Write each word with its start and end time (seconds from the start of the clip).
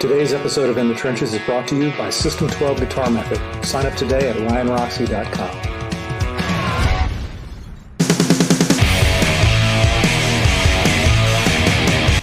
Today's 0.00 0.32
episode 0.32 0.70
of 0.70 0.78
In 0.78 0.86
the 0.86 0.94
Trenches 0.94 1.34
is 1.34 1.40
brought 1.40 1.66
to 1.66 1.76
you 1.76 1.90
by 1.98 2.08
System 2.08 2.48
12 2.48 2.78
Guitar 2.78 3.10
Method. 3.10 3.66
Sign 3.66 3.84
up 3.84 3.96
today 3.96 4.30
at 4.30 4.36
ryanroxy.com. 4.36 5.50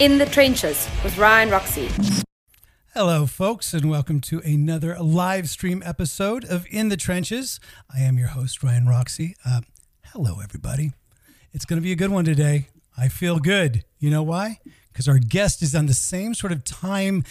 In 0.00 0.16
the 0.16 0.24
Trenches 0.24 0.88
with 1.04 1.18
Ryan 1.18 1.50
Roxy. 1.50 1.90
Hello, 2.94 3.26
folks, 3.26 3.74
and 3.74 3.90
welcome 3.90 4.22
to 4.22 4.40
another 4.40 4.98
live 4.98 5.50
stream 5.50 5.82
episode 5.84 6.46
of 6.46 6.66
In 6.70 6.88
the 6.88 6.96
Trenches. 6.96 7.60
I 7.94 8.00
am 8.00 8.16
your 8.16 8.28
host, 8.28 8.62
Ryan 8.62 8.86
Roxy. 8.86 9.36
Uh, 9.44 9.60
hello, 10.14 10.40
everybody. 10.42 10.94
It's 11.52 11.66
going 11.66 11.76
to 11.78 11.84
be 11.84 11.92
a 11.92 11.96
good 11.96 12.10
one 12.10 12.24
today. 12.24 12.68
I 12.96 13.08
feel 13.08 13.38
good. 13.38 13.84
You 13.98 14.08
know 14.08 14.22
why? 14.22 14.60
Because 14.90 15.08
our 15.08 15.18
guest 15.18 15.60
is 15.60 15.74
on 15.74 15.84
the 15.84 15.92
same 15.92 16.32
sort 16.32 16.52
of 16.52 16.64
time 16.64 17.22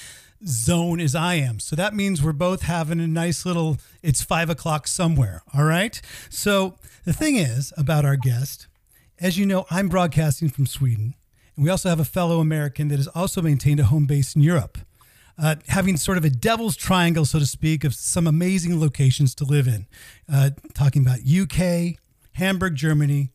zone 0.46 1.00
as 1.00 1.16
I 1.16 1.36
am. 1.36 1.60
So 1.60 1.76
that 1.76 1.94
means 1.94 2.22
we're 2.22 2.34
both 2.34 2.64
having 2.64 3.00
a 3.00 3.08
nice 3.08 3.46
little, 3.46 3.78
it's 4.04 4.24
five 4.24 4.50
o'clock 4.50 4.88
somewhere. 4.88 5.42
All 5.54 5.64
right. 5.64 6.02
So 6.30 6.76
the 7.04 7.14
thing 7.14 7.36
is 7.36 7.74
about 7.78 8.06
our 8.06 8.16
guest, 8.16 8.68
as 9.20 9.38
you 9.38 9.46
know, 9.46 9.66
I'm 9.70 9.90
broadcasting 9.90 10.50
from 10.50 10.66
Sweden. 10.66 11.16
And 11.56 11.64
we 11.64 11.72
also 11.72 11.90
have 11.90 12.00
a 12.00 12.06
fellow 12.06 12.40
American 12.40 12.90
that 12.90 12.98
has 12.98 13.08
also 13.10 13.42
maintained 13.42 13.80
a 13.80 13.86
home 13.86 14.06
base 14.06 14.36
in 14.36 14.42
Europe, 14.42 14.78
uh, 15.38 15.56
having 15.68 15.98
sort 15.98 16.18
of 16.18 16.26
a 16.26 16.30
devil's 16.30 16.76
triangle, 16.76 17.26
so 17.26 17.40
to 17.40 17.46
speak, 17.46 17.84
of 17.84 17.94
some 17.96 18.28
amazing 18.28 18.80
locations 18.80 19.34
to 19.36 19.46
live 19.46 19.68
in. 19.68 19.88
Uh, 20.32 20.50
talking 20.74 21.02
about 21.02 21.20
UK, 21.26 21.98
Hamburg, 22.34 22.76
Germany, 22.76 23.30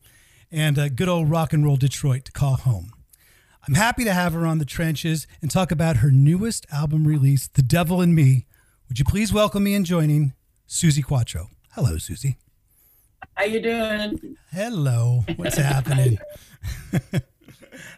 and 0.51 0.77
uh, 0.77 0.89
good 0.89 1.07
old 1.07 1.29
rock 1.29 1.53
and 1.53 1.65
roll 1.65 1.77
Detroit 1.77 2.25
to 2.25 2.31
call 2.31 2.57
home. 2.57 2.93
I'm 3.67 3.75
happy 3.75 4.03
to 4.05 4.13
have 4.13 4.33
her 4.33 4.47
on 4.47 4.57
the 4.57 4.65
trenches 4.65 5.27
and 5.39 5.51
talk 5.51 5.71
about 5.71 5.97
her 5.97 6.09
newest 6.09 6.65
album 6.71 7.07
release, 7.07 7.47
The 7.47 7.61
Devil 7.61 8.01
in 8.01 8.15
Me. 8.15 8.47
Would 8.89 8.97
you 8.97 9.05
please 9.05 9.31
welcome 9.31 9.63
me 9.63 9.75
in 9.75 9.85
joining 9.85 10.33
Suzi 10.67 11.03
Quatro? 11.05 11.49
Hello, 11.73 11.95
Suzi. 11.97 12.37
How 13.35 13.43
you 13.43 13.61
doing? 13.61 14.35
Hello. 14.51 15.25
What's 15.35 15.57
happening? 15.57 16.17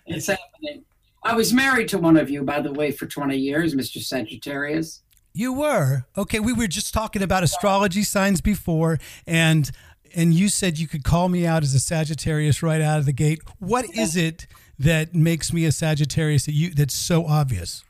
It's 0.05 0.27
happening. 0.27 0.83
I 1.23 1.33
was 1.33 1.53
married 1.53 1.87
to 1.89 1.97
one 1.97 2.17
of 2.17 2.29
you, 2.29 2.43
by 2.43 2.59
the 2.59 2.73
way, 2.73 2.91
for 2.91 3.05
20 3.05 3.37
years, 3.37 3.73
Mr. 3.73 4.01
Sagittarius. 4.03 5.01
You 5.33 5.53
were 5.53 6.05
okay. 6.17 6.39
We 6.39 6.51
were 6.51 6.67
just 6.67 6.93
talking 6.93 7.21
about 7.21 7.41
astrology 7.41 8.03
signs 8.03 8.41
before, 8.41 8.99
and 9.25 9.71
and 10.13 10.33
you 10.33 10.49
said 10.49 10.77
you 10.77 10.87
could 10.87 11.03
call 11.03 11.29
me 11.29 11.45
out 11.45 11.63
as 11.63 11.73
a 11.73 11.79
Sagittarius 11.79 12.61
right 12.61 12.81
out 12.81 12.99
of 12.99 13.05
the 13.05 13.13
gate. 13.13 13.41
What 13.59 13.85
is 13.95 14.15
it 14.15 14.45
that 14.83 15.13
makes 15.15 15.51
me 15.53 15.65
a 15.65 15.71
Sagittarius 15.71 16.45
that 16.45 16.53
you 16.53 16.69
that's 16.73 16.93
so 16.93 17.25
obvious? 17.25 17.83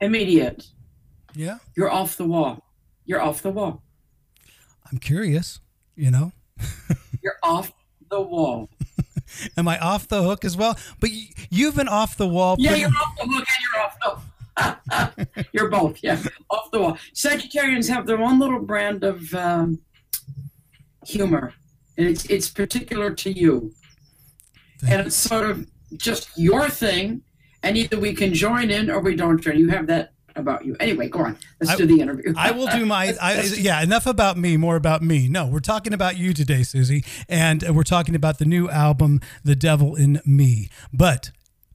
Immediate. 0.00 0.66
Yeah, 1.34 1.58
You're 1.76 1.90
off 1.90 2.16
the 2.16 2.24
wall. 2.24 2.64
You're 3.04 3.20
off 3.20 3.42
the 3.42 3.50
wall. 3.50 3.82
I'm 4.90 4.98
curious. 4.98 5.60
You 5.94 6.10
know, 6.10 6.32
You're 7.22 7.36
off 7.42 7.72
the 8.10 8.20
wall. 8.20 8.68
am 9.56 9.68
I 9.68 9.78
off 9.78 10.08
the 10.08 10.22
hook 10.22 10.44
as 10.44 10.56
well? 10.56 10.76
But 10.98 11.10
y- 11.10 11.28
you've 11.50 11.76
been 11.76 11.88
off 11.88 12.16
the 12.16 12.26
wall. 12.26 12.56
Yeah, 12.58 12.70
pretty- 12.70 12.80
you're 12.82 12.90
off 12.90 13.16
the 13.16 13.26
hook 13.26 13.46
and 13.48 13.64
you're 13.72 13.82
off 13.82 13.96
the 14.00 15.46
You're 15.52 15.68
both, 15.70 15.98
yeah, 16.02 16.20
off 16.50 16.70
the 16.72 16.80
wall. 16.80 16.98
Sagittarians 17.14 17.88
have 17.88 18.06
their 18.06 18.18
own 18.20 18.38
little 18.40 18.60
brand 18.60 19.04
of 19.04 19.32
um, 19.34 19.78
humor, 21.06 21.54
and 21.96 22.06
it's 22.08 22.24
it's 22.26 22.48
particular 22.50 23.12
to 23.14 23.30
you. 23.30 23.72
And 24.88 25.06
it's 25.06 25.16
sort 25.16 25.48
of 25.48 25.66
just 25.96 26.30
your 26.36 26.68
thing, 26.68 27.22
and 27.62 27.76
either 27.76 27.98
we 27.98 28.14
can 28.14 28.32
join 28.34 28.70
in 28.70 28.90
or 28.90 29.00
we 29.00 29.16
don't 29.16 29.40
join. 29.40 29.58
You 29.58 29.68
have 29.70 29.86
that 29.88 30.12
about 30.36 30.64
you. 30.64 30.76
Anyway, 30.80 31.08
go 31.08 31.20
on. 31.20 31.38
Let's 31.60 31.72
I- 31.72 31.76
do 31.76 31.86
the 31.86 32.00
interview. 32.00 32.34
I 32.36 32.50
will 32.52 32.66
do 32.68 32.86
my. 32.86 33.16
I, 33.22 33.42
yeah, 33.42 33.82
enough 33.82 34.06
about 34.06 34.36
me, 34.38 34.56
more 34.56 34.76
about 34.76 35.02
me. 35.02 35.28
No, 35.28 35.46
we're 35.46 35.60
talking 35.60 35.92
about 35.92 36.16
you 36.16 36.32
today, 36.32 36.60
Suzi, 36.60 37.04
and 37.28 37.62
we're 37.74 37.82
talking 37.82 38.14
about 38.14 38.38
the 38.38 38.44
new 38.44 38.68
album, 38.68 39.20
"The 39.44 39.56
Devil 39.56 39.94
in 39.94 40.20
Me." 40.24 40.68
But 40.92 41.30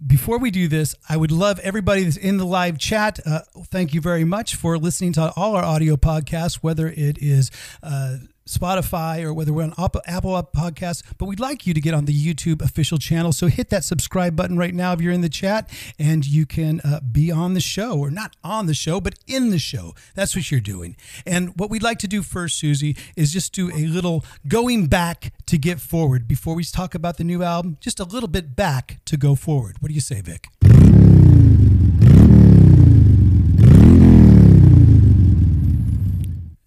before 0.06 0.38
we 0.38 0.52
do 0.52 0.68
this, 0.68 0.96
I 1.08 1.18
would 1.18 1.32
love 1.32 1.60
everybody 1.60 2.04
that's 2.04 2.18
in 2.18 2.38
the 2.38 2.46
live 2.46 2.78
chat. 2.78 3.20
Uh, 3.26 3.42
thank 3.66 3.94
you 3.94 4.02
very 4.02 4.26
much 4.26 4.56
for 4.56 4.78
listening 4.78 5.14
to 5.14 5.32
all 5.36 5.56
our 5.56 5.64
audio 5.64 5.96
podcasts, 5.96 6.56
whether 6.56 6.88
it 6.88 7.18
is. 7.22 7.50
Uh, 7.82 8.18
Spotify 8.48 9.24
or 9.24 9.34
whether 9.34 9.52
we're 9.52 9.64
on 9.64 9.74
Apple 9.78 10.42
Podcasts, 10.56 11.04
but 11.18 11.26
we'd 11.26 11.40
like 11.40 11.66
you 11.66 11.74
to 11.74 11.82
get 11.82 11.94
on 11.94 12.06
the 12.06 12.14
YouTube 12.14 12.62
official 12.62 12.98
channel. 12.98 13.34
So 13.34 13.48
hit 13.48 13.70
that 13.70 13.84
subscribe 13.84 14.36
button 14.36 14.58
right 14.58 14.74
now 14.74 14.94
if 14.94 15.02
you're 15.02 15.14
in 15.14 15.22
the 15.22 15.30
chat, 15.30 15.70
and 15.98 16.26
you 16.26 16.46
can 16.46 16.80
uh, 16.82 17.00
be 17.00 17.32
on 17.32 17.54
the 17.54 17.60
show, 17.60 17.98
or 18.00 18.12
not 18.12 18.36
on 18.44 18.68
the 18.68 18.74
show, 18.74 19.02
but 19.02 19.16
in 19.28 19.50
the 19.50 19.60
show. 19.60 19.96
That's 20.14 20.36
what 20.36 20.52
you're 20.52 20.60
doing. 20.60 20.96
And 21.26 21.58
what 21.58 21.70
we'd 21.70 21.84
like 21.84 22.00
to 22.00 22.08
do 22.08 22.22
first, 22.22 22.62
Suzi, 22.62 22.98
is 23.16 23.34
just 23.34 23.54
do 23.54 23.72
a 23.72 23.88
little 23.88 24.24
going 24.48 24.88
back 24.88 25.34
to 25.48 25.58
get 25.58 25.80
forward 25.80 26.28
before 26.28 26.56
we 26.56 26.64
talk 26.64 26.94
about 26.94 27.18
the 27.18 27.24
new 27.24 27.44
album. 27.44 27.78
Just 27.82 28.00
a 28.00 28.06
little 28.06 28.30
bit 28.30 28.56
back 28.56 29.00
to 29.06 29.18
go 29.18 29.36
forward. 29.36 29.78
What 29.80 29.90
do 29.90 29.96
you 29.96 30.02
say, 30.02 30.22
Vic? 30.22 30.50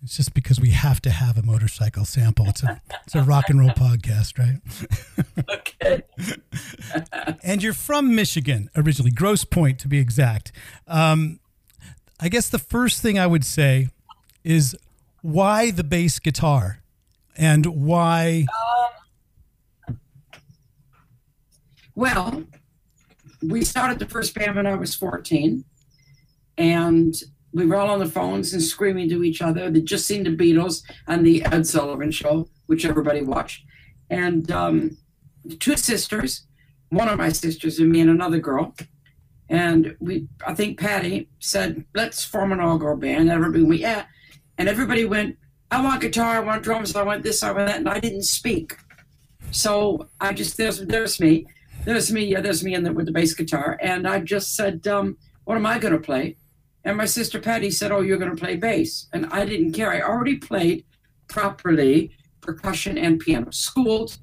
It's 0.09 0.17
just 0.17 0.33
because 0.33 0.59
we 0.59 0.71
have 0.71 1.03
to 1.03 1.11
have 1.11 1.37
a 1.37 1.43
motorcycle 1.43 2.07
sample. 2.07 2.47
It's 2.49 2.63
a 2.63 2.81
it's 3.07 3.15
a 3.15 3.23
rock 3.23 3.51
and 3.51 3.61
roll 3.61 3.69
podcast, 3.69 4.39
right? 4.39 4.59
okay. 5.51 6.03
And 7.43 7.63
you're 7.63 7.75
from 7.75 8.15
Michigan 8.15 8.71
originally, 8.75 9.11
Grosse 9.11 9.45
Pointe 9.45 9.79
to 9.81 9.89
be 9.89 9.99
exact. 9.99 10.51
Um, 10.87 11.41
I 12.19 12.31
guess 12.31 12.49
the 12.49 12.59
first 12.59 13.03
thing 13.03 13.19
I 13.19 13.27
would 13.27 13.45
say 13.45 13.89
is 14.43 14.75
why 15.21 15.71
the 15.71 15.85
bass 15.85 16.19
guitar, 16.19 16.81
and 17.37 17.67
why 17.67 18.47
Well, 21.95 22.45
we 23.43 23.63
started 23.63 23.99
the 23.99 24.07
first 24.07 24.35
band 24.35 24.57
when 24.57 24.67
I 24.67 24.75
was 24.75 24.95
14, 24.95 25.65
and 26.57 27.15
we 27.59 27.67
were 27.67 27.77
all 27.77 27.91
on 27.91 27.99
the 27.99 28.07
phones 28.07 28.53
and 28.53 28.63
screaming 28.63 29.09
to 29.11 29.25
each 29.25 29.43
other. 29.43 29.71
They'd 29.71 29.85
just 29.85 30.07
seen 30.07 30.25
the 30.25 30.31
Beatles 30.31 30.83
on 31.07 31.23
the 31.25 31.45
Ed 31.45 31.67
Sullivan 31.67 32.11
Show, 32.11 32.49
which 32.67 32.85
everybody 32.85 33.23
watched, 33.23 33.65
and 34.11 34.51
um, 34.51 34.97
two 35.59 35.77
sisters, 35.77 36.47
one 36.91 37.09
of 37.09 37.19
my 37.19 37.31
sisters 37.31 37.79
and 37.79 37.91
me 37.91 38.01
and 38.01 38.11
another 38.11 38.39
girl, 38.39 38.75
and 39.49 39.97
we, 40.01 40.29
I 40.47 40.55
think 40.55 40.79
Patty 40.79 41.29
said, 41.39 41.85
"Let's 41.95 42.25
form 42.25 42.53
an 42.53 42.61
all-girl 42.61 42.97
band." 42.97 43.31
Everybody 43.31 43.65
went, 43.65 43.81
"Yeah," 43.81 44.05
and 44.57 44.69
everybody 44.69 45.05
went, 45.05 45.37
"I 45.71 45.83
want 45.83 46.01
guitar, 46.01 46.37
I 46.37 46.41
want 46.41 46.63
drums, 46.63 46.95
I 46.95 47.03
want 47.03 47.23
this, 47.23 47.43
I 47.43 47.53
want 47.53 47.67
that," 47.67 47.79
and 47.79 47.89
I 47.89 48.01
didn't 48.01 48.25
speak. 48.25 48.77
So 49.51 50.09
I 50.21 50.33
just 50.33 50.57
there's 50.57 50.81
there's 50.87 51.19
me, 51.19 51.47
there's 51.85 52.13
me, 52.13 52.25
yeah, 52.27 52.41
there's 52.41 52.63
me 52.63 52.75
in 52.75 52.85
the, 52.85 52.93
with 52.93 53.07
the 53.07 53.13
bass 53.13 53.35
guitar, 53.35 53.79
and 53.83 54.07
I 54.07 54.21
just 54.21 54.55
said, 54.55 54.87
um, 54.87 55.17
"What 55.45 55.57
am 55.57 55.67
I 55.67 55.79
going 55.79 55.95
to 55.95 56.01
play?" 56.01 56.37
And 56.89 56.97
my 56.97 57.05
sister 57.05 57.39
Patty 57.39 57.71
said, 57.71 57.93
"Oh, 57.93 58.01
you're 58.01 58.17
going 58.17 58.35
to 58.35 58.43
play 58.45 58.57
bass," 58.57 59.09
and 59.13 59.27
I 59.27 59.45
didn't 59.45 59.73
care. 59.73 59.93
I 59.93 60.01
already 60.01 60.39
played 60.39 60.87
properly 61.29 62.13
percussion 62.41 62.97
and 62.97 63.21
piano, 63.21 63.51
schooled, 63.51 64.17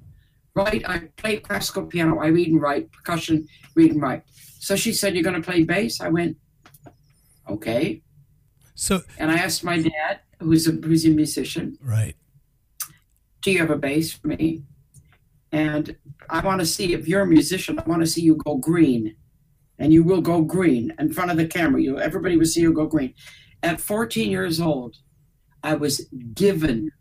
right? 0.55 0.81
I 0.89 1.09
play 1.15 1.37
classical 1.37 1.85
piano. 1.85 2.17
I 2.17 2.27
read 2.29 2.47
and 2.47 2.59
write 2.59 2.91
percussion, 2.91 3.47
read 3.75 3.91
and 3.91 4.01
write. 4.01 4.23
So 4.57 4.75
she 4.75 4.93
said, 4.93 5.13
"You're 5.13 5.23
going 5.23 5.39
to 5.39 5.47
play 5.47 5.63
bass?" 5.63 6.01
I 6.01 6.07
went, 6.07 6.37
"Okay." 7.47 8.01
so 8.73 9.03
And 9.19 9.29
I 9.29 9.35
asked 9.35 9.63
my 9.63 9.79
dad, 9.79 10.21
who's 10.39 10.67
a 10.67 10.71
who's 10.71 11.05
a 11.05 11.09
musician, 11.09 11.77
right. 11.83 12.15
do 13.43 13.51
you 13.51 13.59
have 13.59 13.69
a 13.69 13.77
bass 13.77 14.11
for 14.11 14.27
me? 14.27 14.63
And 15.51 15.95
I 16.31 16.43
want 16.43 16.61
to 16.61 16.65
see 16.65 16.93
if 16.93 17.07
you're 17.07 17.21
a 17.21 17.27
musician, 17.27 17.77
I 17.77 17.83
want 17.87 18.01
to 18.01 18.07
see 18.07 18.21
you 18.21 18.37
go 18.37 18.57
green. 18.57 19.15
And 19.77 19.91
you 19.91 20.03
will 20.03 20.21
go 20.21 20.41
green 20.41 20.93
in 20.99 21.11
front 21.11 21.31
of 21.31 21.37
the 21.37 21.47
camera. 21.47 21.81
You 21.81 21.99
everybody 21.99 22.37
will 22.37 22.45
see 22.45 22.61
you 22.61 22.73
go 22.73 22.85
green. 22.85 23.13
At 23.61 23.81
14 23.81 24.29
years 24.29 24.61
old, 24.61 24.95
I 25.63 25.73
was 25.73 26.07
given 26.33 26.91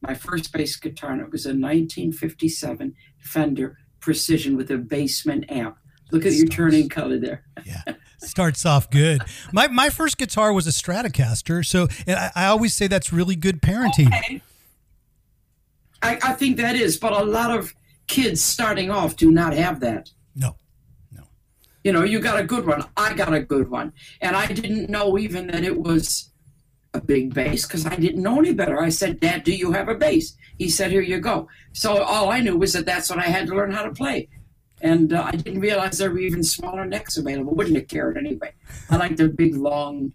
my 0.00 0.14
first 0.14 0.52
bass 0.52 0.76
guitar, 0.76 1.12
and 1.12 1.20
it 1.20 1.30
was 1.32 1.46
a 1.46 1.50
1957 1.50 2.94
Fender 3.20 3.78
Precision 4.00 4.56
with 4.56 4.70
a 4.70 4.78
basement 4.78 5.50
amp. 5.50 5.76
Look 6.10 6.24
at 6.24 6.32
your 6.32 6.46
turning 6.46 6.88
color 6.88 7.18
there. 7.18 7.44
Yeah. 7.66 7.82
Starts 8.18 8.64
off 8.64 8.90
good. 8.90 9.22
My 9.52 9.68
my 9.68 9.90
first 9.90 10.18
guitar 10.18 10.52
was 10.52 10.66
a 10.66 10.70
Stratocaster, 10.70 11.64
so 11.64 11.88
and 12.06 12.16
I, 12.16 12.30
I 12.34 12.46
always 12.46 12.74
say 12.74 12.86
that's 12.86 13.12
really 13.12 13.36
good 13.36 13.60
parenting. 13.60 14.08
Okay. 14.08 14.42
I, 16.02 16.18
I 16.22 16.32
think 16.34 16.56
that 16.58 16.76
is, 16.76 16.96
but 16.96 17.12
a 17.12 17.24
lot 17.24 17.56
of 17.56 17.74
kids 18.06 18.40
starting 18.40 18.90
off 18.90 19.16
do 19.16 19.30
not 19.30 19.52
have 19.52 19.80
that. 19.80 20.10
No, 20.34 20.56
You 21.88 21.94
know, 21.94 22.04
you 22.04 22.20
got 22.20 22.38
a 22.38 22.44
good 22.44 22.66
one. 22.66 22.84
I 22.98 23.14
got 23.14 23.32
a 23.32 23.40
good 23.40 23.70
one. 23.70 23.94
And 24.20 24.36
I 24.36 24.44
didn't 24.44 24.90
know 24.90 25.16
even 25.16 25.46
that 25.46 25.64
it 25.64 25.74
was 25.74 26.30
a 26.92 27.00
big 27.00 27.32
bass 27.32 27.66
because 27.66 27.86
I 27.86 27.96
didn't 27.96 28.22
know 28.22 28.38
any 28.38 28.52
better. 28.52 28.78
I 28.78 28.90
said, 28.90 29.20
Dad, 29.20 29.42
do 29.42 29.52
you 29.52 29.72
have 29.72 29.88
a 29.88 29.94
bass? 29.94 30.36
He 30.58 30.68
said, 30.68 30.90
Here 30.90 31.00
you 31.00 31.18
go. 31.18 31.48
So 31.72 32.02
all 32.02 32.28
I 32.28 32.40
knew 32.40 32.58
was 32.58 32.74
that 32.74 32.84
that's 32.84 33.08
what 33.08 33.18
I 33.18 33.22
had 33.22 33.46
to 33.46 33.54
learn 33.54 33.72
how 33.72 33.84
to 33.84 33.90
play. 33.90 34.28
And 34.82 35.14
uh, 35.14 35.22
I 35.28 35.30
didn't 35.30 35.60
realize 35.60 35.96
there 35.96 36.10
were 36.10 36.18
even 36.18 36.42
smaller 36.42 36.84
necks 36.84 37.16
available. 37.16 37.54
Wouldn't 37.54 37.76
have 37.76 37.88
cared 37.88 38.18
anyway. 38.18 38.52
I 38.90 38.98
like 38.98 39.16
the 39.16 39.30
big, 39.30 39.56
long 39.56 40.12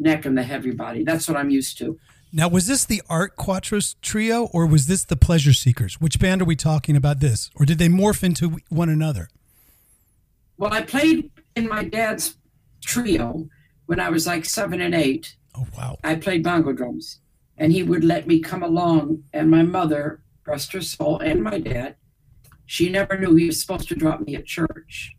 neck 0.00 0.24
and 0.24 0.36
the 0.36 0.42
heavy 0.42 0.72
body. 0.72 1.04
That's 1.04 1.28
what 1.28 1.36
I'm 1.36 1.50
used 1.50 1.78
to. 1.78 2.00
Now, 2.32 2.48
was 2.48 2.66
this 2.66 2.84
the 2.84 3.00
Art 3.08 3.36
Quatro's 3.36 3.94
trio 4.02 4.46
or 4.46 4.66
was 4.66 4.88
this 4.88 5.04
the 5.04 5.16
Pleasure 5.16 5.52
Seekers? 5.52 6.00
Which 6.00 6.18
band 6.18 6.42
are 6.42 6.46
we 6.46 6.56
talking 6.56 6.96
about 6.96 7.20
this? 7.20 7.48
Or 7.54 7.64
did 7.64 7.78
they 7.78 7.88
morph 7.88 8.24
into 8.24 8.58
one 8.70 8.88
another? 8.88 9.28
Well, 10.62 10.72
I 10.72 10.82
played 10.82 11.28
in 11.56 11.68
my 11.68 11.82
dad's 11.82 12.36
trio 12.84 13.48
when 13.86 13.98
I 13.98 14.10
was 14.10 14.28
like 14.28 14.44
seven 14.44 14.80
and 14.80 14.94
eight. 14.94 15.34
Oh, 15.56 15.66
wow. 15.76 15.98
I 16.04 16.14
played 16.14 16.44
bongo 16.44 16.72
drums, 16.72 17.18
and 17.58 17.72
he 17.72 17.82
would 17.82 18.04
let 18.04 18.28
me 18.28 18.38
come 18.38 18.62
along. 18.62 19.24
And 19.32 19.50
my 19.50 19.64
mother, 19.64 20.22
rest 20.46 20.72
her 20.74 20.80
soul, 20.80 21.18
and 21.18 21.42
my 21.42 21.58
dad, 21.58 21.96
she 22.66 22.88
never 22.90 23.18
knew 23.18 23.34
he 23.34 23.46
was 23.46 23.60
supposed 23.60 23.88
to 23.88 23.96
drop 23.96 24.20
me 24.20 24.36
at 24.36 24.46
church. 24.46 25.16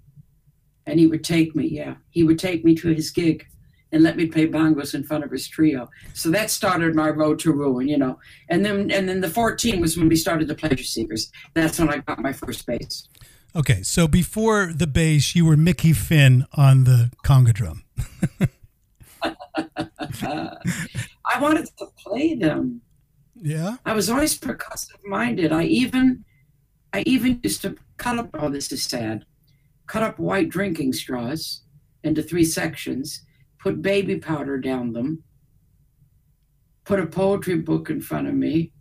And 0.85 0.97
he 0.97 1.07
would 1.07 1.25
take 1.25 1.57
me, 1.57 1.67
yeah, 1.67 1.95
he 2.11 2.23
would 2.23 2.39
take 2.39 2.63
me 2.63 2.73
to 2.75 2.93
his 2.93 3.11
gig 3.11 3.45
and 3.91 4.01
let 4.01 4.15
me 4.15 4.27
play 4.27 4.47
bongos 4.47 4.95
in 4.95 5.03
front 5.03 5.25
of 5.25 5.31
his 5.31 5.49
trio. 5.49 5.89
So 6.13 6.31
that 6.31 6.51
started 6.51 6.95
my 6.95 7.09
road 7.09 7.37
to 7.39 7.51
ruin, 7.51 7.89
you 7.89 7.97
know. 7.97 8.17
And 8.47 8.65
then 8.65 8.89
and 8.91 9.09
then 9.09 9.19
the 9.19 9.29
14 9.29 9.81
was 9.81 9.97
when 9.97 10.07
we 10.07 10.15
started 10.15 10.47
the 10.47 10.55
Pleasure 10.55 10.85
Seekers. 10.85 11.33
That's 11.53 11.79
when 11.79 11.89
I 11.89 11.97
got 11.97 12.19
my 12.19 12.31
first 12.31 12.65
bass. 12.65 13.09
Okay, 13.55 13.83
so 13.83 14.07
before 14.07 14.71
the 14.73 14.87
bass, 14.87 15.35
you 15.35 15.45
were 15.45 15.55
Mickey 15.55 15.93
Finn 15.93 16.47
on 16.53 16.85
the 16.85 17.11
conga 17.23 17.53
drum. 17.53 17.83
I 20.11 21.39
wanted 21.39 21.67
to 21.77 21.85
play 22.03 22.33
them. 22.33 22.81
Yeah. 23.35 23.77
I 23.85 23.93
was 23.93 24.09
always 24.09 24.39
percussive 24.39 25.05
minded. 25.05 25.51
I 25.51 25.65
even 25.65 26.25
I 26.93 27.03
even 27.05 27.39
used 27.43 27.61
to 27.61 27.75
cut 27.97 28.17
up 28.17 28.29
oh 28.33 28.49
this 28.49 28.71
is 28.71 28.83
sad. 28.83 29.25
Cut 29.85 30.01
up 30.01 30.17
white 30.17 30.49
drinking 30.49 30.93
straws 30.93 31.61
into 32.03 32.23
three 32.23 32.45
sections, 32.45 33.23
put 33.59 33.83
baby 33.83 34.17
powder 34.17 34.57
down 34.57 34.93
them, 34.93 35.23
put 36.85 36.99
a 36.99 37.05
poetry 37.05 37.57
book 37.57 37.91
in 37.91 38.01
front 38.01 38.27
of 38.27 38.33
me, 38.33 38.71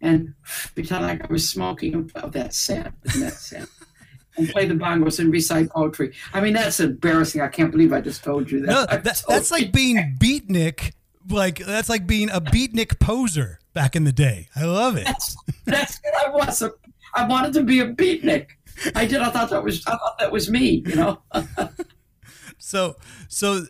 and 0.00 0.34
pretend 0.74 1.04
like 1.04 1.24
I 1.24 1.32
was 1.32 1.48
smoking. 1.48 2.10
Oh, 2.14 2.28
that's 2.28 2.58
sad. 2.58 2.94
Isn't 3.04 3.20
that 3.22 3.32
sad? 3.32 3.66
And 4.36 4.48
play 4.48 4.66
the 4.66 4.74
bongos 4.74 5.18
and 5.18 5.32
recite 5.32 5.70
poetry. 5.70 6.12
I 6.32 6.40
mean, 6.40 6.54
that's 6.54 6.80
embarrassing. 6.80 7.40
I 7.40 7.48
can't 7.48 7.70
believe 7.70 7.92
I 7.92 8.00
just 8.00 8.24
told 8.24 8.50
you 8.50 8.60
that. 8.60 8.66
No, 8.66 8.86
that 8.86 9.22
that's 9.28 9.50
like 9.50 9.72
being 9.72 10.16
beatnik. 10.20 10.92
Like 11.28 11.58
that's 11.58 11.88
like 11.88 12.06
being 12.06 12.30
a 12.30 12.40
beatnik 12.40 12.98
poser 13.00 13.58
back 13.72 13.96
in 13.96 14.04
the 14.04 14.12
day. 14.12 14.48
I 14.54 14.64
love 14.64 14.96
it. 14.96 15.04
That's, 15.04 15.36
that's 15.64 16.00
what 16.02 16.26
I 16.26 16.30
was. 16.30 16.62
I 17.14 17.26
wanted 17.26 17.52
to 17.54 17.62
be 17.62 17.80
a 17.80 17.92
beatnik. 17.92 18.48
I 18.94 19.06
did. 19.06 19.20
I 19.20 19.30
thought 19.30 19.50
that 19.50 19.62
was. 19.62 19.86
I 19.86 19.92
thought 19.92 20.18
that 20.18 20.32
was 20.32 20.50
me. 20.50 20.82
You 20.86 20.96
know. 20.96 21.22
so 22.58 22.96
so 23.28 23.66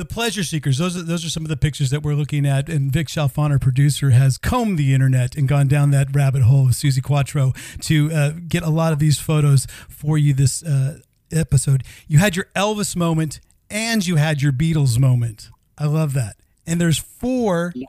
the 0.00 0.06
pleasure 0.06 0.42
seekers 0.42 0.78
those 0.78 0.96
are 0.96 1.02
those 1.02 1.26
are 1.26 1.28
some 1.28 1.42
of 1.42 1.50
the 1.50 1.58
pictures 1.58 1.90
that 1.90 2.02
we're 2.02 2.14
looking 2.14 2.46
at. 2.46 2.70
And 2.70 2.90
vic 2.90 3.06
chalfon 3.08 3.50
our 3.50 3.58
producer 3.58 4.10
has 4.10 4.38
combed 4.38 4.78
the 4.78 4.94
internet 4.94 5.36
and 5.36 5.46
gone 5.46 5.68
down 5.68 5.90
that 5.90 6.08
rabbit 6.16 6.40
hole 6.42 6.64
with 6.64 6.74
Suzi 6.74 7.02
quatro 7.02 7.52
to 7.82 8.10
uh, 8.10 8.32
get 8.48 8.62
a 8.62 8.70
lot 8.70 8.94
of 8.94 8.98
these 8.98 9.18
photos 9.18 9.66
for 9.90 10.16
you 10.16 10.32
this 10.32 10.62
uh, 10.62 11.00
episode. 11.30 11.84
You 12.08 12.18
had 12.18 12.34
your 12.34 12.46
elvis 12.56 12.96
moment 12.96 13.40
and 13.68 14.06
you 14.06 14.16
had 14.16 14.40
your 14.40 14.52
beatles 14.52 14.98
moment. 14.98 15.50
I 15.76 15.84
love 15.84 16.14
that. 16.14 16.36
And 16.66 16.80
there's 16.80 16.96
four 16.96 17.72
yeah. 17.74 17.86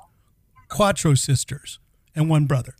quatro 0.67 1.13
sisters 1.13 1.79
and 2.13 2.29
one 2.29 2.43
brother. 2.43 2.75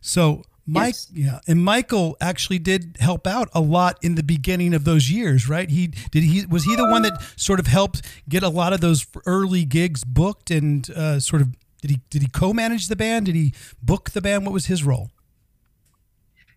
So 0.00 0.44
Mike, 0.64 0.94
yes. 0.94 1.08
yeah, 1.12 1.40
and 1.48 1.64
Michael 1.64 2.16
actually 2.20 2.60
did 2.60 2.96
help 3.00 3.26
out 3.26 3.48
a 3.52 3.60
lot 3.60 3.98
in 4.00 4.14
the 4.14 4.22
beginning 4.22 4.74
of 4.74 4.84
those 4.84 5.10
years, 5.10 5.48
right? 5.48 5.68
He 5.68 5.88
did 5.88 6.22
he 6.22 6.46
was 6.46 6.64
he 6.64 6.76
the 6.76 6.86
one 6.86 7.02
that 7.02 7.20
sort 7.36 7.58
of 7.58 7.66
helped 7.66 8.02
get 8.28 8.44
a 8.44 8.48
lot 8.48 8.72
of 8.72 8.80
those 8.80 9.04
early 9.26 9.64
gigs 9.64 10.04
booked, 10.04 10.52
and 10.52 10.88
uh, 10.90 11.18
sort 11.18 11.42
of 11.42 11.48
did 11.80 11.90
he 11.90 12.00
did 12.10 12.22
he 12.22 12.28
co-manage 12.28 12.86
the 12.86 12.94
band? 12.94 13.26
Did 13.26 13.34
he 13.34 13.54
book 13.82 14.10
the 14.10 14.20
band? 14.20 14.44
What 14.44 14.52
was 14.52 14.66
his 14.66 14.84
role? 14.84 15.10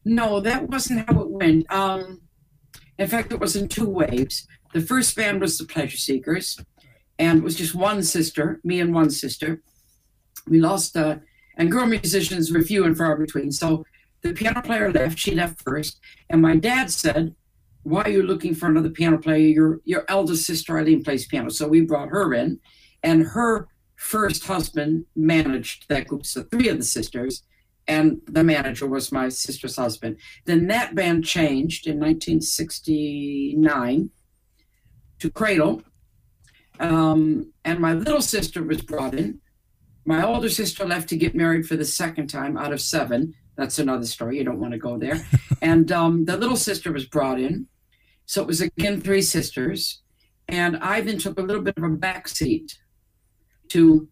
No, 0.05 0.39
that 0.39 0.69
wasn't 0.69 1.09
how 1.09 1.21
it 1.21 1.29
went. 1.29 1.71
Um, 1.73 2.21
in 2.99 3.07
fact, 3.07 3.33
it 3.33 3.39
was 3.39 3.55
in 3.55 3.67
two 3.67 3.89
waves. 3.89 4.47
The 4.73 4.81
first 4.81 5.15
band 5.15 5.41
was 5.41 5.57
the 5.57 5.65
Pleasure 5.65 5.97
Seekers, 5.97 6.59
and 7.17 7.39
it 7.39 7.43
was 7.43 7.55
just 7.55 7.73
one 7.73 8.03
sister, 8.03 8.61
me 8.63 8.79
and 8.79 8.93
one 8.93 9.09
sister. 9.09 9.63
We 10.47 10.59
lost, 10.59 10.95
uh, 10.95 11.17
and 11.57 11.71
girl 11.71 11.87
musicians 11.87 12.51
were 12.51 12.61
few 12.61 12.85
and 12.85 12.95
far 12.95 13.17
between. 13.17 13.51
So 13.51 13.83
the 14.25 14.33
piano 14.33 14.61
player 14.61 14.91
left. 14.91 15.19
She 15.19 15.35
left 15.35 15.61
first. 15.61 15.99
And 16.29 16.41
my 16.41 16.55
dad 16.55 16.91
said, 16.91 17.35
Why 17.83 18.03
are 18.03 18.09
you 18.09 18.23
looking 18.23 18.55
for 18.55 18.67
another 18.67 18.89
piano 18.89 19.17
player? 19.17 19.47
Your, 19.47 19.81
your 19.85 20.05
eldest 20.09 20.45
sister, 20.45 20.77
Eileen, 20.77 21.03
plays 21.03 21.27
piano. 21.27 21.49
So 21.49 21.67
we 21.67 21.81
brought 21.81 22.09
her 22.09 22.33
in. 22.33 22.59
And 23.03 23.23
her 23.23 23.67
first 23.95 24.45
husband 24.45 25.05
managed 25.15 25.87
that 25.89 26.07
group. 26.07 26.25
So 26.25 26.43
three 26.43 26.69
of 26.69 26.77
the 26.77 26.83
sisters. 26.83 27.43
And 27.87 28.19
the 28.25 28.43
manager 28.43 28.87
was 28.87 29.11
my 29.11 29.29
sister's 29.29 29.75
husband. 29.75 30.17
Then 30.45 30.67
that 30.67 30.95
band 30.95 31.23
changed 31.23 31.85
in 31.85 31.99
1969 31.99 34.09
to 35.19 35.29
Cradle. 35.29 35.83
Um, 36.79 37.53
and 37.63 37.79
my 37.79 37.93
little 37.93 38.21
sister 38.21 38.63
was 38.63 38.81
brought 38.81 39.13
in. 39.13 39.39
My 40.03 40.23
older 40.23 40.49
sister 40.49 40.83
left 40.83 41.09
to 41.09 41.15
get 41.15 41.35
married 41.35 41.67
for 41.67 41.75
the 41.75 41.85
second 41.85 42.27
time 42.27 42.57
out 42.57 42.73
of 42.73 42.81
seven. 42.81 43.35
That's 43.57 43.79
another 43.79 44.05
story. 44.05 44.37
You 44.37 44.43
don't 44.43 44.59
want 44.59 44.73
to 44.73 44.77
go 44.77 44.97
there. 44.97 45.25
and 45.61 45.91
um, 45.91 46.25
the 46.25 46.37
little 46.37 46.57
sister 46.57 46.91
was 46.91 47.05
brought 47.05 47.39
in. 47.39 47.67
So 48.25 48.41
it 48.41 48.47
was 48.47 48.61
again 48.61 49.01
three 49.01 49.21
sisters. 49.21 50.01
And 50.47 50.77
I 50.77 51.01
then 51.01 51.17
took 51.17 51.39
a 51.39 51.41
little 51.41 51.61
bit 51.61 51.77
of 51.77 51.83
a 51.83 51.89
back 51.89 52.27
seat 52.27 52.77
to, 53.69 54.07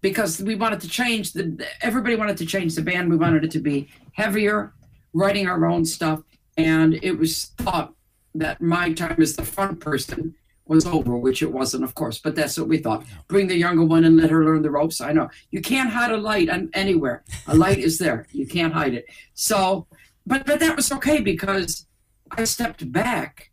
because 0.00 0.40
we 0.40 0.54
wanted 0.54 0.80
to 0.80 0.88
change 0.88 1.32
the, 1.32 1.66
everybody 1.80 2.16
wanted 2.16 2.36
to 2.38 2.46
change 2.46 2.74
the 2.74 2.82
band. 2.82 3.10
We 3.10 3.16
wanted 3.16 3.44
it 3.44 3.50
to 3.52 3.60
be 3.60 3.88
heavier, 4.12 4.74
writing 5.12 5.48
our 5.48 5.66
own 5.66 5.84
stuff. 5.84 6.20
And 6.56 6.98
it 7.02 7.18
was 7.18 7.46
thought 7.58 7.94
that 8.34 8.60
my 8.60 8.92
time 8.92 9.20
as 9.20 9.36
the 9.36 9.44
front 9.44 9.80
person 9.80 10.34
was 10.66 10.86
over, 10.86 11.16
which 11.16 11.42
it 11.42 11.52
wasn't, 11.52 11.84
of 11.84 11.94
course, 11.94 12.18
but 12.18 12.34
that's 12.34 12.58
what 12.58 12.68
we 12.68 12.78
thought. 12.78 13.04
Bring 13.28 13.48
the 13.48 13.56
younger 13.56 13.84
one 13.84 14.04
and 14.04 14.16
let 14.16 14.30
her 14.30 14.44
learn 14.44 14.62
the 14.62 14.70
ropes. 14.70 15.00
I 15.00 15.12
know 15.12 15.28
you 15.50 15.60
can't 15.60 15.90
hide 15.90 16.12
a 16.12 16.16
light 16.16 16.48
anywhere. 16.72 17.24
A 17.48 17.54
light 17.54 17.78
is 17.78 17.98
there. 17.98 18.26
You 18.30 18.46
can't 18.46 18.72
hide 18.72 18.94
it. 18.94 19.06
So, 19.34 19.86
but 20.26 20.46
but 20.46 20.60
that 20.60 20.76
was 20.76 20.92
okay 20.92 21.20
because 21.20 21.86
I 22.30 22.44
stepped 22.44 22.90
back, 22.92 23.50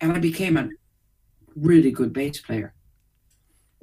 and 0.00 0.12
I 0.12 0.18
became 0.18 0.56
a 0.56 0.68
really 1.54 1.90
good 1.90 2.12
bass 2.12 2.40
player. 2.40 2.74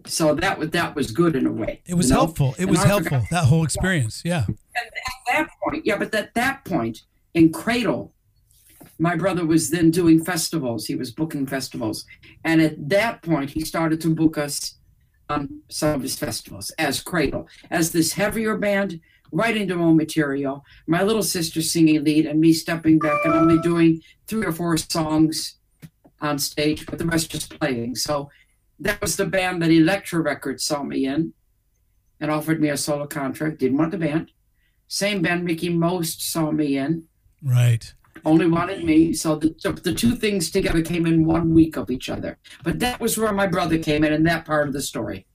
So 0.05 0.35
that 0.35 0.59
was 0.59 0.69
that 0.71 0.95
was 0.95 1.11
good 1.11 1.35
in 1.35 1.45
a 1.47 1.51
way. 1.51 1.81
It 1.85 1.95
was 1.95 2.09
you 2.09 2.13
know? 2.13 2.21
helpful. 2.21 2.55
It 2.57 2.63
and 2.63 2.71
was 2.71 2.83
helpful. 2.83 3.19
Forgot, 3.21 3.29
that 3.31 3.45
whole 3.45 3.63
experience, 3.63 4.21
yeah. 4.23 4.45
And 4.47 4.57
at 4.77 4.93
that 5.27 5.49
point, 5.63 5.85
yeah, 5.85 5.97
but 5.97 6.13
at 6.13 6.33
that 6.35 6.65
point 6.65 7.03
in 7.33 7.51
Cradle, 7.51 8.12
my 8.99 9.15
brother 9.15 9.45
was 9.45 9.69
then 9.69 9.91
doing 9.91 10.23
festivals. 10.23 10.85
He 10.85 10.95
was 10.95 11.11
booking 11.11 11.47
festivals. 11.47 12.05
And 12.43 12.61
at 12.61 12.89
that 12.89 13.21
point, 13.21 13.49
he 13.49 13.61
started 13.61 13.99
to 14.01 14.13
book 14.13 14.37
us 14.37 14.75
on 15.29 15.61
some 15.69 15.95
of 15.95 16.01
his 16.01 16.17
festivals 16.17 16.69
as 16.71 17.01
Cradle, 17.01 17.47
as 17.71 17.91
this 17.91 18.13
heavier 18.13 18.57
band, 18.57 18.99
writing 19.31 19.67
their 19.67 19.79
own 19.79 19.97
material. 19.97 20.63
My 20.87 21.01
little 21.01 21.23
sister 21.23 21.61
singing 21.61 22.03
lead, 22.03 22.25
and 22.25 22.39
me 22.39 22.53
stepping 22.53 22.99
back 22.99 23.25
and 23.25 23.33
only 23.33 23.59
doing 23.59 24.01
three 24.27 24.45
or 24.45 24.51
four 24.51 24.77
songs 24.77 25.57
on 26.21 26.37
stage, 26.37 26.85
but 26.85 26.99
the 26.99 27.05
rest 27.05 27.31
just 27.31 27.59
playing. 27.59 27.95
So 27.95 28.29
that 28.79 29.01
was 29.01 29.15
the 29.15 29.25
band 29.25 29.61
that 29.61 29.71
Elektra 29.71 30.21
Records 30.21 30.63
saw 30.63 30.83
me 30.83 31.05
in 31.05 31.33
and 32.19 32.29
offered 32.29 32.61
me 32.61 32.69
a 32.69 32.77
solo 32.77 33.07
contract. 33.07 33.59
Didn't 33.59 33.77
want 33.77 33.91
the 33.91 33.97
band. 33.97 34.31
Same 34.87 35.21
band 35.21 35.43
Mickie 35.43 35.69
Most 35.69 36.21
saw 36.21 36.51
me 36.51 36.77
in. 36.77 37.05
Right 37.41 37.93
only 38.25 38.47
wanted 38.47 38.83
me. 38.83 39.13
So 39.13 39.35
the, 39.35 39.79
the 39.83 39.93
two 39.93 40.15
things 40.15 40.51
together 40.51 40.81
came 40.81 41.05
in 41.05 41.25
one 41.25 41.53
week 41.53 41.77
of 41.77 41.91
each 41.91 42.09
other. 42.09 42.37
But 42.63 42.79
that 42.79 42.99
was 42.99 43.17
where 43.17 43.33
my 43.33 43.47
brother 43.47 43.77
came 43.77 44.03
in 44.03 44.13
in 44.13 44.23
that 44.23 44.45
part 44.45 44.67
of 44.67 44.73
the 44.73 44.81
story. 44.81 45.25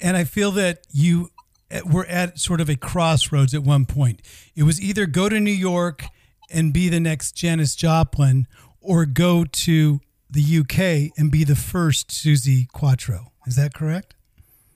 And 0.00 0.16
I 0.16 0.24
feel 0.24 0.50
that 0.52 0.86
you 0.90 1.30
eh, 1.70 1.80
were 1.84 2.06
at 2.06 2.38
sort 2.38 2.60
of 2.60 2.68
a 2.68 2.76
crossroads 2.76 3.54
at 3.54 3.62
one 3.62 3.86
point. 3.86 4.22
It 4.54 4.64
was 4.64 4.80
either 4.80 5.06
go 5.06 5.28
to 5.28 5.40
New 5.40 5.50
York 5.50 6.06
and 6.50 6.72
be 6.72 6.88
the 6.88 7.00
next 7.00 7.32
Janis 7.32 7.74
Joplin 7.74 8.46
or 8.80 9.06
go 9.06 9.44
to 9.44 10.00
the 10.30 10.58
UK 10.58 11.12
and 11.16 11.30
be 11.30 11.44
the 11.44 11.56
first 11.56 12.08
Suzi 12.08 12.68
Quatro. 12.68 13.32
Is 13.46 13.56
that 13.56 13.74
correct? 13.74 14.14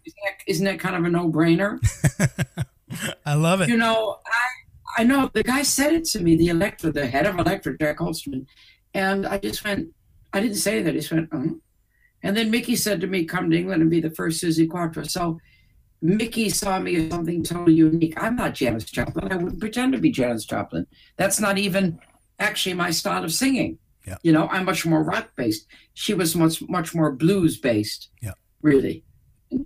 Isn't 0.04 0.18
that, 0.24 0.34
isn't 0.46 0.64
that 0.64 0.80
kind 0.80 0.96
of 0.96 1.04
a 1.04 1.10
no 1.10 1.30
brainer? 1.30 1.78
I 3.26 3.34
love 3.34 3.60
it. 3.60 3.68
You 3.68 3.76
know, 3.76 4.16
I 4.26 4.48
I 4.96 5.04
know 5.04 5.30
the 5.32 5.42
guy 5.42 5.62
said 5.62 5.92
it 5.92 6.04
to 6.06 6.20
me, 6.20 6.36
the 6.36 6.48
Elektra, 6.48 6.92
the 6.92 7.06
head 7.06 7.26
of 7.26 7.38
Elektra, 7.38 7.76
Jac 7.78 7.98
Holzman. 7.98 8.46
And 8.94 9.26
I 9.26 9.38
just 9.38 9.64
went, 9.64 9.88
I 10.32 10.40
didn't 10.40 10.56
say 10.56 10.82
that. 10.82 10.90
I 10.90 10.96
just 10.96 11.12
went, 11.12 11.28
oh. 11.32 11.60
And 12.22 12.36
then 12.36 12.50
Mickie 12.50 12.76
said 12.76 13.00
to 13.00 13.06
me, 13.06 13.24
come 13.24 13.50
to 13.50 13.56
England 13.56 13.82
and 13.82 13.90
be 13.90 14.00
the 14.00 14.10
first 14.10 14.42
Suzi 14.42 14.68
Quatro. 14.68 15.04
So 15.04 15.38
Mickie 16.00 16.48
saw 16.48 16.78
me 16.78 16.96
as 16.96 17.10
something 17.10 17.42
totally 17.42 17.74
unique. 17.74 18.20
I'm 18.22 18.36
not 18.36 18.54
Janis 18.54 18.84
Joplin. 18.84 19.32
I 19.32 19.36
wouldn't 19.36 19.60
pretend 19.60 19.92
to 19.92 19.98
be 19.98 20.10
Janis 20.10 20.44
Joplin. 20.44 20.86
That's 21.16 21.40
not 21.40 21.58
even 21.58 22.00
actually 22.38 22.74
my 22.74 22.90
style 22.90 23.24
of 23.24 23.32
singing. 23.32 23.78
Yeah. 24.06 24.16
You 24.22 24.32
know, 24.32 24.48
I'm 24.48 24.64
much 24.64 24.86
more 24.86 25.02
rock 25.02 25.30
based. 25.36 25.66
She 25.94 26.14
was 26.14 26.34
much 26.34 26.62
much 26.68 26.94
more 26.94 27.12
blues 27.12 27.58
based. 27.58 28.10
Yeah. 28.22 28.32
Really. 28.62 29.04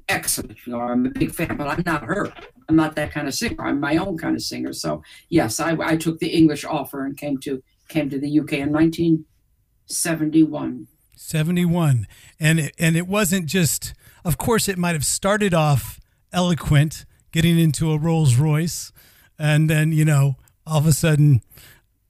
Excellent. 0.09 0.59
You 0.67 0.73
know, 0.73 0.81
I'm 0.81 1.07
a 1.07 1.11
big 1.11 1.33
fan, 1.33 1.57
but 1.57 1.69
I'm 1.69 1.83
not 1.85 2.03
her. 2.05 2.33
I'm 2.69 2.77
not 2.77 2.95
that 2.97 3.13
kind 3.13 3.29
of 3.29 3.35
singer. 3.35 3.65
I'm 3.65 3.81
my 3.81 3.97
own 3.97 4.19
kind 4.19 4.37
of 4.37 4.43
singer. 4.43 4.73
So 4.73 5.03
yes, 5.29 5.61
I, 5.61 5.77
I 5.81 5.97
took 5.97 6.19
the 6.19 6.29
English 6.29 6.65
offer 6.65 7.05
and 7.05 7.17
came 7.17 7.39
to 7.39 7.63
came 7.89 8.11
to 8.11 8.19
the 8.19 8.41
UK 8.41 8.55
in 8.55 8.73
1971. 8.73 10.89
71 11.15 12.09
and 12.41 12.59
it, 12.59 12.75
and 12.79 12.97
it 12.97 13.07
wasn't 13.07 13.45
just 13.47 13.95
of 14.25 14.39
course 14.39 14.69
it 14.69 14.77
might 14.77 14.95
have 14.95 15.07
started 15.07 15.55
off 15.55 16.01
eloquent 16.33 17.05
getting 17.31 17.57
into 17.59 17.93
a 17.93 17.99
Rolls 17.99 18.35
Royce 18.37 18.91
and 19.39 19.71
then 19.71 19.93
you 19.93 20.05
know 20.05 20.35
all 20.67 20.79
of 20.79 20.87
a 20.87 20.93
sudden 20.93 21.43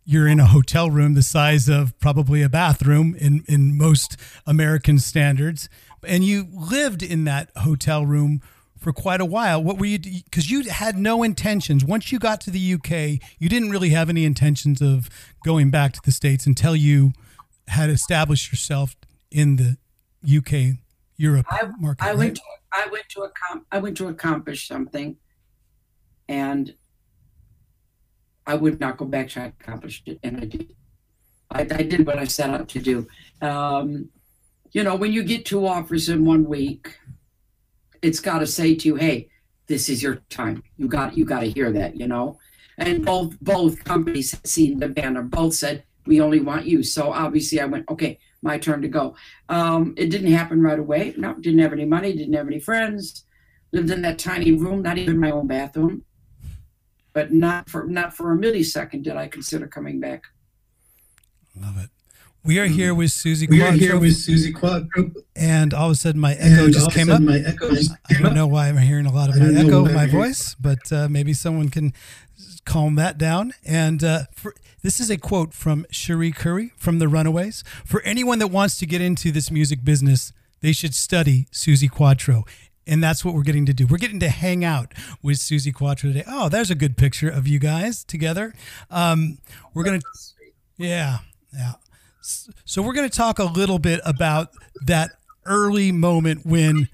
you're 0.04 0.26
in 0.26 0.40
a 0.40 0.46
hotel 0.46 0.90
room 0.90 1.14
the 1.14 1.22
size 1.22 1.68
of 1.68 1.96
probably 1.98 2.42
a 2.42 2.48
bathroom 2.48 3.14
in 3.18 3.44
in 3.46 3.76
most 3.76 4.16
American 4.46 4.98
standards 4.98 5.68
and 6.06 6.24
you 6.24 6.46
lived 6.50 7.02
in 7.02 7.24
that 7.24 7.50
hotel 7.56 8.06
room 8.06 8.40
for 8.82 8.92
quite 8.92 9.20
a 9.20 9.24
while 9.24 9.62
what 9.62 9.78
were 9.78 9.86
you 9.86 9.98
because 9.98 10.50
you 10.50 10.62
had 10.68 10.98
no 10.98 11.22
intentions 11.22 11.84
once 11.84 12.10
you 12.10 12.18
got 12.18 12.40
to 12.40 12.50
the 12.50 12.74
UK 12.74 13.20
you 13.38 13.48
didn't 13.48 13.70
really 13.70 13.90
have 13.90 14.08
any 14.08 14.24
intentions 14.24 14.82
of 14.82 15.08
going 15.44 15.70
back 15.70 15.92
to 15.92 16.00
the 16.04 16.12
states 16.12 16.46
until 16.46 16.74
you 16.74 17.12
had 17.68 17.88
established 17.88 18.50
yourself 18.50 18.96
in 19.30 19.56
the 19.56 19.76
UK 20.38 20.78
Europe 21.16 21.46
I, 21.50 21.68
market. 21.78 22.04
I 22.04 22.08
right? 22.08 22.18
went 22.18 22.36
to 22.36 22.42
I 22.72 22.88
went 22.90 23.08
to 23.10 23.20
accom- 23.20 23.64
I 23.70 23.78
went 23.78 23.96
to 23.98 24.08
accomplish 24.08 24.66
something, 24.66 25.16
and 26.28 26.74
I 28.46 28.54
would 28.54 28.80
not 28.80 28.96
go 28.96 29.04
back 29.04 29.28
to 29.30 29.46
accomplish 29.46 30.02
it, 30.06 30.18
and 30.22 30.38
I 30.38 30.44
did. 30.46 30.74
I, 31.50 31.60
I 31.60 31.82
did 31.82 32.06
what 32.06 32.18
I 32.18 32.24
set 32.24 32.50
out 32.50 32.68
to 32.70 32.80
do. 32.80 33.06
Um, 33.42 34.08
you 34.72 34.82
know, 34.82 34.96
when 34.96 35.12
you 35.12 35.22
get 35.22 35.44
two 35.44 35.66
offers 35.66 36.08
in 36.08 36.24
one 36.24 36.44
week, 36.44 36.98
it's 38.02 38.20
got 38.20 38.40
to 38.40 38.46
say 38.46 38.74
to 38.74 38.88
you, 38.88 38.96
"Hey, 38.96 39.28
this 39.66 39.88
is 39.88 40.02
your 40.02 40.16
time. 40.28 40.62
You 40.76 40.88
got 40.88 41.16
you 41.16 41.24
got 41.24 41.40
to 41.40 41.50
hear 41.50 41.72
that." 41.72 41.96
You 41.96 42.08
know, 42.08 42.38
and 42.78 43.04
both 43.04 43.40
both 43.40 43.82
companies 43.84 44.38
seen 44.44 44.78
the 44.78 44.88
banner. 44.88 45.22
Both 45.22 45.54
said, 45.54 45.84
"We 46.06 46.20
only 46.20 46.40
want 46.40 46.66
you." 46.66 46.82
So 46.82 47.12
obviously, 47.12 47.60
I 47.60 47.66
went, 47.66 47.88
"Okay, 47.88 48.18
my 48.42 48.58
turn 48.58 48.82
to 48.82 48.88
go." 48.88 49.16
Um, 49.48 49.94
it 49.96 50.10
didn't 50.10 50.32
happen 50.32 50.60
right 50.60 50.78
away. 50.78 51.14
No, 51.16 51.34
didn't 51.34 51.60
have 51.60 51.72
any 51.72 51.86
money, 51.86 52.12
didn't 52.12 52.34
have 52.34 52.48
any 52.48 52.60
friends. 52.60 53.24
Lived 53.72 53.90
in 53.90 54.02
that 54.02 54.18
tiny 54.18 54.52
room, 54.52 54.82
not 54.82 54.98
even 54.98 55.18
my 55.18 55.30
own 55.30 55.46
bathroom. 55.46 56.04
But 57.14 57.32
not 57.32 57.70
for 57.70 57.86
not 57.86 58.14
for 58.16 58.32
a 58.32 58.36
millisecond 58.36 59.02
did 59.02 59.16
I 59.16 59.28
consider 59.28 59.66
coming 59.66 60.00
back. 60.00 60.24
Love 61.54 61.78
it. 61.78 61.90
We 62.44 62.58
are 62.58 62.66
here 62.66 62.92
with 62.92 63.10
Suzi. 63.10 63.48
We 63.48 63.62
are 63.62 63.68
Quatro, 63.68 63.78
here 63.78 63.98
with 64.00 64.14
Suzi 64.14 64.52
Quatro, 64.52 65.12
and 65.36 65.72
all 65.72 65.86
of 65.86 65.92
a 65.92 65.94
sudden 65.94 66.20
my 66.20 66.34
echo 66.34 66.64
and 66.64 66.72
just 66.72 66.86
all 66.86 66.88
of 66.88 66.94
a 66.94 66.98
came 66.98 67.06
sudden 67.06 67.28
up. 67.28 67.34
my 67.34 67.38
echo 67.48 67.70
just 67.70 67.92
I 68.10 68.14
don't 68.14 68.26
up. 68.26 68.32
know 68.34 68.46
why 68.48 68.68
I'm 68.68 68.76
hearing 68.78 69.06
a 69.06 69.12
lot 69.12 69.28
of 69.28 69.36
my 69.36 69.46
echo, 69.60 69.82
why 69.84 69.92
my 69.92 70.06
hearing- 70.06 70.10
voice, 70.10 70.56
but 70.60 70.92
uh, 70.92 71.08
maybe 71.08 71.34
someone 71.34 71.68
can 71.68 71.92
calm 72.64 72.96
that 72.96 73.16
down. 73.16 73.52
And 73.64 74.02
uh, 74.02 74.24
for, 74.34 74.54
this 74.82 74.98
is 74.98 75.08
a 75.08 75.16
quote 75.18 75.54
from 75.54 75.86
Cherie 75.92 76.32
Currie 76.32 76.72
from 76.76 76.98
The 76.98 77.06
Runaways. 77.06 77.62
For 77.84 78.02
anyone 78.02 78.40
that 78.40 78.48
wants 78.48 78.76
to 78.78 78.86
get 78.86 79.00
into 79.00 79.30
this 79.30 79.48
music 79.50 79.84
business, 79.84 80.32
they 80.62 80.72
should 80.72 80.94
study 80.94 81.46
Suzi 81.52 81.88
Quatro. 81.88 82.44
And 82.88 83.00
that's 83.04 83.24
what 83.24 83.34
we're 83.34 83.44
getting 83.44 83.66
to 83.66 83.72
do. 83.72 83.86
We're 83.86 83.98
getting 83.98 84.18
to 84.18 84.28
hang 84.28 84.64
out 84.64 84.92
with 85.22 85.36
Suzi 85.36 85.72
Quatro 85.72 86.10
today. 86.10 86.24
Oh, 86.26 86.48
there's 86.48 86.70
a 86.72 86.74
good 86.74 86.96
picture 86.96 87.28
of 87.28 87.46
you 87.46 87.60
guys 87.60 88.02
together. 88.02 88.52
Um, 88.90 89.38
we're 89.72 89.84
going 89.84 90.00
to 90.00 90.06
yeah, 90.78 91.18
yeah. 91.54 91.74
So 92.22 92.82
we're 92.82 92.92
going 92.92 93.08
to 93.08 93.16
talk 93.16 93.38
a 93.38 93.44
little 93.44 93.78
bit 93.78 94.00
about 94.04 94.50
that 94.86 95.10
early 95.44 95.90
moment 95.92 96.46
when 96.46 96.88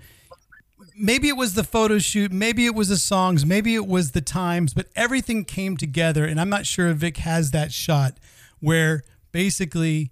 maybe 0.97 1.29
it 1.29 1.37
was 1.37 1.55
the 1.55 1.65
photo 1.65 1.99
shoot, 1.99 2.33
maybe 2.33 2.67
it 2.67 2.75
was 2.75 2.89
the 2.89 2.97
songs, 2.97 3.45
maybe 3.47 3.75
it 3.75 3.87
was 3.87 4.13
the 4.13 4.21
times, 4.21 4.75
but 4.75 4.87
everything 4.97 5.45
came 5.45 5.77
together. 5.77 6.25
And 6.25 6.41
I'm 6.41 6.49
not 6.49 6.67
sure 6.67 6.89
if 6.89 6.97
Vic 6.97 7.19
has 7.19 7.51
that 7.53 7.73
shot 7.73 8.19
where 8.61 9.05
basically 9.31 10.11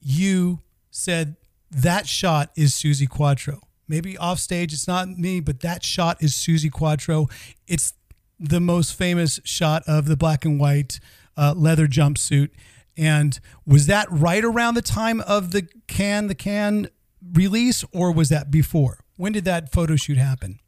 you 0.00 0.60
said 0.90 1.36
that 1.70 2.06
shot 2.06 2.50
is 2.56 2.72
Suzi 2.72 3.08
Quatro. 3.08 3.60
Maybe 3.88 4.18
off 4.18 4.40
stage 4.40 4.72
it's 4.72 4.88
not 4.88 5.08
me, 5.08 5.40
but 5.40 5.60
that 5.60 5.84
shot 5.84 6.22
is 6.22 6.32
Suzi 6.32 6.70
Quatro. 6.70 7.28
It's 7.66 7.94
the 8.38 8.60
most 8.60 8.94
famous 8.94 9.40
shot 9.44 9.82
of 9.86 10.06
the 10.06 10.16
black 10.16 10.44
and 10.44 10.60
white 10.60 11.00
uh, 11.36 11.54
leather 11.56 11.86
jumpsuit. 11.86 12.50
And 12.96 13.38
was 13.66 13.86
that 13.86 14.08
right 14.10 14.44
around 14.44 14.74
the 14.74 14.82
time 14.82 15.20
of 15.22 15.50
the 15.50 15.68
can 15.86 16.28
the 16.28 16.34
can 16.34 16.88
release, 17.32 17.84
or 17.92 18.12
was 18.12 18.28
that 18.30 18.50
before? 18.50 19.00
When 19.16 19.32
did 19.32 19.44
that 19.44 19.72
photo 19.72 19.96
shoot 19.96 20.18
happen? 20.18 20.60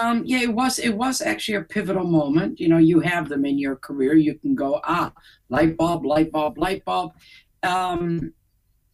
Um, 0.00 0.22
yeah, 0.24 0.40
it 0.40 0.52
was 0.52 0.78
it 0.78 0.96
was 0.96 1.20
actually 1.20 1.56
a 1.56 1.62
pivotal 1.62 2.04
moment. 2.04 2.58
You 2.58 2.68
know, 2.68 2.78
you 2.78 3.00
have 3.00 3.28
them 3.28 3.44
in 3.44 3.58
your 3.58 3.76
career. 3.76 4.14
You 4.14 4.34
can 4.34 4.54
go, 4.54 4.80
ah, 4.84 5.12
light 5.48 5.76
bulb, 5.76 6.04
light 6.04 6.32
bulb, 6.32 6.58
light 6.58 6.84
bulb. 6.84 7.12
Um, 7.62 8.32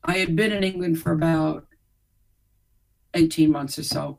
I 0.04 0.18
had 0.18 0.36
been 0.36 0.52
in 0.52 0.64
England 0.64 1.00
for 1.00 1.12
about 1.12 1.66
18 3.14 3.50
months 3.50 3.78
or 3.78 3.84
so, 3.84 4.18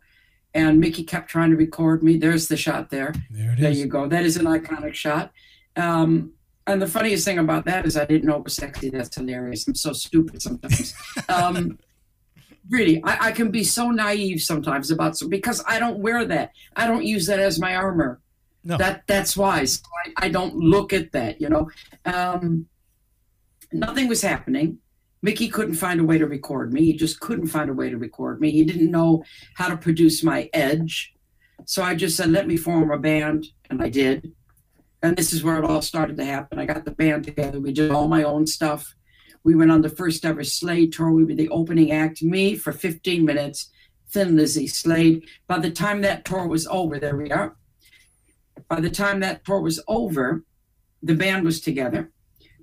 and 0.53 0.79
Mickie 0.79 1.03
kept 1.03 1.29
trying 1.29 1.51
to 1.51 1.57
record 1.57 2.03
me. 2.03 2.17
There's 2.17 2.47
the 2.47 2.57
shot 2.57 2.89
there. 2.89 3.13
There 3.29 3.51
it 3.51 3.59
There 3.59 3.71
you 3.71 3.85
go. 3.85 4.07
That 4.07 4.23
is 4.23 4.37
an 4.37 4.45
iconic 4.45 4.93
shot. 4.95 5.31
Um, 5.75 6.33
and 6.67 6.81
the 6.81 6.87
funniest 6.87 7.25
thing 7.25 7.39
about 7.39 7.65
that 7.65 7.85
is 7.85 7.97
I 7.97 8.05
didn't 8.05 8.25
know 8.25 8.37
it 8.37 8.43
was 8.43 8.55
sexy. 8.55 8.89
That's 8.89 9.15
hilarious. 9.15 9.67
I'm 9.67 9.75
so 9.75 9.93
stupid 9.93 10.41
sometimes. 10.41 10.93
um, 11.29 11.77
really, 12.69 13.03
I, 13.03 13.27
I 13.27 13.31
can 13.31 13.51
be 13.51 13.63
so 13.63 13.91
naive 13.91 14.41
sometimes 14.41 14.91
about 14.91 15.17
some 15.17 15.29
because 15.29 15.63
I 15.67 15.79
don't 15.79 15.99
wear 15.99 16.25
that. 16.25 16.51
I 16.75 16.87
don't 16.87 17.03
use 17.03 17.27
that 17.27 17.39
as 17.39 17.59
my 17.59 17.75
armor. 17.75 18.21
No. 18.63 18.77
That 18.77 19.03
that's 19.07 19.35
why 19.35 19.65
So 19.65 19.81
I, 20.05 20.27
I 20.27 20.29
don't 20.29 20.55
look 20.55 20.93
at 20.93 21.11
that. 21.11 21.41
You 21.41 21.49
know, 21.49 21.69
um, 22.05 22.65
nothing 23.73 24.07
was 24.07 24.21
happening. 24.21 24.77
Mickie 25.21 25.49
couldn't 25.49 25.75
find 25.75 25.99
a 25.99 26.03
way 26.03 26.17
to 26.17 26.27
record 26.27 26.73
me. 26.73 26.83
He 26.85 26.93
just 26.93 27.19
couldn't 27.19 27.47
find 27.47 27.69
a 27.69 27.73
way 27.73 27.89
to 27.89 27.97
record 27.97 28.41
me. 28.41 28.51
He 28.51 28.63
didn't 28.65 28.91
know 28.91 29.23
how 29.55 29.69
to 29.69 29.77
produce 29.77 30.23
my 30.23 30.49
edge. 30.53 31.13
So 31.65 31.81
I 31.81 31.95
just 31.95 32.17
said, 32.17 32.29
let 32.29 32.45
me 32.45 32.57
form 32.57 32.91
a 32.91 32.97
band. 32.97 33.47
And 33.69 33.81
I 33.81 33.87
did. 33.89 34.33
And 35.03 35.17
this 35.17 35.33
is 35.33 35.43
where 35.43 35.57
it 35.57 35.65
all 35.65 35.81
started 35.81 36.15
to 36.17 36.25
happen. 36.25 36.57
I 36.57 36.65
got 36.65 36.85
the 36.85 36.91
band 36.91 37.25
together. 37.25 37.59
We 37.59 37.73
did 37.73 37.91
all 37.91 38.07
my 38.07 38.23
own 38.23 38.47
stuff. 38.47 38.95
We 39.43 39.53
went 39.53 39.69
on 39.69 39.81
the 39.81 39.89
first 39.89 40.23
ever 40.23 40.45
Slade 40.45 40.93
tour. 40.93 41.11
We 41.11 41.25
were 41.25 41.35
the 41.35 41.49
opening 41.49 41.91
act, 41.91 42.23
me 42.23 42.55
for 42.55 42.71
15 42.71 43.25
minutes, 43.25 43.69
Thin 44.09 44.37
Lizzy, 44.37 44.65
Slade. 44.65 45.27
By 45.45 45.59
the 45.59 45.69
time 45.69 46.01
that 46.01 46.23
tour 46.23 46.47
was 46.47 46.65
over, 46.67 46.99
there 46.99 47.17
we 47.17 47.29
are. 47.31 47.57
By 48.69 48.79
the 48.79 48.89
time 48.89 49.19
that 49.19 49.43
tour 49.43 49.59
was 49.59 49.83
over, 49.89 50.43
the 51.01 51.15
band 51.15 51.43
was 51.43 51.59
together 51.59 52.09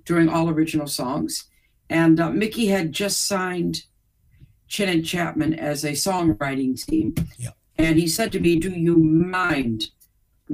doing 0.05 0.27
all 0.27 0.49
original 0.49 0.87
songs. 0.87 1.47
And 1.91 2.19
uh, 2.19 2.31
Mickie 2.31 2.67
had 2.67 2.91
just 2.91 3.27
signed 3.27 3.83
Chinn 4.67 4.89
and 4.89 5.05
Chapman 5.05 5.53
as 5.53 5.83
a 5.83 5.91
songwriting 5.91 6.83
team. 6.83 7.13
Yep. 7.37 7.55
And 7.77 7.99
he 7.99 8.07
said 8.07 8.31
to 8.31 8.39
me, 8.39 8.55
Do 8.55 8.71
you 8.71 8.97
mind? 8.97 9.89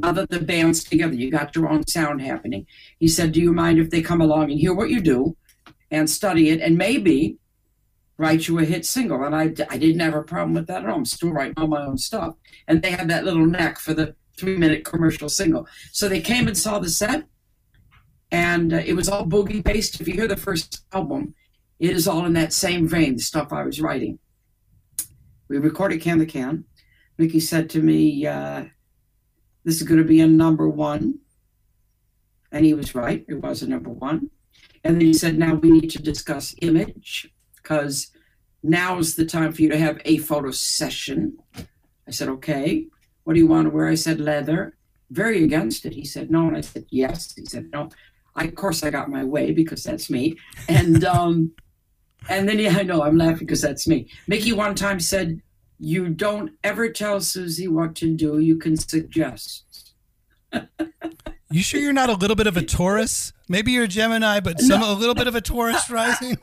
That 0.02 0.30
the 0.30 0.40
band's 0.40 0.84
together, 0.84 1.16
you 1.16 1.32
got 1.32 1.56
your 1.56 1.70
own 1.70 1.86
sound 1.88 2.22
happening. 2.22 2.66
He 3.00 3.08
said, 3.08 3.32
Do 3.32 3.42
you 3.42 3.54
mind 3.54 3.80
if 3.80 3.90
they 3.90 4.02
come 4.02 4.22
along 4.22 4.52
and 4.52 4.60
hear 4.60 4.74
what 4.74 4.90
you 4.90 5.02
do 5.02 5.36
and 5.92 6.10
study 6.10 6.50
it 6.50 6.62
and 6.62 6.78
maybe 6.78 7.38
write 8.18 8.48
you 8.48 8.60
a 8.60 8.66
hit 8.66 8.86
single? 8.86 9.24
And 9.24 9.36
I, 9.36 9.54
I 9.70 9.78
didn't 9.78 10.00
have 10.00 10.14
a 10.14 10.24
problem 10.24 10.54
with 10.54 10.68
that 10.68 10.84
at 10.84 10.90
all. 10.90 10.98
I'm 10.98 11.06
still 11.06 11.32
writing 11.32 11.56
all 11.58 11.68
my 11.68 11.86
own 11.86 11.98
stuff. 11.98 12.36
And 12.68 12.82
they 12.82 12.92
had 12.92 13.10
that 13.10 13.26
little 13.26 13.46
knack 13.46 13.80
for 13.80 13.94
the 13.94 14.16
three 14.38 14.58
minute 14.58 14.86
commercial 14.86 15.30
single. 15.30 15.68
So 15.92 16.08
they 16.08 16.22
came 16.22 16.48
and 16.48 16.58
saw 16.58 16.80
the 16.80 16.90
set 16.90 17.26
and 18.32 18.74
uh, 18.74 18.78
it 18.78 18.94
was 18.94 19.10
all 19.10 19.26
boogie 19.26 19.64
based. 19.64 20.02
If 20.02 20.08
you 20.08 20.14
hear 20.14 20.28
the 20.28 20.38
first 20.38 20.84
album, 20.92 21.34
it 21.80 21.92
is 21.92 22.08
all 22.08 22.26
in 22.26 22.34
that 22.34 22.54
same 22.54 22.88
vein, 22.88 23.16
the 23.16 23.22
stuff 23.22 23.54
I 23.54 23.64
was 23.64 23.82
writing. 23.82 24.20
We 25.48 25.58
recorded 25.58 26.02
Can 26.02 26.20
the 26.20 26.26
Can. 26.26 26.66
Mickie 27.18 27.40
said 27.40 27.70
to 27.72 27.82
me, 27.82 28.26
uh, 28.26 28.66
This 29.68 29.82
is 29.82 29.84
going 29.84 29.98
to 30.00 30.08
be 30.08 30.22
a 30.22 30.28
number 30.28 30.70
one. 30.70 31.20
And 32.54 32.64
he 32.64 32.74
was 32.74 32.96
right, 32.96 33.26
it 33.28 33.42
was 33.42 33.62
a 33.62 33.68
number 33.68 33.90
one. 33.90 34.30
And 34.86 34.96
then 34.96 35.02
he 35.02 35.14
said, 35.14 35.38
Now 35.38 35.56
we 35.56 35.70
need 35.70 35.90
to 35.90 36.02
discuss 36.02 36.56
image 36.62 37.30
because 37.58 38.08
now 38.64 38.98
is 38.98 39.18
the 39.18 39.26
time 39.26 39.52
for 39.52 39.62
you 39.62 39.68
to 39.68 39.78
have 39.78 40.00
a 40.06 40.20
photo 40.20 40.52
session. 40.52 41.38
I 42.08 42.12
said, 42.12 42.30
Okay. 42.30 42.88
What 43.26 43.34
do 43.34 43.42
you 43.42 43.48
want 43.48 43.66
to 43.66 43.70
wear? 43.70 43.90
I 43.90 43.96
said, 43.96 44.22
Leather. 44.22 44.78
Very 45.12 45.44
against 45.44 45.86
it. 45.86 45.92
He 45.92 46.06
said, 46.06 46.32
No. 46.32 46.48
And 46.48 46.56
I 46.56 46.62
said, 46.62 46.86
Yes. 46.90 47.34
He 47.36 47.46
said, 47.46 47.70
No. 47.74 47.90
I, 48.38 48.46
of 48.46 48.56
course, 48.56 48.84
I 48.84 48.90
got 48.90 49.10
my 49.10 49.26
way 49.26 49.52
because 49.52 49.84
that's 49.84 50.10
me. 50.10 50.38
And 50.70 51.04
um, 51.04 51.52
and 52.30 52.48
then 52.48 52.58
yeah, 52.60 52.78
I 52.78 52.84
know 52.84 53.04
I'm 53.04 53.18
laughing 53.18 53.40
because 53.40 53.64
that's 53.64 53.86
me. 53.86 54.08
Mickie 54.28 54.54
one 54.54 54.76
time 54.76 55.02
said, 55.02 55.42
"You 55.80 56.10
don't 56.10 56.52
ever 56.64 56.90
tell 56.90 57.20
Suzi 57.20 57.68
what 57.68 57.96
to 57.96 58.14
do. 58.14 58.40
You 58.40 58.58
can 58.58 58.78
suggest." 58.78 59.94
You 61.50 61.64
sure 61.64 61.80
you're 61.80 61.94
not 61.94 62.10
a 62.10 62.14
little 62.14 62.36
bit 62.36 62.48
of 62.48 62.58
a 62.58 62.62
Taurus? 62.62 63.32
Maybe 63.48 63.72
you're 63.72 63.86
a 63.86 63.88
Gemini, 63.88 64.42
but 64.42 64.60
some 64.60 64.82
no. 64.82 64.92
a 64.92 64.96
little 64.96 65.16
bit 65.16 65.28
of 65.28 65.36
a 65.36 65.40
Taurus 65.40 65.90
rising. 65.90 66.38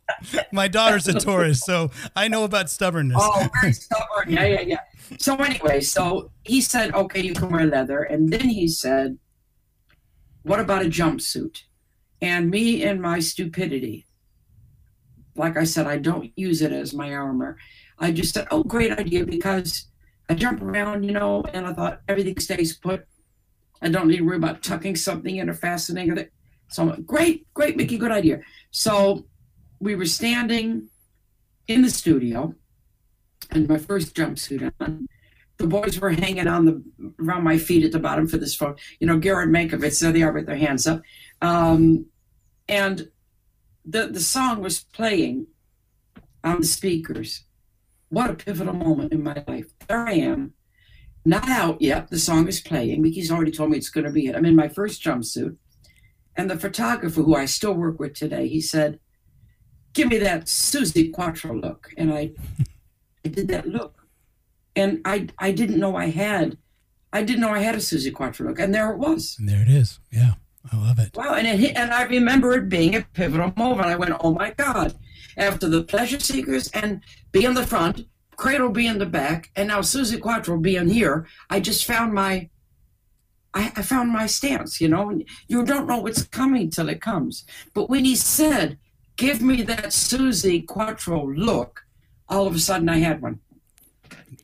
My 0.52 0.66
daughter's 0.66 1.06
a 1.06 1.20
Taurus, 1.20 1.60
so 1.60 1.90
I 2.14 2.28
know 2.28 2.44
about 2.44 2.70
stubbornness. 2.70 3.18
Oh, 3.20 3.48
very 3.60 3.74
stubborn. 3.74 4.30
Yeah, 4.30 4.46
yeah, 4.46 4.60
yeah. 4.62 4.80
So 5.18 5.36
anyway, 5.36 5.82
so 5.82 6.30
he 6.44 6.62
said, 6.62 6.94
"Okay, 6.94 7.20
you 7.20 7.34
can 7.34 7.50
wear 7.50 7.66
leather," 7.66 8.02
and 8.02 8.32
then 8.32 8.48
he 8.48 8.66
said, 8.66 9.18
"What 10.42 10.58
about 10.58 10.86
a 10.86 10.88
jumpsuit?" 10.88 11.64
And 12.22 12.50
me 12.50 12.82
and 12.82 13.02
my 13.02 13.20
stupidity, 13.20 14.06
like 15.34 15.58
I 15.58 15.64
said, 15.64 15.86
I 15.86 15.98
don't 15.98 16.32
use 16.34 16.62
it 16.62 16.72
as 16.72 16.94
my 16.94 17.12
armor. 17.12 17.58
I 17.98 18.12
just 18.12 18.34
said, 18.34 18.46
"Oh, 18.50 18.62
great 18.62 18.92
idea," 18.92 19.24
because 19.24 19.86
I 20.28 20.34
jump 20.34 20.62
around, 20.62 21.04
you 21.04 21.12
know, 21.12 21.44
and 21.52 21.66
I 21.66 21.72
thought 21.72 22.00
everything 22.08 22.38
stays 22.40 22.76
put 22.76 23.06
I 23.82 23.88
don't 23.88 24.08
need 24.08 24.18
to 24.18 24.24
worry 24.24 24.36
about 24.36 24.62
tucking 24.62 24.96
something 24.96 25.36
in 25.36 25.50
or 25.50 25.54
fastening 25.54 26.16
it. 26.16 26.32
So 26.68 26.82
I'm 26.82 26.88
like, 26.88 27.06
great, 27.06 27.52
great, 27.54 27.76
Mickie, 27.76 27.98
good 27.98 28.10
idea. 28.10 28.40
So 28.70 29.26
we 29.80 29.94
were 29.94 30.06
standing 30.06 30.88
in 31.68 31.82
the 31.82 31.90
studio 31.90 32.54
and 33.50 33.68
my 33.68 33.78
first 33.78 34.14
jumpsuit 34.14 34.72
on. 34.80 35.06
The 35.58 35.66
boys 35.66 35.98
were 35.98 36.10
hanging 36.10 36.46
on 36.48 36.66
the 36.66 36.82
around 37.18 37.42
my 37.42 37.56
feet 37.56 37.82
at 37.82 37.92
the 37.92 37.98
bottom 37.98 38.26
for 38.26 38.36
this 38.36 38.54
phone. 38.54 38.76
You 39.00 39.06
know, 39.06 39.18
Gered 39.18 39.48
Mankowitz, 39.48 40.00
there 40.00 40.12
they 40.12 40.22
are 40.22 40.32
with 40.32 40.44
their 40.44 40.56
hands 40.56 40.86
up. 40.86 41.00
Um, 41.40 42.06
and 42.68 43.08
the 43.86 44.08
the 44.08 44.20
song 44.20 44.60
was 44.60 44.80
playing 44.80 45.46
on 46.44 46.60
the 46.60 46.66
speakers. 46.66 47.44
What 48.08 48.30
a 48.30 48.34
pivotal 48.34 48.74
moment 48.74 49.12
in 49.12 49.22
my 49.22 49.42
life. 49.46 49.66
There 49.88 50.06
I 50.06 50.12
am 50.12 50.54
not 51.26 51.48
out 51.48 51.82
yet. 51.82 52.08
The 52.08 52.18
song 52.18 52.46
is 52.46 52.60
playing. 52.60 53.02
Mickie's 53.02 53.30
already 53.30 53.50
told 53.50 53.70
me 53.70 53.78
it's 53.78 53.90
going 53.90 54.06
to 54.06 54.12
be 54.12 54.28
it. 54.28 54.36
I'm 54.36 54.44
in 54.44 54.54
my 54.54 54.68
first 54.68 55.02
jumpsuit. 55.02 55.56
And 56.36 56.50
the 56.50 56.58
photographer, 56.58 57.22
who 57.22 57.34
I 57.34 57.46
still 57.46 57.72
work 57.72 57.98
with 57.98 58.14
today, 58.14 58.46
he 58.48 58.60
said, 58.60 59.00
Give 59.92 60.08
me 60.08 60.18
that 60.18 60.44
Suzi 60.44 61.12
Quatro 61.12 61.54
look. 61.54 61.88
And 61.96 62.12
I, 62.12 62.32
I 63.24 63.28
did 63.28 63.48
that 63.48 63.66
look. 63.66 64.06
And 64.76 65.00
I, 65.06 65.28
I 65.38 65.52
didn't 65.52 65.80
know 65.80 65.96
I 65.96 66.10
had, 66.10 66.58
I 67.12 67.22
didn't 67.22 67.40
know 67.40 67.50
I 67.50 67.60
had 67.60 67.74
a 67.74 67.78
Suzi 67.78 68.12
Quatro 68.12 68.46
look. 68.46 68.58
And 68.58 68.74
there 68.74 68.92
it 68.92 68.98
was. 68.98 69.36
And 69.38 69.48
there 69.48 69.62
it 69.62 69.68
is. 69.68 69.98
Yeah. 70.12 70.34
I 70.70 70.76
love 70.76 70.98
it. 70.98 71.16
Wow. 71.16 71.34
And 71.34 71.46
it 71.46 71.58
hit, 71.58 71.76
and 71.76 71.92
I 71.92 72.02
remember 72.02 72.52
it 72.52 72.68
being 72.68 72.94
a 72.94 73.02
pivotal 73.14 73.52
moment. 73.56 73.88
I 73.88 73.96
went, 73.96 74.14
Oh 74.20 74.34
my 74.34 74.50
God. 74.50 74.94
After 75.36 75.68
the 75.68 75.82
pleasure 75.82 76.20
seekers 76.20 76.68
and 76.68 77.02
be 77.32 77.44
in 77.44 77.54
the 77.54 77.66
front, 77.66 78.06
Cradle 78.36 78.68
be 78.68 78.86
in 78.86 78.98
the 78.98 79.06
back, 79.06 79.50
and 79.56 79.68
now 79.68 79.80
Suzi 79.80 80.20
Quatro 80.20 80.58
being 80.58 80.88
here, 80.88 81.26
I 81.48 81.60
just 81.60 81.86
found 81.86 82.12
my 82.12 82.50
I, 83.54 83.70
found 83.70 84.10
my 84.10 84.26
stance, 84.26 84.82
you 84.82 84.88
know. 84.88 85.18
You 85.48 85.64
don't 85.64 85.86
know 85.86 86.00
what's 86.00 86.24
coming 86.24 86.68
till 86.68 86.90
it 86.90 87.00
comes. 87.00 87.46
But 87.72 87.88
when 87.88 88.04
he 88.04 88.14
said, 88.14 88.78
Give 89.16 89.40
me 89.40 89.62
that 89.62 89.86
Suzi 89.86 90.66
Quatro 90.66 91.26
look, 91.26 91.86
all 92.28 92.46
of 92.46 92.54
a 92.54 92.58
sudden 92.58 92.90
I 92.90 92.98
had 92.98 93.22
one 93.22 93.40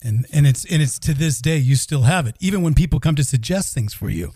and 0.03 0.27
and 0.33 0.47
it's 0.47 0.65
and 0.67 0.83
it's 0.83 0.99
to 0.99 1.15
this 1.15 1.41
day 1.41 1.57
you 1.57 1.77
still 1.77 2.03
have 2.03 2.27
it 2.27 2.37
even 2.41 2.63
when 2.63 2.75
people 2.75 3.01
come 3.01 3.15
to 3.15 3.25
suggest 3.25 3.75
things 3.75 3.95
for 3.95 4.11
you 4.11 4.33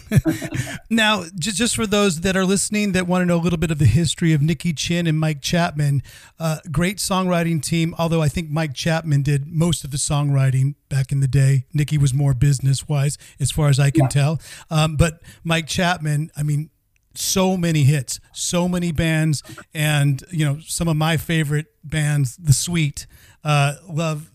now 0.90 1.24
just, 1.38 1.56
just 1.56 1.76
for 1.76 1.86
those 1.86 2.20
that 2.20 2.36
are 2.36 2.44
listening 2.44 2.92
that 2.92 3.06
want 3.06 3.22
to 3.22 3.26
know 3.26 3.36
a 3.36 3.42
little 3.42 3.58
bit 3.58 3.70
of 3.70 3.78
the 3.78 3.86
history 3.86 4.32
of 4.32 4.40
Nicky 4.40 4.72
Chinn 4.72 5.06
and 5.06 5.18
Mike 5.18 5.40
Chapman 5.40 6.02
uh, 6.38 6.58
great 6.70 6.98
songwriting 6.98 7.62
team 7.62 7.94
although 7.98 8.22
I 8.22 8.28
think 8.28 8.50
Mike 8.50 8.74
Chapman 8.74 9.22
did 9.22 9.46
most 9.46 9.84
of 9.84 9.90
the 9.90 9.96
songwriting 9.96 10.74
back 10.88 11.12
in 11.12 11.20
the 11.20 11.28
day 11.28 11.66
Nicky 11.72 11.98
was 11.98 12.14
more 12.14 12.34
business 12.34 12.88
wise 12.88 13.18
as 13.40 13.50
far 13.50 13.68
as 13.68 13.78
I 13.78 13.90
can 13.90 14.04
yeah. 14.04 14.08
tell 14.08 14.40
um, 14.70 14.96
but 14.96 15.20
Mike 15.44 15.66
Chapman 15.66 16.30
I 16.36 16.42
mean 16.42 16.70
so 17.14 17.56
many 17.56 17.82
hits, 17.82 18.20
so 18.32 18.68
many 18.68 18.92
bands, 18.92 19.42
and 19.74 20.22
you 20.30 20.44
know 20.44 20.60
some 20.64 20.86
of 20.86 20.96
my 20.96 21.16
favorite 21.16 21.66
bands, 21.82 22.36
The 22.36 22.52
Sweet. 22.52 23.08
Uh, 23.42 23.74
love 23.88 24.30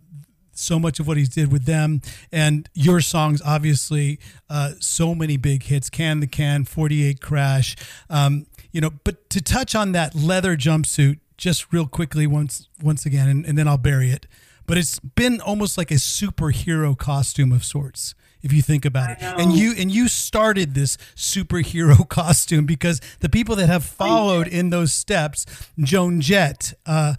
so 0.53 0.79
much 0.79 0.99
of 0.99 1.07
what 1.07 1.17
he 1.17 1.23
did 1.25 1.51
with 1.51 1.65
them. 1.65 2.01
And 2.31 2.69
your 2.73 3.01
songs 3.01 3.41
obviously 3.45 4.19
uh, 4.49 4.73
so 4.79 5.13
many 5.15 5.37
big 5.37 5.63
hits. 5.63 5.89
Can 5.89 6.19
the 6.19 6.27
can 6.27 6.65
48 6.65 7.21
crash. 7.21 7.75
Um, 8.09 8.45
you 8.73 8.81
know 8.81 8.91
but 9.03 9.29
to 9.29 9.41
touch 9.41 9.75
on 9.75 9.93
that 9.93 10.13
leather 10.13 10.57
jumpsuit 10.57 11.19
just 11.37 11.71
real 11.71 11.87
quickly 11.87 12.27
once 12.27 12.67
once 12.81 13.05
again 13.05 13.29
and, 13.29 13.45
and 13.45 13.57
then 13.57 13.67
i'll 13.67 13.77
bury 13.77 14.09
it. 14.09 14.27
But 14.65 14.77
it's 14.77 14.99
been 14.99 15.39
almost 15.41 15.77
like 15.77 15.91
a 15.91 15.95
superhero 15.95 16.97
costume 16.97 17.51
of 17.51 17.63
sorts 17.63 18.15
if 18.41 18.51
you 18.51 18.61
think 18.61 18.85
about 18.85 19.11
it. 19.11 19.17
And 19.21 19.53
you 19.53 19.73
and 19.77 19.89
you 19.91 20.07
started 20.07 20.73
this 20.73 20.97
superhero 21.15 22.07
costume 22.19 22.65
because 22.65 22.99
the 23.19 23.29
people 23.29 23.55
that 23.55 23.67
have 23.67 23.83
followed 23.83 24.47
in 24.47 24.69
those 24.69 24.93
steps, 24.93 25.45
Joan 25.79 26.21
Jett, 26.21 26.73
uh, 26.85 27.15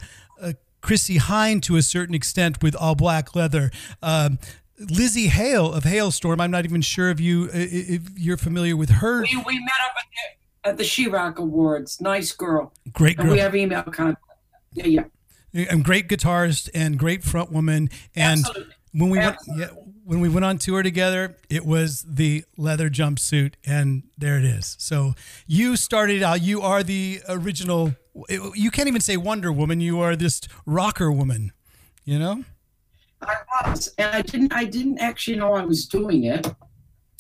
Chrissie 0.85 1.19
Hynde 1.19 1.63
to 1.63 1.77
a 1.77 1.83
certain 1.83 2.15
extent 2.15 2.63
with 2.63 2.77
all 2.77 2.95
black 2.95 3.35
leather. 3.35 3.71
Um, 4.03 4.39
Lzzy 4.79 5.29
Hale 5.29 5.73
of 5.73 5.85
Halestorm. 5.85 6.43
I'm 6.43 6.51
not 6.51 6.67
even 6.67 6.83
sure 6.83 7.09
if 7.09 7.21
you 7.21 7.49
if 7.53 8.03
you're 8.19 8.37
familiar 8.37 8.77
with 8.77 8.91
her. 8.91 9.23
We, 9.23 9.43
we 9.47 9.59
met 9.61 9.73
up 9.87 9.95
at 9.97 10.05
the, 10.13 10.69
at 10.69 10.77
the 10.77 10.85
She-Rock 10.85 11.39
Awards. 11.39 12.03
Nice 12.03 12.33
girl. 12.33 12.75
Great 12.93 13.17
girl. 13.17 13.27
And 13.27 13.33
we 13.33 13.39
have 13.39 13.57
email 13.57 13.83
contact. 13.85 14.21
Yeah, 14.75 14.87
yeah. 15.55 15.65
And 15.71 15.83
great 15.83 16.07
guitarist 16.07 16.69
and 16.75 16.99
great 16.99 17.25
front 17.25 17.51
woman. 17.51 17.89
And 18.15 18.41
Absolutely. 18.41 18.75
when 18.93 19.09
we 19.09 19.19
Absolutely. 19.21 19.65
went, 19.65 19.73
yeah, 19.73 19.83
when 20.05 20.21
we 20.21 20.29
went 20.29 20.45
on 20.45 20.59
tour 20.59 20.83
together, 20.83 21.39
it 21.49 21.65
was 21.65 22.05
the 22.07 22.45
leather 22.59 22.91
jumpsuit, 22.91 23.55
and 23.65 24.03
there 24.19 24.37
it 24.37 24.45
is. 24.45 24.77
So 24.79 25.15
you 25.47 25.77
started 25.77 26.23
out. 26.23 26.43
You 26.43 26.61
are 26.61 26.83
the 26.83 27.23
original 27.27 27.95
you 28.29 28.71
can't 28.71 28.89
even 28.89 29.01
say 29.01 29.17
Wonder 29.17 29.53
Woman. 29.53 29.81
You 29.81 30.01
are 30.01 30.17
this 30.17 30.41
rocker 30.67 31.11
woman, 31.11 31.53
you 32.05 32.19
know. 32.19 32.45
I 33.23 33.71
was, 33.71 33.93
and 33.99 34.15
I 34.15 34.23
didn't. 34.23 34.53
I 34.53 34.65
didn't 34.65 34.99
actually 34.99 35.37
know 35.37 35.55
I 35.55 35.65
was 35.65 35.87
doing 35.87 36.25
it. 36.25 36.47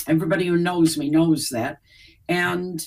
Everybody 0.06 0.46
who 0.46 0.56
knows 0.56 0.98
me 0.98 1.08
knows 1.08 1.48
that, 1.48 1.78
and 2.28 2.86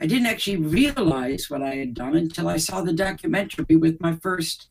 I 0.00 0.06
didn't 0.06 0.26
actually 0.26 0.56
realize 0.56 1.50
what 1.50 1.62
I 1.62 1.74
had 1.74 1.94
done 1.94 2.16
until 2.16 2.48
I 2.48 2.56
saw 2.56 2.82
the 2.82 2.92
documentary 2.92 3.76
with 3.76 4.00
my 4.00 4.14
first 4.16 4.68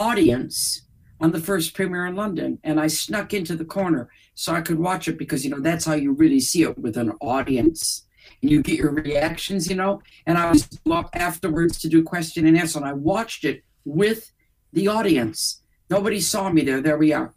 audience 0.00 0.82
on 1.20 1.30
the 1.30 1.40
first 1.40 1.74
premiere 1.74 2.06
in 2.06 2.16
London, 2.16 2.58
and 2.64 2.80
I 2.80 2.88
snuck 2.88 3.32
into 3.32 3.54
the 3.54 3.64
corner 3.64 4.10
so 4.34 4.52
I 4.52 4.60
could 4.60 4.78
watch 4.78 5.06
it 5.06 5.18
because 5.18 5.44
you 5.44 5.50
know 5.50 5.60
that's 5.60 5.84
how 5.84 5.94
you 5.94 6.12
really 6.12 6.40
see 6.40 6.62
it 6.62 6.78
with 6.78 6.96
an 6.96 7.12
audience 7.20 8.06
and 8.42 8.50
you 8.50 8.62
get 8.62 8.78
your 8.78 8.90
reactions, 8.90 9.68
you 9.70 9.76
know. 9.76 10.02
And 10.26 10.36
I 10.36 10.50
was 10.50 10.68
up 10.90 11.10
afterwards 11.14 11.78
to 11.80 11.88
do 11.88 12.02
question 12.02 12.46
and 12.46 12.58
answer, 12.58 12.78
and 12.78 12.88
I 12.88 12.92
watched 12.92 13.44
it 13.44 13.62
with 13.84 14.32
the 14.72 14.88
audience. 14.88 15.62
Nobody 15.88 16.20
saw 16.20 16.50
me 16.50 16.62
there. 16.62 16.80
There 16.80 16.98
we 16.98 17.12
are. 17.12 17.34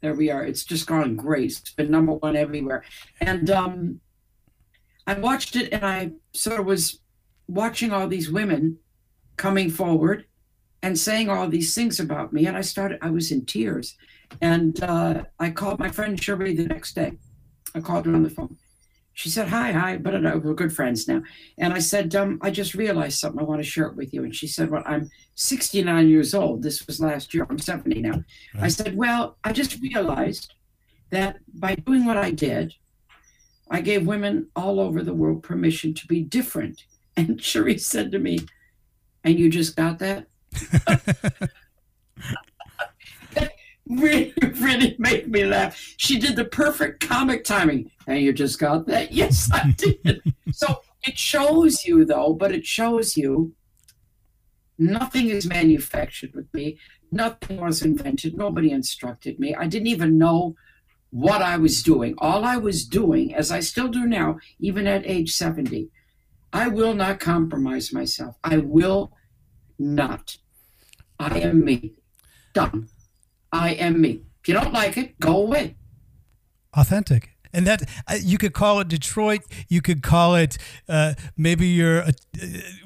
There 0.00 0.14
we 0.14 0.30
are. 0.30 0.44
It's 0.44 0.64
just 0.64 0.86
gone 0.86 1.16
great. 1.16 1.58
It's 1.58 1.74
been 1.74 1.90
number 1.90 2.12
one 2.12 2.36
everywhere. 2.36 2.84
And 3.20 3.50
um, 3.50 4.00
I 5.06 5.14
watched 5.14 5.56
it, 5.56 5.72
and 5.72 5.84
I 5.84 6.12
sort 6.32 6.60
of 6.60 6.66
was 6.66 7.00
watching 7.48 7.92
all 7.92 8.06
these 8.06 8.30
women 8.30 8.78
coming 9.36 9.70
forward 9.70 10.26
and 10.82 10.98
saying 10.98 11.28
all 11.28 11.48
these 11.48 11.74
things 11.74 12.00
about 12.00 12.32
me. 12.32 12.46
And 12.46 12.56
I 12.56 12.62
started, 12.62 12.98
I 13.02 13.10
was 13.10 13.32
in 13.32 13.44
tears. 13.44 13.96
And 14.40 14.82
uh, 14.82 15.24
I 15.38 15.50
called 15.50 15.78
my 15.78 15.90
friend 15.90 16.22
Shirley 16.22 16.54
the 16.54 16.66
next 16.66 16.94
day. 16.94 17.12
I 17.74 17.80
called 17.80 18.06
her 18.06 18.14
on 18.14 18.22
the 18.22 18.30
phone. 18.30 18.56
She 19.14 19.28
said, 19.28 19.48
Hi, 19.48 19.72
hi, 19.72 19.96
but 19.96 20.14
we're 20.22 20.54
good 20.54 20.72
friends 20.72 21.08
now. 21.08 21.22
And 21.58 21.72
I 21.72 21.78
said, 21.78 22.14
um, 22.14 22.38
I 22.42 22.50
just 22.50 22.74
realized 22.74 23.18
something. 23.18 23.40
I 23.40 23.44
want 23.44 23.62
to 23.62 23.68
share 23.68 23.86
it 23.86 23.96
with 23.96 24.14
you. 24.14 24.24
And 24.24 24.34
she 24.34 24.46
said, 24.46 24.70
Well, 24.70 24.82
I'm 24.86 25.10
69 25.34 26.08
years 26.08 26.34
old. 26.34 26.62
This 26.62 26.86
was 26.86 27.00
last 27.00 27.34
year. 27.34 27.46
I'm 27.50 27.58
70 27.58 28.00
now. 28.00 28.10
Right. 28.10 28.24
I 28.62 28.68
said, 28.68 28.96
Well, 28.96 29.36
I 29.44 29.52
just 29.52 29.80
realized 29.80 30.54
that 31.10 31.38
by 31.54 31.74
doing 31.74 32.04
what 32.04 32.16
I 32.16 32.30
did, 32.30 32.74
I 33.70 33.80
gave 33.80 34.06
women 34.06 34.48
all 34.56 34.80
over 34.80 35.02
the 35.02 35.14
world 35.14 35.42
permission 35.42 35.94
to 35.94 36.06
be 36.06 36.22
different. 36.22 36.84
And 37.16 37.42
Cherie 37.42 37.76
said 37.76 38.12
to 38.12 38.18
me, 38.18 38.38
And 39.24 39.38
you 39.38 39.50
just 39.50 39.76
got 39.76 39.98
that? 39.98 40.26
really, 43.90 44.32
really 44.60 44.96
made 44.98 45.28
me 45.28 45.44
laugh. 45.44 45.76
She 45.96 46.18
did 46.18 46.36
the 46.36 46.44
perfect 46.44 47.06
comic 47.06 47.44
timing. 47.44 47.90
And 48.06 48.20
you 48.20 48.32
just 48.32 48.58
got 48.58 48.86
that? 48.86 49.12
Yes, 49.20 49.50
I 49.52 49.74
did. 49.76 50.22
so 50.52 50.82
it 51.02 51.18
shows 51.18 51.84
you, 51.84 52.04
though, 52.04 52.32
but 52.34 52.52
it 52.52 52.64
shows 52.64 53.16
you 53.16 53.54
nothing 54.78 55.28
is 55.28 55.46
manufactured 55.46 56.34
with 56.34 56.52
me. 56.54 56.78
Nothing 57.12 57.60
was 57.60 57.82
invented. 57.82 58.36
Nobody 58.36 58.70
instructed 58.70 59.38
me. 59.38 59.54
I 59.54 59.66
didn't 59.66 59.88
even 59.88 60.16
know 60.16 60.54
what 61.10 61.42
I 61.42 61.56
was 61.56 61.82
doing. 61.82 62.14
All 62.18 62.44
I 62.44 62.56
was 62.56 62.86
doing, 62.86 63.34
as 63.34 63.50
I 63.50 63.60
still 63.60 63.88
do 63.88 64.06
now, 64.06 64.38
even 64.60 64.86
at 64.86 65.06
age 65.06 65.32
70, 65.32 65.90
I 66.52 66.68
will 66.68 66.94
not 66.94 67.20
compromise 67.20 67.92
myself. 67.92 68.36
I 68.44 68.58
will 68.58 69.12
not. 69.78 70.36
I 71.18 71.40
am 71.40 71.64
me. 71.64 71.94
Done. 72.54 72.88
I 73.52 73.70
am 73.74 74.00
me. 74.00 74.22
If 74.42 74.48
you 74.48 74.54
don't 74.54 74.72
like 74.72 74.96
it, 74.96 75.18
go 75.20 75.36
away. 75.42 75.76
Authentic. 76.76 77.30
And 77.52 77.66
that 77.66 77.82
uh, 78.06 78.14
you 78.22 78.38
could 78.38 78.52
call 78.52 78.78
it 78.78 78.86
Detroit. 78.86 79.40
You 79.68 79.82
could 79.82 80.04
call 80.04 80.36
it 80.36 80.56
uh, 80.88 81.14
maybe 81.36 81.66
your 81.66 82.02
uh, 82.02 82.12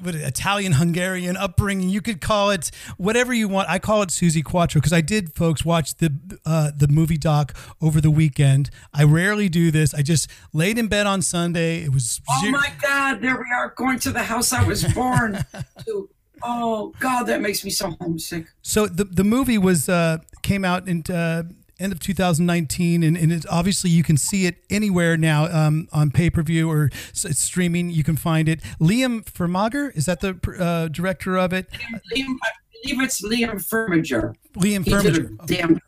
Italian 0.03 0.71
Hungarian 0.73 1.37
upbringing. 1.37 1.89
You 1.89 2.01
could 2.01 2.19
call 2.19 2.49
it 2.49 2.71
whatever 2.97 3.31
you 3.31 3.47
want. 3.47 3.69
I 3.69 3.77
call 3.77 4.01
it 4.01 4.09
Suzi 4.09 4.43
Quatro 4.43 4.81
because 4.81 4.91
I 4.91 5.01
did, 5.01 5.35
folks, 5.35 5.63
watch 5.63 5.93
the 5.97 6.11
uh, 6.47 6.71
the 6.75 6.87
movie 6.87 7.19
doc 7.19 7.55
over 7.79 8.01
the 8.01 8.09
weekend. 8.09 8.71
I 8.91 9.03
rarely 9.03 9.49
do 9.49 9.69
this. 9.69 9.93
I 9.93 10.01
just 10.01 10.31
laid 10.51 10.79
in 10.79 10.87
bed 10.87 11.05
on 11.05 11.21
Sunday. 11.21 11.83
It 11.83 11.93
was 11.93 12.19
Oh 12.27 12.39
zero- 12.41 12.53
my 12.53 12.71
God! 12.81 13.21
There 13.21 13.35
we 13.35 13.45
are, 13.55 13.71
going 13.77 13.99
to 13.99 14.11
the 14.11 14.23
house 14.23 14.51
I 14.51 14.63
was 14.63 14.83
born 14.95 15.45
to. 15.85 16.09
Oh 16.43 16.93
God, 16.99 17.23
that 17.23 17.41
makes 17.41 17.63
me 17.63 17.71
so 17.71 17.95
homesick. 18.01 18.47
So 18.61 18.87
the 18.87 19.03
the 19.05 19.23
movie 19.23 19.57
was 19.57 19.89
uh, 19.89 20.19
came 20.43 20.63
out 20.65 20.87
in 20.87 21.03
uh, 21.09 21.43
end 21.79 21.91
of 21.91 21.99
2019, 21.99 23.03
and, 23.03 23.17
and 23.17 23.31
it's 23.33 23.45
obviously 23.49 23.89
you 23.89 24.03
can 24.03 24.17
see 24.17 24.45
it 24.45 24.55
anywhere 24.69 25.17
now 25.17 25.45
um, 25.45 25.87
on 25.91 26.11
pay 26.11 26.29
per 26.29 26.41
view 26.41 26.69
or 26.69 26.89
s- 27.11 27.37
streaming. 27.37 27.89
You 27.89 28.03
can 28.03 28.15
find 28.15 28.47
it. 28.49 28.61
Liam 28.79 29.23
Firmager 29.25 29.95
is 29.95 30.05
that 30.05 30.21
the 30.21 30.37
uh, 30.59 30.87
director 30.89 31.37
of 31.37 31.53
it? 31.53 31.69
Liam, 32.15 32.35
I 32.43 32.49
believe 32.83 33.01
it's 33.01 33.21
Liam 33.23 33.55
Firminger. 33.55 34.35
Liam 34.57 34.83
He 34.85 34.91
did 34.91 35.17
a 35.17 35.45
damn. 35.45 35.79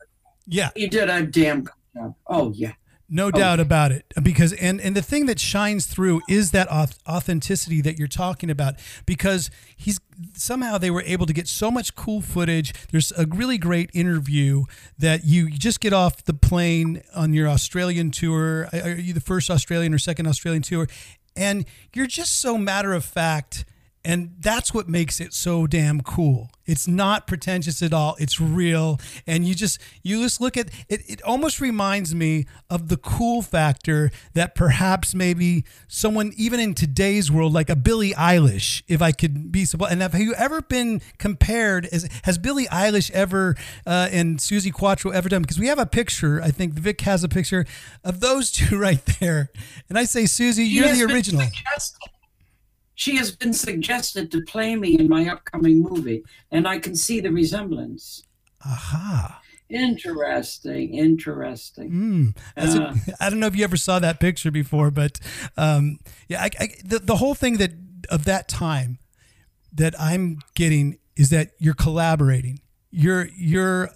Yeah, 0.49 0.69
He 0.75 0.88
did 0.88 1.10
a 1.10 1.23
damn 1.23 1.63
good 1.63 1.73
job. 1.95 2.15
Oh 2.27 2.51
yeah. 2.55 2.73
No 3.10 3.28
oh. 3.28 3.32
doubt 3.32 3.60
about 3.60 3.91
it. 3.91 4.06
Because 4.22 4.54
and 4.54 4.82
and 4.82 4.96
the 4.96 5.02
thing 5.02 5.26
that 5.28 5.39
shines 5.39 5.86
through 5.86 6.22
is 6.28 6.52
that 6.52 6.70
authenticity 7.08 7.82
that 7.82 7.98
you're 7.98 8.08
talking 8.08 8.50
about. 8.50 8.76
Because 9.06 9.50
he's 9.76 10.00
somehow 10.34 10.78
they 10.78 10.91
were 10.91 11.04
able 11.04 11.26
to 11.26 11.34
get 11.34 11.48
so 11.48 11.72
much 11.72 11.96
cool 11.96 12.22
footage. 12.22 12.74
There's 12.91 13.12
a 13.17 13.26
really 13.26 13.58
great 13.58 13.89
interview 13.93 14.65
that 14.98 15.26
you 15.26 15.50
just 15.50 15.80
get 15.80 15.93
off 15.93 16.24
the 16.26 16.34
plane 16.34 17.02
on 17.15 17.34
your 17.34 17.48
Australian 17.48 18.12
tour. 18.12 18.70
Are 18.74 18.89
you 18.89 19.13
the 19.13 19.22
first 19.22 19.50
Australian 19.50 19.93
or 19.93 20.00
second 20.00 20.28
Australian 20.28 20.63
tour? 20.63 20.88
And 21.36 21.65
you're 21.93 22.08
just 22.08 22.41
so 22.41 22.58
matter 22.58 22.93
of 22.93 23.06
fact. 23.06 23.65
And 24.08 24.36
that's 24.39 24.74
what 24.74 24.88
makes 24.88 25.20
it 25.20 25.34
so 25.34 25.67
damn 25.67 26.00
cool. 26.00 26.50
It's 26.65 26.88
not 26.88 27.28
pretentious 27.28 27.82
at 27.82 27.91
all. 27.91 28.15
It's 28.20 28.39
real. 28.39 29.02
And 29.28 29.46
you 29.46 29.54
just 29.54 29.82
you 30.02 30.22
just 30.22 30.39
look 30.39 30.56
at 30.56 30.70
it 30.88 31.02
it 31.10 31.22
almost 31.24 31.60
reminds 31.60 32.15
me 32.15 32.46
of 32.70 32.88
the 32.88 32.96
cool 32.96 33.41
factor 33.41 34.10
that 34.34 34.56
perhaps 34.56 35.13
maybe 35.13 35.65
someone 35.89 36.32
even 36.38 36.62
in 36.62 36.74
today's 36.74 37.30
world 37.30 37.52
like 37.52 37.70
a 37.70 37.76
Billie 37.76 38.13
Eilish, 38.13 38.82
if 38.88 39.02
I 39.02 39.12
could 39.12 39.52
be 39.52 39.65
so 39.65 39.78
and 39.86 40.02
have 40.02 40.15
you 40.15 40.34
ever 40.36 40.62
been 40.62 41.02
compared 41.17 41.86
as 41.88 42.08
has 42.24 42.38
Billie 42.38 42.67
Eilish 42.67 43.12
ever 43.12 43.56
uh, 43.86 44.08
and 44.10 44.39
Suzi 44.39 44.72
Quatro 44.72 45.12
ever 45.12 45.28
done 45.28 45.41
because 45.41 45.60
we 45.60 45.67
have 45.67 45.80
a 45.80 45.86
picture, 45.86 46.41
I 46.41 46.52
think 46.52 46.76
Vic 46.76 47.02
has 47.02 47.26
a 47.26 47.30
picture 47.30 47.65
of 48.06 48.22
those 48.22 48.52
two 48.54 48.78
right 48.78 49.06
there. 49.20 49.52
And 49.89 49.98
I 50.00 50.06
say 50.06 50.24
Suzi, 50.24 50.65
you're 50.65 50.93
the 50.93 51.04
original. 51.13 51.41
She 52.97 53.15
has 53.17 53.29
been 53.29 53.53
suggested 53.53 54.31
to 54.31 54.41
play 54.41 54.75
me 54.75 54.97
in 54.97 55.07
my 55.07 55.29
upcoming 55.29 55.83
movie, 55.83 56.23
and 56.49 56.67
I 56.67 56.79
can 56.79 56.95
see 56.95 57.19
the 57.19 57.31
resemblance. 57.31 58.23
Aha. 58.65 59.39
Interesting, 59.69 60.95
interesting. 60.95 61.91
Mm. 61.91 62.38
Uh. 62.57 62.95
I 63.19 63.29
don't 63.29 63.39
know 63.39 63.45
if 63.45 63.55
you 63.55 63.63
ever 63.63 63.77
saw 63.77 63.99
that 63.99 64.19
picture 64.19 64.49
before, 64.49 64.89
but 64.89 65.19
um, 65.57 65.99
yeah, 66.27 66.41
I, 66.41 66.49
I, 66.60 66.69
the 66.83 66.97
the 66.97 67.17
whole 67.17 67.36
thing 67.36 67.57
that 67.57 67.73
of 68.10 68.25
that 68.25 68.47
time 68.47 68.97
that 69.71 69.93
I'm 70.01 70.39
getting 70.55 70.97
is 71.15 71.29
that 71.29 71.51
you're 71.60 71.75
collaborating. 71.75 72.62
You're 72.89 73.27
you're 73.38 73.91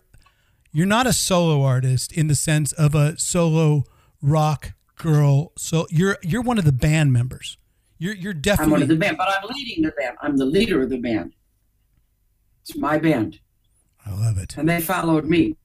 you're 0.71 0.85
not 0.85 1.07
a 1.07 1.13
solo 1.13 1.63
artist 1.63 2.11
in 2.11 2.27
the 2.27 2.35
sense 2.35 2.71
of 2.73 2.93
a 2.93 3.17
solo 3.17 3.85
rock 4.21 4.73
girl. 4.95 5.53
So 5.57 5.87
you're 5.89 6.19
you're 6.21 6.43
one 6.43 6.59
of 6.59 6.65
the 6.65 6.71
band 6.71 7.11
members. 7.11 7.57
You're 8.01 8.15
you're 8.15 8.33
I'm 8.57 8.71
one 8.71 8.81
of 8.81 8.87
the 8.87 8.95
band, 8.95 9.15
but 9.15 9.29
I'm 9.29 9.47
leading 9.53 9.83
the 9.83 9.91
band. 9.91 10.17
I'm 10.23 10.35
the 10.35 10.45
leader 10.45 10.81
of 10.81 10.89
the 10.89 10.97
band. 10.97 11.35
It's 12.63 12.75
my 12.75 12.97
band, 12.97 13.39
I 14.03 14.09
love 14.11 14.39
it. 14.39 14.57
and 14.57 14.67
they 14.67 14.81
followed 14.81 15.25
me. 15.25 15.55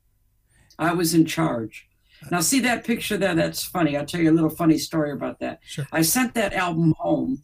I 0.79 0.93
was 0.93 1.15
in 1.15 1.25
charge. 1.25 1.89
Now, 2.31 2.41
see 2.41 2.61
that 2.61 2.85
picture 2.85 3.17
there? 3.17 3.35
That's 3.35 3.65
funny. 3.65 3.97
I'll 3.97 4.05
tell 4.05 4.21
you 4.21 4.31
a 4.31 4.37
little 4.39 4.51
funny 4.51 4.77
story 4.77 5.13
about 5.13 5.39
that. 5.41 5.61
Sure. 5.63 5.87
I 5.93 6.03
sent 6.03 6.35
that 6.35 6.53
album 6.53 6.95
home. 6.99 7.43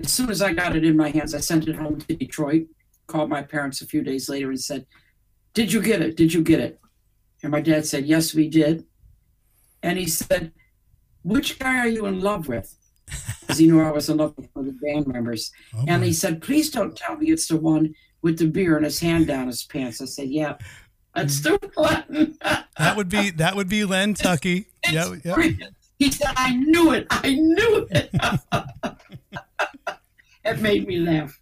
As 0.00 0.12
soon 0.12 0.28
as 0.28 0.42
I 0.42 0.52
got 0.52 0.76
it 0.76 0.84
in 0.84 0.94
my 0.94 1.08
hands, 1.08 1.34
I 1.34 1.40
sent 1.40 1.66
it 1.66 1.76
home 1.76 1.98
to 2.00 2.14
Detroit. 2.14 2.66
Called 3.06 3.30
my 3.30 3.42
parents 3.42 3.80
a 3.80 3.86
few 3.86 4.02
days 4.02 4.28
later 4.28 4.50
and 4.50 4.60
said, 4.60 4.84
"Did 5.54 5.72
you 5.72 5.80
get 5.80 6.02
it? 6.02 6.18
Did 6.18 6.34
you 6.34 6.42
get 6.42 6.60
it?" 6.60 6.78
And 7.42 7.50
my 7.50 7.62
dad 7.62 7.86
said, 7.86 8.04
"Yes, 8.04 8.34
we 8.34 8.46
did." 8.46 8.84
And 9.82 9.98
he 9.98 10.06
said, 10.06 10.52
"Which 11.22 11.58
guy 11.58 11.78
are 11.78 11.88
you 11.88 12.04
in 12.04 12.20
love 12.20 12.46
with?" 12.46 12.76
Because 13.40 13.58
he 13.58 13.66
knew 13.66 13.80
I 13.80 13.90
was 13.90 14.08
in 14.08 14.16
love 14.16 14.34
with 14.36 14.48
one 14.52 14.66
of 14.66 14.74
the 14.74 14.86
band 14.86 15.06
members. 15.06 15.52
Oh, 15.76 15.84
And 15.86 16.02
he 16.02 16.12
said, 16.12 16.42
"Please 16.42 16.70
don't 16.70 16.96
tell 16.96 17.16
me 17.16 17.30
it's 17.30 17.48
the 17.48 17.56
one 17.56 17.94
with 18.22 18.38
the 18.38 18.46
beer 18.46 18.76
and 18.76 18.84
his 18.84 18.98
hand 18.98 19.26
down 19.26 19.46
his 19.46 19.64
pants." 19.64 20.00
I 20.00 20.06
said, 20.06 20.28
"Yeah, 20.28 20.56
that's 21.14 21.40
mm. 21.40 21.60
the 21.60 21.70
one." 21.74 22.38
that 22.78 22.96
would 22.96 23.08
be 23.08 23.30
that 23.30 23.54
would 23.56 23.68
be 23.68 23.84
Len 23.84 24.14
Tuckey. 24.14 24.66
Yeah, 24.90 25.14
yeah. 25.24 25.50
He 25.98 26.10
said, 26.10 26.32
"I 26.36 26.54
knew 26.54 26.92
it. 26.92 27.06
I 27.10 27.34
knew 27.34 27.88
it." 27.90 28.10
it 30.44 30.60
made 30.60 30.86
me 30.86 30.98
laugh. 30.98 31.40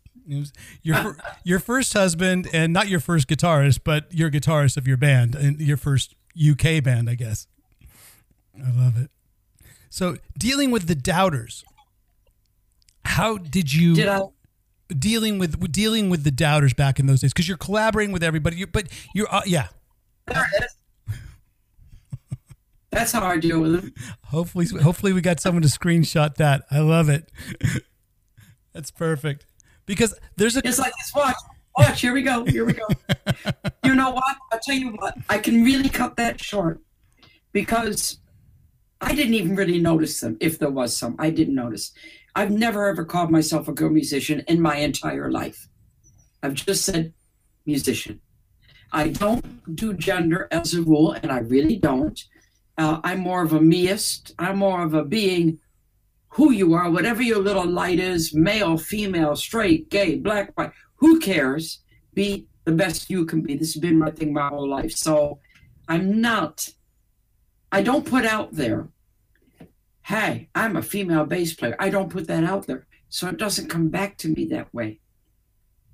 Your 0.82 1.16
your 1.42 1.58
first 1.58 1.92
husband, 1.92 2.48
and 2.52 2.72
not 2.72 2.88
your 2.88 3.00
first 3.00 3.28
guitarist, 3.28 3.80
but 3.84 4.12
your 4.12 4.30
guitarist 4.30 4.76
of 4.76 4.86
your 4.86 4.96
band, 4.96 5.34
and 5.34 5.60
your 5.60 5.76
first 5.76 6.14
UK 6.38 6.82
band, 6.82 7.10
I 7.10 7.14
guess. 7.14 7.46
I 8.56 8.70
love 8.70 8.96
it. 8.96 9.10
So, 9.94 10.16
dealing 10.36 10.72
with 10.72 10.88
the 10.88 10.96
doubters, 10.96 11.64
how 13.04 13.36
did 13.38 13.72
you 13.72 13.94
Did 13.94 14.08
I? 14.08 14.22
dealing 14.88 15.38
with 15.38 15.70
dealing 15.70 16.10
with 16.10 16.24
the 16.24 16.32
doubters 16.32 16.74
back 16.74 16.98
in 16.98 17.06
those 17.06 17.20
days? 17.20 17.32
Because 17.32 17.46
you're 17.46 17.56
collaborating 17.56 18.12
with 18.12 18.24
everybody, 18.24 18.56
you, 18.56 18.66
but 18.66 18.88
you're 19.14 19.32
uh, 19.32 19.42
yeah. 19.46 19.68
There 20.26 20.44
it 20.58 20.64
is. 20.64 21.16
That's 22.90 23.12
how 23.12 23.24
I 23.24 23.36
deal 23.36 23.60
with 23.60 23.84
it. 23.84 23.92
Hopefully, 24.24 24.66
hopefully 24.66 25.12
we 25.12 25.20
got 25.20 25.38
someone 25.38 25.62
to 25.62 25.68
screenshot 25.68 26.34
that. 26.38 26.64
I 26.72 26.80
love 26.80 27.08
it. 27.08 27.30
That's 28.72 28.90
perfect. 28.90 29.46
Because 29.86 30.12
there's 30.34 30.56
a 30.56 30.66
It's 30.66 30.80
like 30.80 30.92
this. 30.98 31.12
Watch, 31.14 31.36
watch. 31.78 32.00
Here 32.00 32.12
we 32.12 32.22
go. 32.22 32.44
Here 32.46 32.64
we 32.64 32.72
go. 32.72 32.88
you 33.84 33.94
know 33.94 34.10
what? 34.10 34.36
I'll 34.50 34.58
tell 34.58 34.74
you 34.74 34.90
what. 34.90 35.16
I 35.28 35.38
can 35.38 35.62
really 35.62 35.88
cut 35.88 36.16
that 36.16 36.40
short 36.40 36.80
because 37.52 38.18
I 39.00 39.14
didn't 39.14 39.34
even 39.34 39.56
really 39.56 39.78
notice 39.78 40.20
them. 40.20 40.36
If 40.40 40.58
there 40.58 40.70
was 40.70 40.96
some, 40.96 41.16
I 41.18 41.30
didn't 41.30 41.54
notice. 41.54 41.92
I've 42.34 42.50
never 42.50 42.88
ever 42.88 43.04
called 43.04 43.30
myself 43.30 43.68
a 43.68 43.72
girl 43.72 43.90
musician 43.90 44.42
in 44.48 44.60
my 44.60 44.76
entire 44.76 45.30
life. 45.30 45.68
I've 46.42 46.54
just 46.54 46.84
said 46.84 47.12
musician. 47.66 48.20
I 48.92 49.08
don't 49.08 49.74
do 49.74 49.94
gender 49.94 50.48
as 50.50 50.74
a 50.74 50.82
rule, 50.82 51.12
and 51.12 51.30
I 51.32 51.38
really 51.38 51.76
don't. 51.76 52.22
Uh, 52.78 53.00
I'm 53.04 53.20
more 53.20 53.42
of 53.42 53.52
a 53.52 53.58
meist. 53.60 54.32
I'm 54.38 54.58
more 54.58 54.82
of 54.82 54.94
a 54.94 55.04
being 55.04 55.58
who 56.34 56.50
you 56.50 56.74
are, 56.74 56.90
whatever 56.90 57.22
your 57.22 57.38
little 57.38 57.66
light 57.66 58.00
is 58.00 58.34
male, 58.34 58.76
female, 58.76 59.36
straight, 59.36 59.88
gay, 59.88 60.16
black, 60.16 60.50
white 60.56 60.72
who 60.96 61.20
cares? 61.20 61.82
Be 62.12 62.46
the 62.64 62.72
best 62.72 63.08
you 63.08 63.24
can 63.24 63.42
be. 63.42 63.56
This 63.56 63.74
has 63.74 63.80
been 63.80 63.98
my 63.98 64.10
thing 64.10 64.32
my 64.32 64.48
whole 64.48 64.68
life. 64.68 64.92
So 64.92 65.38
I'm 65.86 66.20
not, 66.20 66.68
I 67.74 67.82
don't 67.82 68.06
put 68.06 68.24
out 68.24 68.52
there, 68.52 68.88
hey, 70.02 70.48
I'm 70.54 70.76
a 70.76 70.82
female 70.82 71.26
bass 71.26 71.54
player. 71.54 71.74
I 71.80 71.90
don't 71.90 72.08
put 72.08 72.28
that 72.28 72.44
out 72.44 72.68
there. 72.68 72.86
So 73.08 73.28
it 73.28 73.36
doesn't 73.36 73.68
come 73.68 73.88
back 73.88 74.16
to 74.18 74.28
me 74.28 74.44
that 74.46 74.72
way. 74.72 75.00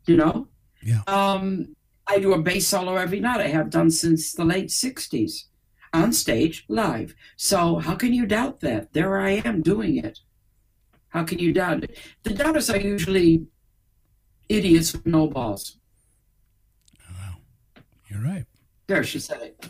You 0.06 0.16
know? 0.18 0.48
Yeah. 0.82 1.02
Um, 1.06 1.74
I 2.06 2.18
do 2.18 2.34
a 2.34 2.42
bass 2.42 2.66
solo 2.68 2.96
every 2.96 3.20
night. 3.20 3.40
I 3.40 3.48
have 3.48 3.70
done 3.70 3.90
since 3.90 4.32
the 4.32 4.44
late 4.44 4.68
60s 4.68 5.44
on 5.94 6.12
stage 6.12 6.66
live. 6.68 7.14
So 7.36 7.76
how 7.76 7.94
can 7.94 8.12
you 8.12 8.26
doubt 8.26 8.60
that? 8.60 8.92
There 8.92 9.18
I 9.18 9.42
am 9.44 9.62
doing 9.62 9.96
it. 9.96 10.18
How 11.08 11.24
can 11.24 11.38
you 11.38 11.52
doubt 11.52 11.84
it? 11.84 11.96
The 12.24 12.34
doubters 12.34 12.68
are 12.68 12.78
usually 12.78 13.46
idiots 14.50 14.92
with 14.92 15.06
no 15.06 15.28
balls. 15.28 15.78
You're 18.10 18.22
right. 18.22 18.44
There, 18.90 19.05
she 19.05 19.20
said 19.20 19.40
it. 19.40 19.68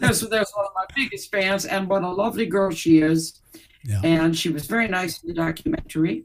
there's, 0.00 0.22
there's 0.22 0.50
one 0.52 0.66
of 0.66 0.72
my 0.74 0.86
biggest 0.96 1.30
fans, 1.30 1.66
and 1.66 1.88
what 1.88 2.02
a 2.02 2.08
lovely 2.08 2.46
girl 2.46 2.72
she 2.72 2.98
is. 2.98 3.40
Yeah. 3.84 4.00
And 4.02 4.36
she 4.36 4.48
was 4.48 4.66
very 4.66 4.88
nice 4.88 5.22
in 5.22 5.28
the 5.28 5.34
documentary. 5.34 6.24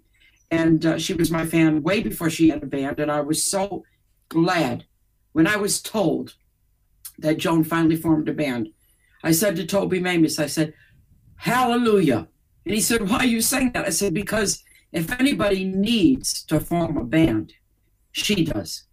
And 0.50 0.84
uh, 0.88 0.98
she 0.98 1.14
was 1.14 1.30
my 1.30 1.46
fan 1.46 1.84
way 1.84 2.02
before 2.02 2.32
she 2.32 2.50
had 2.50 2.64
a 2.64 2.66
band. 2.66 3.00
And 3.00 3.12
I 3.12 3.22
was 3.22 3.44
so 3.44 3.84
glad 4.28 4.86
when 5.34 5.46
I 5.46 5.56
was 5.56 5.84
told 5.84 6.34
that 7.20 7.38
Joan 7.38 7.64
finally 7.64 7.96
formed 7.96 8.28
a 8.28 8.34
band. 8.34 8.70
I 9.24 9.32
said 9.32 9.56
to 9.58 9.66
Toby 9.68 10.00
Mamis, 10.00 10.40
I 10.40 10.48
said, 10.48 10.74
Hallelujah. 11.36 12.28
And 12.66 12.74
he 12.74 12.82
said, 12.82 13.08
Why 13.08 13.18
are 13.18 13.26
you 13.26 13.42
saying 13.42 13.74
that? 13.74 13.86
I 13.86 13.92
said, 13.92 14.16
Because 14.16 14.64
if 14.92 15.12
anybody 15.20 15.64
needs 15.64 16.42
to 16.46 16.60
form 16.60 16.98
a 16.98 17.04
band, 17.04 17.54
she 18.14 18.46
does. 18.46 18.86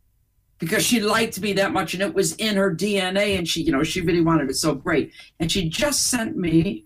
Because 0.60 0.84
she 0.84 1.00
liked 1.00 1.40
me 1.40 1.54
that 1.54 1.72
much 1.72 1.94
and 1.94 2.02
it 2.02 2.14
was 2.14 2.34
in 2.36 2.56
her 2.56 2.74
DNA 2.74 3.38
and 3.38 3.48
she, 3.48 3.62
you 3.62 3.72
know, 3.72 3.82
she 3.82 4.02
really 4.02 4.20
wanted 4.20 4.50
it 4.50 4.56
so 4.56 4.74
great. 4.74 5.12
And 5.40 5.50
she 5.50 5.68
just 5.68 6.08
sent 6.08 6.36
me 6.36 6.84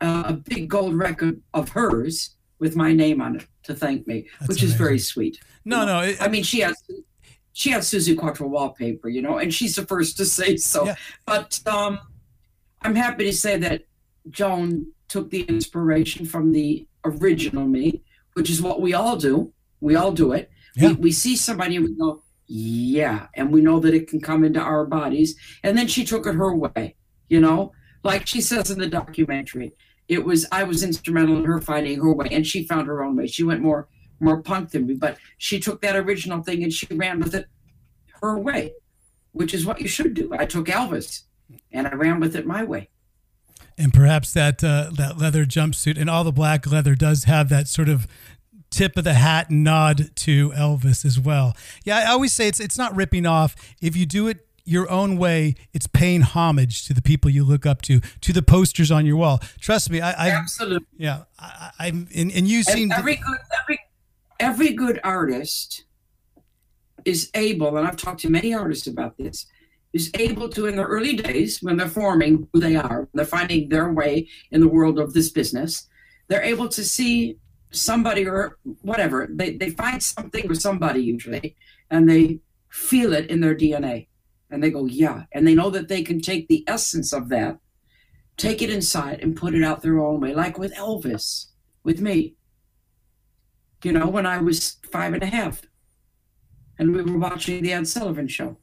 uh, 0.00 0.22
a 0.26 0.32
big 0.32 0.68
gold 0.68 0.94
record 0.94 1.42
of 1.52 1.70
hers 1.70 2.36
with 2.60 2.76
my 2.76 2.92
name 2.92 3.20
on 3.20 3.36
it 3.36 3.46
to 3.64 3.74
thank 3.74 4.06
me, 4.06 4.28
That's 4.38 4.48
which 4.48 4.62
is 4.62 4.74
very 4.74 4.98
sweet. 4.98 5.40
No, 5.64 5.80
You 5.80 5.86
know, 5.86 6.00
no. 6.00 6.06
It, 6.06 6.22
I 6.22 6.28
mean, 6.28 6.44
she 6.44 6.60
has 6.60 6.76
she 7.52 7.70
has 7.70 7.90
Suzi 7.90 8.16
Quatro 8.16 8.46
wallpaper, 8.46 9.08
you 9.08 9.22
know, 9.22 9.38
and 9.38 9.52
she's 9.52 9.74
the 9.74 9.84
first 9.84 10.16
to 10.18 10.24
say 10.24 10.56
so. 10.56 10.86
Yeah. 10.86 10.94
But 11.26 11.60
um, 11.66 11.98
I'm 12.82 12.94
happy 12.94 13.24
to 13.24 13.32
say 13.32 13.58
that 13.58 13.84
Joan 14.28 14.92
took 15.08 15.30
the 15.30 15.42
inspiration 15.42 16.24
from 16.24 16.52
the 16.52 16.86
original 17.04 17.66
me, 17.66 18.02
which 18.34 18.50
is 18.50 18.62
what 18.62 18.80
we 18.80 18.94
all 18.94 19.16
do. 19.16 19.52
We 19.80 19.96
all 19.96 20.12
do 20.12 20.32
it. 20.32 20.50
Yeah. 20.76 20.90
We, 20.90 20.94
we 20.94 21.12
see 21.12 21.36
somebody 21.36 21.76
and 21.76 21.84
we 21.84 21.94
go, 21.94 22.22
yeah, 22.52 23.28
and 23.34 23.52
we 23.52 23.60
know 23.60 23.78
that 23.78 23.94
it 23.94 24.08
can 24.08 24.20
come 24.20 24.42
into 24.42 24.58
our 24.58 24.84
bodies. 24.84 25.36
And 25.62 25.78
then 25.78 25.86
she 25.86 26.04
took 26.04 26.26
it 26.26 26.34
her 26.34 26.52
way, 26.52 26.96
you 27.28 27.38
know, 27.38 27.70
like 28.02 28.26
she 28.26 28.40
says 28.40 28.72
in 28.72 28.80
the 28.80 28.88
documentary. 28.88 29.72
It 30.08 30.24
was 30.24 30.44
I 30.50 30.64
was 30.64 30.82
instrumental 30.82 31.36
in 31.36 31.44
her 31.44 31.60
finding 31.60 32.00
her 32.00 32.12
way, 32.12 32.26
and 32.32 32.44
she 32.44 32.66
found 32.66 32.88
her 32.88 33.04
own 33.04 33.14
way. 33.14 33.28
She 33.28 33.44
went 33.44 33.60
more 33.60 33.86
more 34.18 34.42
punk 34.42 34.70
than 34.70 34.88
me, 34.88 34.94
but 34.94 35.16
she 35.38 35.60
took 35.60 35.80
that 35.82 35.94
original 35.94 36.42
thing 36.42 36.64
and 36.64 36.72
she 36.72 36.88
ran 36.90 37.20
with 37.20 37.36
it 37.36 37.46
her 38.20 38.36
way, 38.36 38.72
which 39.30 39.54
is 39.54 39.64
what 39.64 39.80
you 39.80 39.86
should 39.86 40.14
do. 40.14 40.34
I 40.36 40.44
took 40.44 40.66
Elvis 40.66 41.22
and 41.70 41.86
I 41.86 41.94
ran 41.94 42.18
with 42.18 42.34
it 42.34 42.46
my 42.48 42.64
way. 42.64 42.90
and 43.78 43.94
perhaps 43.94 44.32
that 44.32 44.64
uh, 44.64 44.90
that 44.96 45.18
leather 45.18 45.46
jumpsuit 45.46 45.96
and 45.96 46.10
all 46.10 46.24
the 46.24 46.32
black 46.32 46.66
leather 46.66 46.96
does 46.96 47.24
have 47.24 47.48
that 47.50 47.68
sort 47.68 47.88
of 47.88 48.08
tip 48.70 48.96
of 48.96 49.04
the 49.04 49.14
hat 49.14 49.50
nod 49.50 50.10
to 50.16 50.50
Elvis 50.50 51.04
as 51.04 51.18
well. 51.18 51.56
Yeah, 51.84 51.98
I 51.98 52.06
always 52.06 52.32
say 52.32 52.48
it's 52.48 52.60
it's 52.60 52.78
not 52.78 52.94
ripping 52.94 53.26
off. 53.26 53.56
If 53.80 53.96
you 53.96 54.06
do 54.06 54.28
it 54.28 54.46
your 54.64 54.88
own 54.90 55.16
way, 55.16 55.54
it's 55.72 55.86
paying 55.86 56.20
homage 56.20 56.86
to 56.86 56.94
the 56.94 57.02
people 57.02 57.30
you 57.30 57.44
look 57.44 57.66
up 57.66 57.82
to, 57.82 58.00
to 58.20 58.32
the 58.32 58.42
posters 58.42 58.90
on 58.90 59.04
your 59.04 59.16
wall. 59.16 59.40
Trust 59.58 59.90
me, 59.90 60.00
I, 60.00 60.10
I 60.10 60.30
Absolutely. 60.30 60.86
yeah, 60.96 61.24
I, 61.38 61.70
I'm 61.80 62.08
and, 62.14 62.30
and 62.30 62.46
you 62.46 62.62
seem 62.62 62.92
every 62.92 63.16
good 63.16 63.38
every 63.62 63.80
every 64.38 64.72
good 64.72 65.00
artist 65.02 65.84
is 67.04 67.30
able, 67.34 67.76
and 67.76 67.86
I've 67.86 67.96
talked 67.96 68.20
to 68.20 68.30
many 68.30 68.54
artists 68.54 68.86
about 68.86 69.16
this, 69.16 69.46
is 69.92 70.10
able 70.18 70.48
to 70.50 70.66
in 70.66 70.76
the 70.76 70.84
early 70.84 71.16
days 71.16 71.62
when 71.62 71.76
they're 71.76 71.88
forming 71.88 72.46
who 72.52 72.60
they 72.60 72.76
are, 72.76 73.08
they're 73.14 73.24
finding 73.24 73.68
their 73.68 73.92
way 73.92 74.28
in 74.50 74.60
the 74.60 74.68
world 74.68 74.98
of 74.98 75.14
this 75.14 75.30
business, 75.30 75.88
they're 76.28 76.42
able 76.42 76.68
to 76.68 76.84
see 76.84 77.36
somebody 77.70 78.26
or 78.26 78.58
whatever. 78.82 79.28
They 79.30 79.56
they 79.56 79.70
find 79.70 80.02
something 80.02 80.50
or 80.50 80.54
somebody 80.54 81.02
usually, 81.02 81.56
and 81.90 82.08
they 82.08 82.40
feel 82.70 83.12
it 83.12 83.30
in 83.30 83.40
their 83.40 83.54
DNA. 83.54 84.08
And 84.50 84.62
they 84.62 84.70
go, 84.70 84.86
yeah. 84.86 85.24
And 85.32 85.46
they 85.46 85.54
know 85.54 85.70
that 85.70 85.86
they 85.86 86.02
can 86.02 86.20
take 86.20 86.48
the 86.48 86.64
essence 86.66 87.12
of 87.12 87.28
that, 87.28 87.58
take 88.36 88.62
it 88.62 88.70
inside 88.70 89.20
and 89.20 89.36
put 89.36 89.54
it 89.54 89.62
out 89.62 89.80
their 89.80 90.00
own 90.00 90.20
way, 90.20 90.34
like 90.34 90.58
with 90.58 90.74
Elvis, 90.74 91.46
with 91.84 92.00
me 92.00 92.34
you 93.84 93.92
know, 93.92 94.08
when 94.08 94.26
I 94.26 94.38
was 94.38 94.76
five 94.90 95.14
and 95.14 95.22
a 95.22 95.26
half. 95.26 95.62
And 96.78 96.94
we 96.94 97.02
were 97.02 97.18
watching 97.18 97.62
the 97.62 97.72
Ed 97.72 97.86
Sullivan 97.86 98.28
show. 98.28 98.56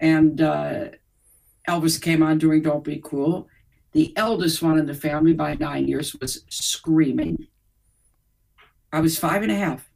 And 0.00 0.40
uh, 0.40 0.88
Elvis 1.68 2.00
came 2.00 2.22
on 2.22 2.38
doing 2.38 2.62
Don't 2.62 2.84
Be 2.84 2.98
Cruel. 2.98 3.48
The 3.92 4.14
eldest 4.16 4.62
one 4.62 4.78
in 4.78 4.86
the 4.86 4.94
family 4.94 5.32
by 5.32 5.54
nine 5.54 5.88
years 5.88 6.14
was 6.20 6.44
screaming. 6.48 7.46
I 8.92 9.00
was 9.00 9.18
five 9.18 9.42
and 9.42 9.52
a 9.52 9.56
half. 9.56 9.90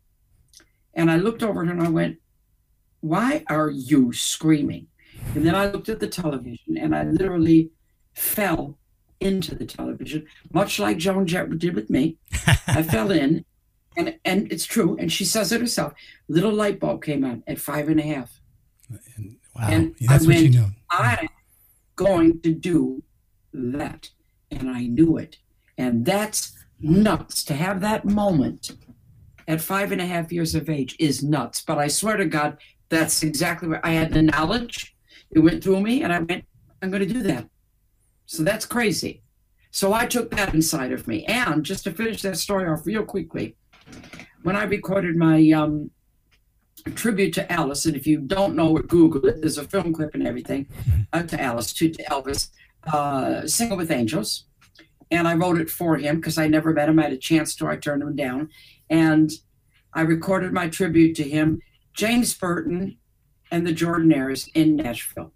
And 0.95 1.11
I 1.11 1.17
looked 1.17 1.43
over 1.43 1.63
and 1.63 1.83
I 1.83 1.89
went, 1.89 2.19
Why 3.01 3.45
are 3.49 3.71
you 3.71 4.13
screaming? 4.13 4.89
And 5.35 5.47
then 5.47 5.55
I 5.55 5.67
looked 5.71 5.89
at 5.89 6.01
the 6.01 6.09
television 6.09 6.77
and 6.77 6.95
I 6.95 7.05
literally 7.05 7.71
fell 8.15 8.77
into 9.21 9.55
the 9.55 9.65
television, 9.65 10.27
much 10.53 10.79
like 10.79 10.99
Joan 10.99 11.27
Jett 11.27 11.59
did 11.59 11.75
with 11.75 11.89
me. 11.89 12.19
I 12.67 12.83
fell 12.95 13.11
in 13.11 13.45
and 13.97 14.19
and 14.25 14.51
it's 14.53 14.65
true 14.65 14.97
and 14.99 15.13
she 15.13 15.25
says 15.25 15.53
it 15.53 15.61
herself 15.61 15.93
little 16.29 16.53
light 16.53 16.81
bulb 16.81 17.03
came 17.03 17.25
on 17.25 17.43
at 17.47 17.59
five 17.59 17.89
and 17.89 18.01
a 18.01 18.03
half 18.03 18.41
wow, 18.91 19.69
and 19.69 19.95
that's 20.01 20.25
I 20.25 20.27
what 20.27 20.37
you 20.37 20.43
went, 20.43 20.55
know. 20.55 20.69
i'm 20.91 21.29
going 21.97 22.41
to 22.41 22.53
do 22.53 23.03
that 23.53 24.11
and 24.51 24.71
i 24.71 24.87
knew 24.87 25.19
it 25.19 25.39
and 25.79 26.05
that's 26.05 26.55
nuts. 26.83 27.45
To 27.45 27.55
have 27.55 27.81
that 27.81 28.05
moment 28.05 28.73
at 29.49 29.61
five 29.61 29.93
and 29.93 30.01
a 30.01 30.07
half 30.07 30.33
years 30.33 30.55
of 30.55 30.69
age 30.69 30.97
is 30.99 31.23
nuts. 31.23 31.63
But 31.63 31.79
i 31.79 31.89
swear 31.89 32.17
to 32.17 32.27
god 32.27 32.59
that's 32.89 33.23
exactly 33.23 33.69
what 33.69 33.85
i 33.85 33.91
had 33.93 34.13
the 34.13 34.23
knowledge. 34.23 34.95
It 35.31 35.41
went 35.41 35.63
through 35.63 35.81
me 35.81 36.03
and 36.03 36.13
i 36.13 36.19
went 36.19 36.45
i'm 36.81 36.91
going 36.91 37.07
to 37.07 37.13
do 37.13 37.23
that. 37.23 37.49
So 38.27 38.43
that's 38.43 38.67
crazy. 38.67 39.23
So 39.71 39.93
i 39.93 40.07
took 40.07 40.31
that 40.33 40.55
inside 40.55 40.93
of 40.93 41.09
me. 41.09 41.25
And 41.27 41.65
just 41.65 41.85
to 41.85 41.93
finish 41.93 42.23
that 42.23 42.39
story 42.39 42.69
off 42.69 42.87
real 42.87 43.05
quickly 43.05 43.57
when 44.43 44.57
I 44.57 44.65
recorded 44.65 45.17
my 45.17 45.51
um, 45.51 45.91
tribute 46.95 47.33
to 47.35 47.51
Alice, 47.53 47.87
and 47.87 47.97
if 47.97 48.07
you 48.07 48.19
don't 48.19 48.55
know 48.55 48.77
it, 48.77 48.89
Google 48.89 49.27
it. 49.27 49.41
There's 49.41 49.59
a 49.59 49.65
film 49.65 49.93
clip 49.93 50.15
and 50.15 50.27
everything 50.27 50.67
uh, 51.13 51.23
to 51.23 51.41
Alice, 51.41 51.73
to, 51.75 51.91
to 51.91 52.03
Elvis, 52.05 52.49
uh, 52.93 53.47
"Singing 53.47 53.77
with 53.77 53.91
Angels," 53.91 54.45
and 55.13 55.29
I 55.29 55.35
wrote 55.35 55.61
it 55.61 55.71
for 55.71 55.99
him 55.99 56.17
because 56.17 56.39
I 56.39 56.49
never 56.49 56.73
met 56.73 56.89
him. 56.89 56.99
I 56.99 57.03
had 57.03 57.13
a 57.13 57.19
chance 57.19 57.55
to. 57.57 57.69
I 57.69 57.77
turned 57.77 58.03
him 58.03 58.17
down, 58.17 58.49
and 58.89 59.31
I 59.93 60.01
recorded 60.01 60.53
my 60.53 60.69
tribute 60.69 61.15
to 61.17 61.23
him. 61.23 61.61
James 61.93 62.33
Burton 62.35 62.97
and 63.51 63.67
the 63.67 63.75
Jordanaires 63.75 64.49
in 64.55 64.77
Nashville. 64.77 65.33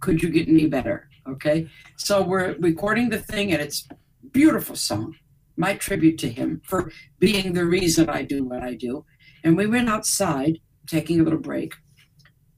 Could 0.00 0.22
you 0.22 0.28
get 0.28 0.48
any 0.48 0.66
better? 0.66 1.08
Okay, 1.28 1.68
so 1.96 2.20
we're 2.20 2.56
recording 2.58 3.10
the 3.10 3.18
thing, 3.18 3.52
and 3.52 3.62
it's 3.62 3.88
beautiful 4.32 4.74
song 4.74 5.14
my 5.56 5.74
tribute 5.74 6.18
to 6.18 6.28
him 6.28 6.60
for 6.64 6.90
being 7.18 7.52
the 7.52 7.64
reason 7.64 8.08
I 8.08 8.22
do 8.22 8.42
what 8.42 8.62
I 8.62 8.74
do. 8.74 9.04
And 9.44 9.56
we 9.56 9.66
went 9.66 9.88
outside, 9.88 10.58
taking 10.86 11.20
a 11.20 11.22
little 11.22 11.38
break, 11.38 11.74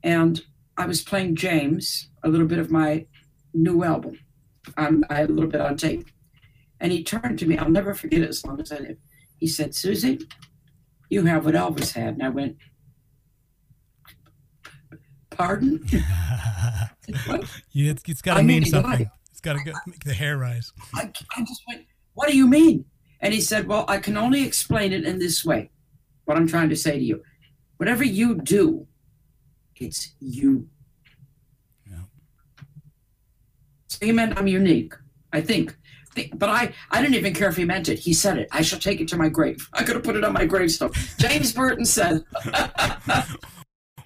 and 0.02 0.40
I 0.78 0.86
was 0.86 1.02
playing 1.02 1.36
James 1.36 2.08
a 2.22 2.28
little 2.28 2.46
bit 2.46 2.58
of 2.58 2.70
my 2.70 3.06
new 3.52 3.84
album. 3.84 4.20
Um, 4.78 5.04
I 5.10 5.16
had 5.16 5.28
a 5.28 5.32
little 5.32 5.50
bit 5.50 5.60
on 5.60 5.76
tape. 5.76 6.06
And 6.84 6.92
he 6.92 7.02
turned 7.02 7.38
to 7.38 7.46
me, 7.46 7.56
I'll 7.56 7.70
never 7.70 7.94
forget 7.94 8.20
it 8.20 8.28
as 8.28 8.44
long 8.44 8.60
as 8.60 8.70
I 8.70 8.76
live. 8.76 8.98
He 9.38 9.46
said, 9.46 9.70
Suzi, 9.70 10.22
you 11.08 11.24
have 11.24 11.46
what 11.46 11.54
Elvis 11.54 11.94
had. 11.94 12.12
And 12.12 12.22
I 12.22 12.28
went, 12.28 12.58
Pardon? 15.30 15.82
What? 17.26 17.44
it's, 17.74 18.02
it's 18.06 18.22
got 18.22 18.36
to 18.36 18.42
mean 18.42 18.64
something. 18.64 19.02
it. 19.02 19.08
It's 19.30 19.40
got 19.40 19.54
to 19.54 19.74
make 19.86 20.04
the 20.04 20.14
hair 20.14 20.38
rise. 20.38 20.72
I, 20.94 21.10
I 21.36 21.40
just 21.40 21.62
went, 21.68 21.86
What 22.12 22.28
do 22.28 22.36
you 22.36 22.46
mean? 22.46 22.84
And 23.20 23.32
he 23.32 23.40
said, 23.40 23.66
Well, 23.66 23.86
I 23.88 23.96
can 23.96 24.18
only 24.18 24.42
explain 24.42 24.92
it 24.92 25.04
in 25.04 25.18
this 25.18 25.42
way. 25.42 25.70
What 26.26 26.36
I'm 26.36 26.46
trying 26.46 26.68
to 26.68 26.76
say 26.76 26.98
to 26.98 27.04
you. 27.04 27.22
Whatever 27.78 28.04
you 28.04 28.36
do, 28.36 28.86
it's 29.76 30.14
you. 30.20 30.68
Yeah. 31.90 32.04
So 33.88 34.04
he 34.04 34.12
meant 34.12 34.38
I'm 34.38 34.46
unique, 34.46 34.92
I 35.32 35.40
think. 35.40 35.76
But 36.34 36.48
I, 36.48 36.72
I 36.90 37.00
didn't 37.00 37.16
even 37.16 37.34
care 37.34 37.48
if 37.48 37.56
he 37.56 37.64
meant 37.64 37.88
it. 37.88 37.98
He 37.98 38.12
said 38.12 38.38
it. 38.38 38.48
I 38.52 38.62
shall 38.62 38.78
take 38.78 39.00
it 39.00 39.08
to 39.08 39.16
my 39.16 39.28
grave. 39.28 39.68
I 39.72 39.82
could 39.82 39.96
have 39.96 40.04
put 40.04 40.16
it 40.16 40.24
on 40.24 40.32
my 40.32 40.44
gravestone. 40.44 40.92
James 41.18 41.52
Burton 41.52 41.84
said, 41.84 42.24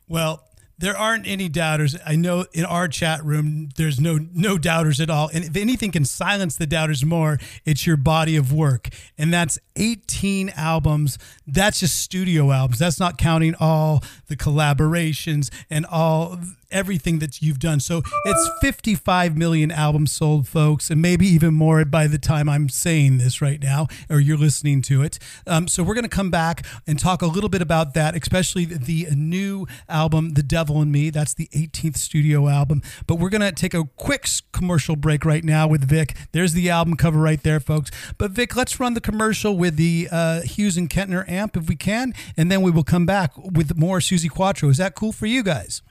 Well, 0.09 0.43
there 0.79 0.97
aren't 0.97 1.27
any 1.27 1.49
doubters. 1.49 1.97
I 2.07 2.15
know 2.15 2.47
in 2.53 2.65
our 2.65 2.87
chat 2.87 3.25
room, 3.25 3.71
there's 3.77 4.01
no 4.01 4.19
no 4.33 4.59
doubters 4.59 5.01
at 5.01 5.11
all. 5.11 5.29
And 5.35 5.45
if 5.45 5.57
anything 5.57 5.91
can 5.91 6.05
silence 6.05 6.57
the 6.57 6.67
doubters 6.67 7.05
more, 7.05 7.39
it's 7.65 7.87
your 7.87 7.97
body 7.97 8.37
of 8.37 8.53
work, 8.53 8.89
and 9.19 9.35
that's 9.35 9.59
18 9.77 10.51
albums. 10.51 11.19
That's 11.47 11.81
just 11.81 12.01
studio 12.01 12.53
albums. 12.53 12.79
That's 12.79 13.01
not 13.01 13.19
counting 13.19 13.55
all 13.59 14.05
the 14.29 14.37
collaborations 14.37 15.51
and 15.71 15.85
all 15.87 16.39
everything 16.71 17.19
that 17.19 17.41
you've 17.41 17.59
done. 17.59 17.81
So 17.81 18.03
it's 18.25 18.51
55 18.61 19.37
million 19.37 19.71
albums 19.71 20.13
sold, 20.13 20.47
folks, 20.47 20.91
and 20.91 21.01
maybe 21.01 21.27
even 21.27 21.55
more 21.55 21.85
by 21.85 22.07
the 22.07 22.19
time 22.19 22.49
I'm 22.49 22.69
saying 22.69 23.19
this 23.19 23.41
right 23.41 23.63
now 23.63 23.87
or 24.11 24.21
you're 24.21 24.37
listening 24.37 24.83
to 24.83 25.03
it. 25.03 25.19
Um, 25.47 25.69
so 25.69 25.83
we're 25.83 25.95
going 25.95 26.05
to 26.05 26.09
come 26.09 26.31
back 26.31 26.67
and 26.87 26.99
talk 26.99 27.23
a 27.23 27.27
little 27.27 27.49
bit 27.49 27.63
about 27.63 27.95
that, 27.95 28.15
especially 28.17 28.65
the, 28.65 29.07
new 29.19 29.67
album, 29.89 30.35
The 30.35 30.43
Devil 30.43 30.83
in 30.83 30.93
Me. 30.93 31.11
That's 31.11 31.35
the 31.35 31.49
18th 31.49 31.97
studio 31.97 32.49
album. 32.49 32.83
But 33.07 33.17
we're 33.17 33.31
going 33.31 33.41
to 33.43 33.53
take 33.53 33.75
a 33.75 33.85
quick 33.97 34.27
commercial 34.53 34.97
break 34.97 35.25
right 35.25 35.45
now 35.45 35.67
with 35.67 35.89
Vic. 35.89 36.15
There's 36.33 36.53
the 36.53 36.71
album 36.71 36.97
cover 36.97 37.19
right 37.19 37.43
there, 37.43 37.61
folks. 37.61 37.91
But 38.17 38.33
Vic, 38.33 38.55
let's 38.55 38.79
run 38.79 38.95
the 38.95 39.01
commercial 39.01 39.57
with 39.57 39.77
the 39.77 40.09
uh, 40.11 40.43
Hughes 40.43 40.77
and 40.77 40.89
Kettner 40.89 41.29
amp 41.29 41.57
if 41.57 41.69
we 41.69 41.77
can, 41.77 42.15
and 42.37 42.51
then 42.51 42.63
we 42.63 42.71
will 42.71 42.85
come 42.85 43.07
back 43.07 43.33
with 43.37 43.77
more 43.77 44.01
Quatro. 44.27 44.69
Is 44.69 44.79
that 44.79 44.97
cool 44.97 45.13
for 45.13 45.27
you 45.27 45.45
guys? 45.45 45.83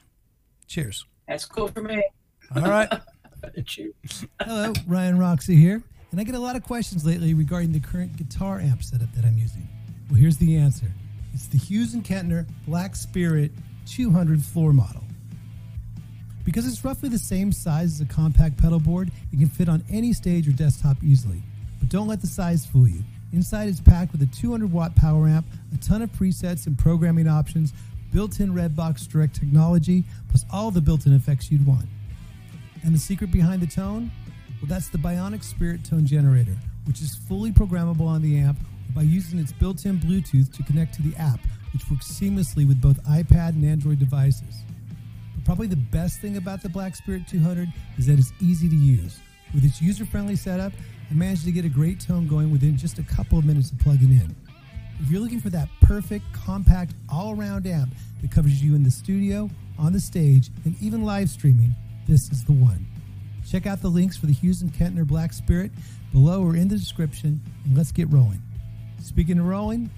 Cheers. 0.66 1.06
That's 1.26 1.46
cool 1.46 1.68
for 1.68 1.80
me. 1.80 2.02
All 2.54 2.62
right. 2.62 2.92
Cheers. 3.64 4.26
Hello, 4.42 4.74
Ryan 4.86 5.18
Roxy 5.18 5.56
here, 5.56 5.82
and 6.10 6.20
I 6.20 6.24
get 6.24 6.34
a 6.34 6.38
lot 6.38 6.56
of 6.56 6.64
questions 6.64 7.06
lately 7.06 7.32
regarding 7.32 7.72
the 7.72 7.80
current 7.80 8.16
guitar 8.16 8.60
amp 8.60 8.82
setup 8.82 9.10
that 9.14 9.24
I'm 9.24 9.38
using. 9.38 9.66
Well, 10.10 10.20
here's 10.20 10.36
the 10.36 10.56
answer. 10.56 10.92
It's 11.32 11.46
the 11.46 11.58
Hughes 11.58 11.94
and 11.94 12.04
Kettner 12.04 12.46
Black 12.66 12.96
Spirit 12.96 13.52
200 13.86 14.42
floor 14.42 14.72
model. 14.72 15.02
Because 16.44 16.66
it's 16.66 16.84
roughly 16.84 17.08
the 17.08 17.18
same 17.18 17.52
size 17.52 17.92
as 17.92 18.00
a 18.00 18.06
compact 18.06 18.56
pedal 18.56 18.80
board, 18.80 19.10
it 19.32 19.38
can 19.38 19.48
fit 19.48 19.68
on 19.68 19.84
any 19.90 20.12
stage 20.12 20.48
or 20.48 20.52
desktop 20.52 20.96
easily. 21.02 21.42
But 21.78 21.90
don't 21.90 22.08
let 22.08 22.20
the 22.20 22.26
size 22.26 22.64
fool 22.66 22.88
you. 22.88 23.02
Inside 23.32 23.68
is 23.68 23.80
packed 23.80 24.12
with 24.12 24.22
a 24.22 24.26
200 24.26 24.72
watt 24.72 24.96
power 24.96 25.28
amp, 25.28 25.46
a 25.74 25.78
ton 25.78 26.00
of 26.00 26.10
presets 26.12 26.66
and 26.66 26.78
programming 26.78 27.28
options, 27.28 27.74
built 28.12 28.40
in 28.40 28.52
Redbox 28.52 29.08
Direct 29.08 29.34
technology, 29.34 30.04
plus 30.28 30.44
all 30.52 30.70
the 30.70 30.80
built 30.80 31.06
in 31.06 31.14
effects 31.14 31.50
you'd 31.50 31.66
want. 31.66 31.86
And 32.84 32.94
the 32.94 32.98
secret 32.98 33.30
behind 33.30 33.60
the 33.60 33.66
tone? 33.66 34.10
Well, 34.60 34.68
that's 34.68 34.88
the 34.88 34.98
Bionic 34.98 35.44
Spirit 35.44 35.84
Tone 35.84 36.06
Generator, 36.06 36.56
which 36.84 37.00
is 37.00 37.14
fully 37.14 37.52
programmable 37.52 38.06
on 38.06 38.22
the 38.22 38.38
amp 38.38 38.58
by 38.94 39.02
using 39.02 39.38
its 39.38 39.52
built 39.52 39.84
in 39.84 39.98
Bluetooth 39.98 40.52
to 40.56 40.62
connect 40.64 40.94
to 40.94 41.02
the 41.02 41.14
app, 41.16 41.40
which 41.72 41.88
works 41.90 42.08
seamlessly 42.10 42.66
with 42.66 42.80
both 42.80 43.02
iPad 43.04 43.50
and 43.50 43.64
Android 43.64 43.98
devices. 43.98 44.64
But 45.34 45.44
probably 45.44 45.66
the 45.66 45.76
best 45.76 46.20
thing 46.20 46.36
about 46.36 46.62
the 46.62 46.68
Black 46.68 46.96
Spirit 46.96 47.28
200 47.28 47.68
is 47.98 48.06
that 48.06 48.18
it's 48.18 48.32
easy 48.40 48.68
to 48.68 48.76
use. 48.76 49.20
With 49.54 49.64
its 49.64 49.80
user 49.80 50.04
friendly 50.04 50.36
setup, 50.36 50.72
I 51.10 51.14
managed 51.14 51.44
to 51.44 51.52
get 51.52 51.64
a 51.64 51.68
great 51.68 52.00
tone 52.00 52.26
going 52.26 52.50
within 52.50 52.76
just 52.76 52.98
a 52.98 53.02
couple 53.02 53.38
of 53.38 53.44
minutes 53.44 53.70
of 53.70 53.78
plugging 53.78 54.10
in. 54.10 54.34
If 55.00 55.10
you're 55.10 55.20
looking 55.20 55.40
for 55.40 55.50
that 55.50 55.68
perfect, 55.80 56.24
compact, 56.32 56.92
all 57.08 57.38
around 57.38 57.66
amp 57.66 57.94
that 58.20 58.30
covers 58.30 58.62
you 58.62 58.74
in 58.74 58.82
the 58.82 58.90
studio, 58.90 59.48
on 59.78 59.92
the 59.92 60.00
stage, 60.00 60.50
and 60.64 60.74
even 60.82 61.04
live 61.04 61.30
streaming, 61.30 61.74
this 62.06 62.30
is 62.30 62.44
the 62.44 62.52
one. 62.52 62.86
Check 63.48 63.66
out 63.66 63.80
the 63.80 63.88
links 63.88 64.16
for 64.16 64.26
the 64.26 64.32
Hughes 64.32 64.60
and 64.60 64.72
Kettner 64.72 65.06
Black 65.06 65.32
Spirit 65.32 65.70
below 66.12 66.42
or 66.42 66.56
in 66.56 66.68
the 66.68 66.76
description, 66.76 67.40
and 67.64 67.76
let's 67.76 67.92
get 67.92 68.12
rolling. 68.12 68.42
Speaking 69.00 69.38
of 69.38 69.46
rolling, 69.46 69.90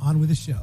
on 0.00 0.18
with 0.18 0.30
the 0.30 0.34
show. 0.34 0.60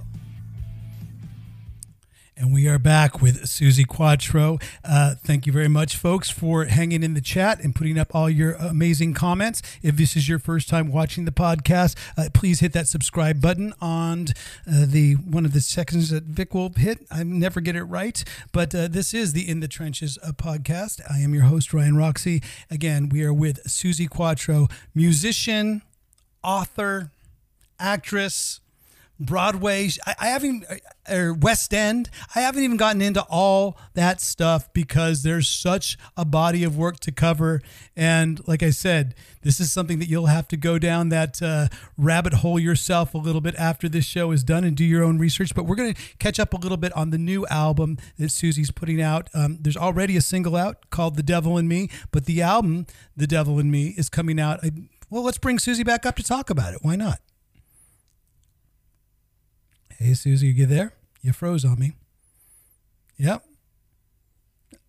And 2.36 2.52
we 2.52 2.68
are 2.68 2.80
back 2.80 3.22
with 3.22 3.44
Suzi 3.44 3.88
Quatro. 3.88 4.58
Uh, 4.84 5.14
thank 5.16 5.46
you 5.46 5.54
very 5.54 5.68
much, 5.68 5.96
folks, 5.96 6.32
for 6.32 6.66
hanging 6.66 7.04
in 7.04 7.14
the 7.14 7.22
chat 7.22 7.64
and 7.64 7.76
putting 7.76 8.00
up 8.00 8.16
all 8.16 8.28
your 8.28 8.54
amazing 8.54 9.14
comments. 9.14 9.62
If 9.84 9.98
this 9.98 10.16
is 10.16 10.28
your 10.28 10.40
first 10.40 10.68
time 10.68 10.92
watching 10.92 11.26
the 11.26 11.32
podcast, 11.32 11.96
uh, 12.18 12.30
please 12.34 12.60
hit 12.60 12.74
that 12.74 12.88
subscribe 12.88 13.40
button 13.40 13.74
on 13.80 14.30
uh, 14.68 14.86
the 14.88 15.14
one 15.14 15.46
of 15.46 15.54
the 15.54 15.62
sections 15.62 16.10
that 16.10 16.24
Vic 16.24 16.56
will 16.56 16.74
hit. 16.76 17.06
I 17.12 17.22
never 17.22 17.62
get 17.62 17.76
it 17.76 17.84
right, 17.84 18.24
but 18.52 18.74
uh, 18.74 18.88
this 18.88 19.14
is 19.14 19.34
the 19.34 19.48
In 19.48 19.60
the 19.60 19.68
Trenches 19.68 20.18
podcast. 20.24 21.02
I 21.08 21.20
am 21.20 21.36
your 21.36 21.44
host, 21.44 21.72
Ryan 21.72 21.98
Roxy. 21.98 22.42
Again, 22.72 23.10
we 23.10 23.24
are 23.24 23.34
with 23.34 23.64
Suzi 23.66 24.10
Quatro, 24.10 24.70
musician, 24.96 25.84
author, 26.44 27.12
actress 27.80 28.60
Broadway. 29.26 29.90
I, 30.06 30.16
I 30.20 30.28
haven't, 30.28 30.66
uh, 30.70 31.14
or 31.14 31.34
West 31.34 31.74
End. 31.74 32.10
I 32.36 32.42
haven't 32.42 32.64
even 32.64 32.78
gotten 32.78 33.02
into 33.02 33.24
all 33.30 33.78
that 33.94 34.22
stuff 34.22 34.72
because 34.74 35.24
there's 35.24 35.48
such 35.48 35.98
a 36.16 36.26
body 36.26 36.64
of 36.64 36.78
work 36.78 37.00
to 37.02 37.12
cover. 37.12 37.62
And 37.96 38.46
like 38.48 38.64
I 38.64 38.70
said, 38.70 39.16
this 39.42 39.60
is 39.60 39.72
something 39.72 40.00
that 40.00 40.08
you'll 40.08 40.28
have 40.28 40.48
to 40.50 40.58
go 40.58 40.80
down 40.80 41.10
that 41.10 41.42
uh, 41.42 41.68
rabbit 41.98 42.36
hole 42.36 42.60
yourself 42.60 43.14
a 43.14 43.18
little 43.18 43.42
bit 43.42 43.56
after 43.56 43.90
this 43.90 44.06
show 44.06 44.32
is 44.32 44.44
done 44.44 44.64
and 44.64 44.76
do 44.76 44.86
your 44.86 45.04
own 45.04 45.18
research. 45.18 45.54
But 45.54 45.66
we're 45.66 45.76
going 45.76 45.94
to 45.94 46.02
catch 46.18 46.40
up 46.40 46.54
a 46.54 46.58
little 46.58 46.78
bit 46.78 46.94
on 46.94 47.10
the 47.10 47.18
new 47.18 47.46
album 47.48 47.98
that 48.18 48.30
Suzi's 48.30 48.72
putting 48.72 49.02
out. 49.02 49.30
Um, 49.34 49.58
there's 49.62 49.78
already 49.78 50.16
a 50.16 50.22
single 50.22 50.56
out 50.56 50.90
called 50.90 51.16
The 51.16 51.24
Devil 51.24 51.58
in 51.58 51.68
Me, 51.68 51.90
but 52.12 52.26
the 52.26 52.42
album, 52.42 52.88
The 53.18 53.28
Devil 53.28 53.60
in 53.60 53.70
Me, 53.70 53.94
is 53.98 54.10
coming 54.10 54.40
out. 54.40 54.60
I, 54.64 54.72
well, 55.10 55.24
let's 55.24 55.38
bring 55.38 55.58
Suzi 55.58 55.86
back 55.86 56.06
up 56.06 56.16
to 56.16 56.24
talk 56.24 56.50
about 56.50 56.74
it. 56.74 56.80
Why 56.82 56.96
not? 56.96 57.20
Hey, 60.00 60.12
Suzi, 60.12 60.54
you 60.54 60.66
there? 60.66 60.94
You 61.22 61.34
froze 61.34 61.64
on 61.64 61.80
me. 61.80 61.94
Yep. 63.18 63.44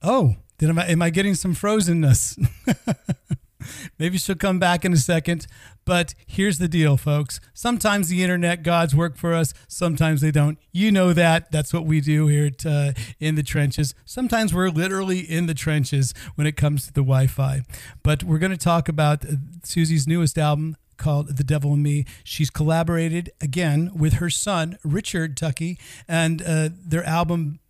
Oh, 0.02 0.36
am 0.62 0.78
I, 0.78 0.86
am 0.86 1.02
I 1.02 1.10
getting 1.10 1.34
some 1.34 1.54
frozenness? 1.54 2.38
Maybe 3.98 4.18
she'll 4.18 4.34
come 4.34 4.58
back 4.58 4.84
in 4.84 4.92
a 4.92 4.96
second. 4.96 5.46
But 5.84 6.14
here's 6.26 6.58
the 6.58 6.68
deal, 6.68 6.96
folks. 6.96 7.40
Sometimes 7.52 8.08
the 8.08 8.22
internet 8.22 8.62
gods 8.62 8.94
work 8.94 9.16
for 9.16 9.34
us. 9.34 9.52
Sometimes 9.68 10.20
they 10.20 10.30
don't. 10.30 10.58
You 10.72 10.90
know 10.90 11.12
that. 11.12 11.50
That's 11.52 11.72
what 11.72 11.84
we 11.84 12.00
do 12.00 12.26
here 12.26 12.46
at, 12.46 12.64
uh, 12.64 12.92
in 13.20 13.34
the 13.34 13.42
trenches. 13.42 13.94
Sometimes 14.04 14.54
we're 14.54 14.70
literally 14.70 15.20
in 15.20 15.46
the 15.46 15.54
trenches 15.54 16.14
when 16.34 16.46
it 16.46 16.56
comes 16.56 16.86
to 16.86 16.92
the 16.92 17.02
Wi-Fi. 17.02 17.62
But 18.02 18.24
we're 18.24 18.38
going 18.38 18.52
to 18.52 18.56
talk 18.56 18.88
about 18.88 19.20
Suzi's 19.62 20.06
newest 20.06 20.38
album, 20.38 20.76
called 20.96 21.36
The 21.36 21.44
Devil 21.44 21.74
in 21.74 21.82
Me. 21.82 22.04
She's 22.22 22.50
collaborated 22.50 23.30
again 23.40 23.90
with 23.94 24.14
her 24.14 24.30
son, 24.30 24.78
Richard 24.84 25.36
Tuckey, 25.36 25.78
and 26.08 26.42
uh, 26.42 26.70
their 26.72 27.04
album 27.04 27.60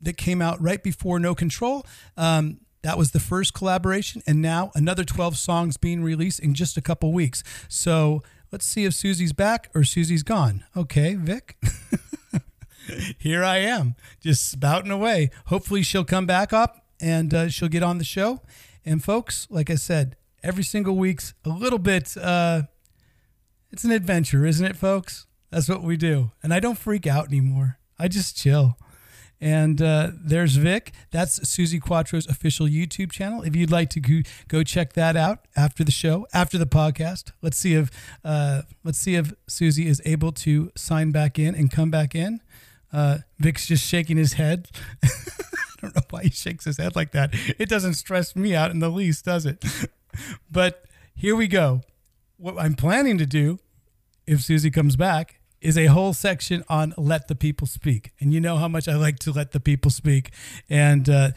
that 0.00 0.16
came 0.16 0.40
out 0.40 0.60
right 0.60 0.82
before 0.82 1.18
No 1.18 1.34
Control. 1.34 1.86
Um, 2.16 2.60
that 2.82 2.96
was 2.96 3.10
the 3.10 3.20
first 3.20 3.52
collaboration, 3.52 4.22
and 4.26 4.40
now 4.40 4.70
another 4.74 5.04
12 5.04 5.36
songs 5.36 5.76
being 5.76 6.02
released 6.02 6.40
in 6.40 6.54
just 6.54 6.76
a 6.76 6.80
couple 6.80 7.12
weeks. 7.12 7.42
So 7.68 8.22
let's 8.50 8.64
see 8.64 8.84
if 8.84 8.92
Suzi's 8.92 9.32
back 9.32 9.70
or 9.74 9.82
Suzi's 9.82 10.22
gone. 10.22 10.64
Okay, 10.76 11.14
Vic. 11.14 11.56
Here 13.18 13.44
I 13.44 13.58
am, 13.58 13.94
just 14.20 14.50
spouting 14.50 14.90
away. 14.90 15.30
Hopefully, 15.46 15.82
she'll 15.82 16.04
come 16.04 16.26
back 16.26 16.52
up 16.52 16.86
and 17.00 17.32
uh, 17.34 17.48
she'll 17.48 17.68
get 17.68 17.82
on 17.82 17.98
the 17.98 18.04
show. 18.04 18.40
And, 18.84 19.04
folks, 19.04 19.46
like 19.50 19.68
I 19.68 19.74
said, 19.74 20.16
every 20.42 20.64
single 20.64 20.96
week's 20.96 21.34
a 21.44 21.48
little 21.48 21.78
bit 21.78 22.16
uh 22.16 22.62
it's 23.70 23.84
an 23.84 23.90
adventure 23.90 24.46
isn't 24.46 24.66
it 24.66 24.76
folks 24.76 25.26
that's 25.50 25.68
what 25.68 25.82
we 25.82 25.96
do 25.96 26.30
and 26.42 26.52
i 26.52 26.60
don't 26.60 26.78
freak 26.78 27.06
out 27.06 27.26
anymore 27.26 27.78
i 27.98 28.08
just 28.08 28.36
chill 28.36 28.76
and 29.40 29.80
uh, 29.80 30.10
there's 30.14 30.56
Vic. 30.56 30.92
That's 31.10 31.40
Suzi 31.40 31.80
Quatro's 31.80 32.26
official 32.26 32.66
YouTube 32.66 33.10
channel. 33.10 33.42
If 33.42 33.56
you'd 33.56 33.70
like 33.70 33.88
to 33.90 34.22
go, 34.48 34.62
check 34.62 34.92
that 34.92 35.16
out 35.16 35.46
after 35.56 35.82
the 35.82 35.90
show, 35.90 36.26
after 36.34 36.58
the 36.58 36.66
podcast, 36.66 37.32
let's 37.40 37.56
see 37.56 37.74
if 37.74 37.90
uh, 38.24 38.62
let's 38.84 38.98
see 38.98 39.14
if 39.14 39.32
Suzi 39.48 39.86
is 39.86 40.02
able 40.04 40.32
to 40.32 40.70
sign 40.76 41.10
back 41.10 41.38
in 41.38 41.54
and 41.54 41.70
come 41.70 41.90
back 41.90 42.14
in. 42.14 42.42
Uh, 42.92 43.18
Vic's 43.38 43.66
just 43.66 43.86
shaking 43.86 44.16
his 44.16 44.34
head. 44.34 44.68
I 45.02 45.08
don't 45.80 45.96
know 45.96 46.02
why 46.10 46.24
he 46.24 46.30
shakes 46.30 46.66
his 46.66 46.76
head 46.76 46.94
like 46.94 47.12
that. 47.12 47.30
It 47.58 47.68
doesn't 47.68 47.94
stress 47.94 48.36
me 48.36 48.54
out 48.54 48.70
in 48.70 48.80
the 48.80 48.90
least, 48.90 49.24
does 49.24 49.46
it? 49.46 49.64
but 50.50 50.84
here 51.14 51.36
we 51.36 51.48
go. 51.48 51.82
What 52.36 52.58
I'm 52.58 52.74
planning 52.74 53.18
to 53.18 53.26
do, 53.26 53.58
if 54.26 54.38
Suzi 54.40 54.72
comes 54.72 54.96
back, 54.96 55.40
is 55.60 55.76
a 55.76 55.86
whole 55.86 56.14
section 56.14 56.64
on 56.68 56.94
let 56.96 57.28
the 57.28 57.34
people 57.34 57.66
speak. 57.66 58.12
And 58.20 58.32
you 58.32 58.40
know 58.40 58.56
how 58.56 58.68
much 58.68 58.88
I 58.88 58.96
like 58.96 59.18
to 59.20 59.32
let 59.32 59.52
the 59.52 59.60
people 59.60 59.90
speak. 59.90 60.30
And 60.68 61.08
uh, 61.08 61.30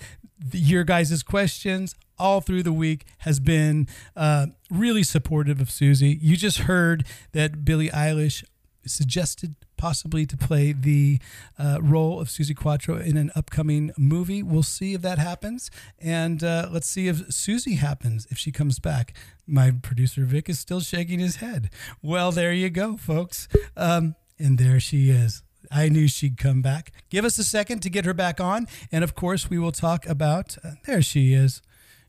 your 0.51 0.83
guys' 0.83 1.23
questions 1.23 1.95
all 2.17 2.41
through 2.41 2.63
the 2.63 2.73
week 2.73 3.05
has 3.19 3.39
been 3.39 3.87
uh, 4.15 4.47
really 4.69 5.03
supportive 5.03 5.59
of 5.59 5.67
Suzi. 5.67 6.17
You 6.21 6.37
just 6.37 6.59
heard 6.59 7.05
that 7.33 7.65
Billie 7.65 7.89
Eilish 7.89 8.43
suggested 8.85 9.55
possibly 9.77 10.25
to 10.25 10.37
play 10.37 10.71
the 10.71 11.19
uh, 11.59 11.79
role 11.81 12.19
of 12.19 12.27
Suzi 12.27 12.55
Quatro 12.55 12.97
in 12.97 13.17
an 13.17 13.31
upcoming 13.35 13.91
movie. 13.97 14.41
We'll 14.41 14.63
see 14.63 14.93
if 14.93 15.01
that 15.01 15.19
happens. 15.19 15.69
And 15.99 16.43
uh, 16.43 16.69
let's 16.71 16.87
see 16.87 17.07
if 17.07 17.27
Suzi 17.27 17.77
happens, 17.77 18.27
if 18.29 18.37
she 18.37 18.51
comes 18.51 18.79
back. 18.79 19.13
My 19.45 19.71
producer, 19.71 20.23
Vic, 20.25 20.49
is 20.49 20.59
still 20.59 20.79
shaking 20.79 21.19
his 21.19 21.37
head. 21.37 21.69
Well, 22.01 22.31
there 22.31 22.53
you 22.53 22.69
go, 22.69 22.97
folks. 22.97 23.47
Um, 23.75 24.15
and 24.39 24.57
there 24.57 24.79
she 24.79 25.09
is. 25.09 25.43
I 25.71 25.89
knew 25.89 26.07
she'd 26.07 26.37
come 26.37 26.61
back. 26.61 26.91
Give 27.09 27.25
us 27.25 27.37
a 27.37 27.43
second 27.43 27.81
to 27.81 27.89
get 27.89 28.05
her 28.05 28.13
back 28.13 28.39
on. 28.39 28.67
And 28.91 29.03
of 29.03 29.15
course, 29.15 29.49
we 29.49 29.57
will 29.57 29.71
talk 29.71 30.05
about. 30.05 30.57
Uh, 30.63 30.71
there 30.85 31.01
she 31.01 31.33
is. 31.33 31.61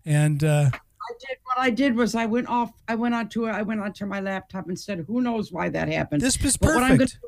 And 0.04 0.44
uh, 0.44 0.70
I 1.08 1.12
did 1.20 1.38
what 1.44 1.58
I 1.58 1.70
did 1.70 1.96
was 1.96 2.14
I 2.14 2.26
went 2.26 2.48
off. 2.48 2.72
I 2.88 2.94
went 2.94 3.14
onto 3.14 3.46
I 3.46 3.62
went 3.62 3.80
onto 3.80 4.06
my 4.06 4.20
laptop 4.20 4.68
instead. 4.68 5.04
Who 5.06 5.20
knows 5.20 5.52
why 5.52 5.68
that 5.68 5.88
happened? 5.88 6.22
This 6.22 6.40
was 6.42 6.56
perfect. 6.56 7.18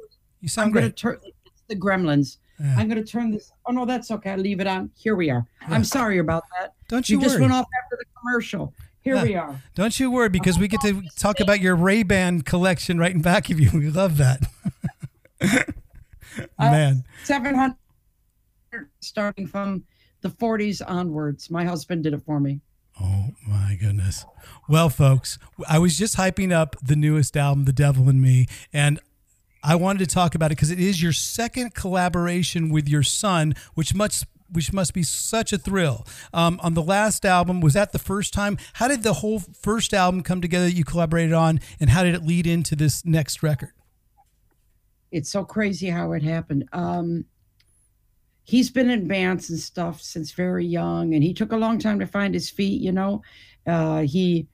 You 0.40 0.48
sound 0.48 0.66
I'm 0.66 0.72
great. 0.72 0.80
Gonna 0.82 0.92
turn, 0.92 1.18
it's 1.24 1.62
the 1.68 1.76
gremlins. 1.76 2.38
Yeah. 2.58 2.74
I'm 2.78 2.88
going 2.88 3.02
to 3.02 3.10
turn 3.10 3.30
this. 3.32 3.52
Oh, 3.66 3.72
no, 3.72 3.84
that's 3.84 4.10
okay. 4.10 4.30
I 4.30 4.36
leave 4.36 4.60
it 4.60 4.66
on. 4.66 4.90
Here 4.96 5.14
we 5.14 5.30
are. 5.30 5.46
Yeah. 5.62 5.74
I'm 5.74 5.84
sorry 5.84 6.18
about 6.18 6.44
that. 6.58 6.72
Don't 6.88 7.08
you, 7.08 7.14
you 7.14 7.20
worry. 7.20 7.28
just 7.28 7.40
went 7.40 7.52
off 7.52 7.66
after 7.82 7.98
the 7.98 8.04
commercial. 8.18 8.72
Here 9.02 9.16
yeah. 9.16 9.22
we 9.22 9.34
are. 9.34 9.62
Don't 9.74 10.00
you 10.00 10.10
worry 10.10 10.30
because 10.30 10.58
we 10.58 10.66
get 10.66 10.80
to 10.80 11.02
talk 11.18 11.38
about 11.38 11.60
your 11.60 11.76
Ray 11.76 12.02
Ban 12.02 12.42
collection 12.42 12.98
right 12.98 13.14
in 13.14 13.22
back 13.22 13.50
of 13.50 13.60
you. 13.60 13.70
We 13.72 13.90
love 13.90 14.16
that. 14.16 14.40
Man. 16.58 17.04
Uh, 17.06 17.24
700 17.24 17.76
starting 19.00 19.46
from 19.46 19.84
the 20.22 20.28
40s 20.28 20.82
onwards. 20.84 21.50
My 21.50 21.64
husband 21.64 22.04
did 22.04 22.14
it 22.14 22.22
for 22.24 22.40
me. 22.40 22.60
Oh 23.00 23.30
my 23.46 23.76
goodness. 23.78 24.24
Well, 24.68 24.88
folks, 24.88 25.38
I 25.68 25.78
was 25.78 25.98
just 25.98 26.16
hyping 26.16 26.52
up 26.52 26.76
the 26.82 26.96
newest 26.96 27.36
album, 27.36 27.64
The 27.64 27.72
Devil 27.72 28.08
in 28.08 28.20
Me, 28.20 28.46
and 28.72 28.98
I 29.62 29.74
wanted 29.74 29.98
to 29.98 30.06
talk 30.06 30.34
about 30.34 30.46
it 30.46 30.56
because 30.56 30.70
it 30.70 30.80
is 30.80 31.02
your 31.02 31.12
second 31.12 31.74
collaboration 31.74 32.70
with 32.70 32.88
your 32.88 33.02
son, 33.02 33.54
which 33.74 33.94
must 33.94 34.24
which 34.50 34.72
must 34.72 34.94
be 34.94 35.02
such 35.02 35.52
a 35.52 35.58
thrill. 35.58 36.06
Um, 36.32 36.60
on 36.62 36.74
the 36.74 36.82
last 36.82 37.24
album, 37.26 37.60
was 37.60 37.74
that 37.74 37.90
the 37.90 37.98
first 37.98 38.32
time? 38.32 38.58
How 38.74 38.86
did 38.86 39.02
the 39.02 39.14
whole 39.14 39.40
first 39.40 39.92
album 39.92 40.22
come 40.22 40.40
together 40.40 40.66
that 40.66 40.76
you 40.76 40.84
collaborated 40.84 41.32
on, 41.32 41.60
and 41.80 41.90
how 41.90 42.04
did 42.04 42.14
it 42.14 42.22
lead 42.22 42.46
into 42.46 42.76
this 42.76 43.04
next 43.04 43.42
record? 43.42 43.72
It's 45.10 45.30
so 45.30 45.44
crazy 45.44 45.88
how 45.88 46.12
it 46.12 46.22
happened. 46.22 46.68
Um, 46.72 47.24
he's 48.46 48.70
been 48.70 48.88
in 48.90 49.06
bands 49.06 49.50
and 49.50 49.58
stuff 49.58 50.00
since 50.00 50.32
very 50.32 50.64
young, 50.64 51.14
and 51.14 51.22
he 51.22 51.34
took 51.34 51.52
a 51.52 51.56
long 51.58 51.78
time 51.78 51.98
to 52.00 52.06
find 52.06 52.32
his 52.32 52.48
feet. 52.48 52.80
You 52.80 52.92
know, 52.92 53.22
uh, 53.66 54.00
he 54.02 54.46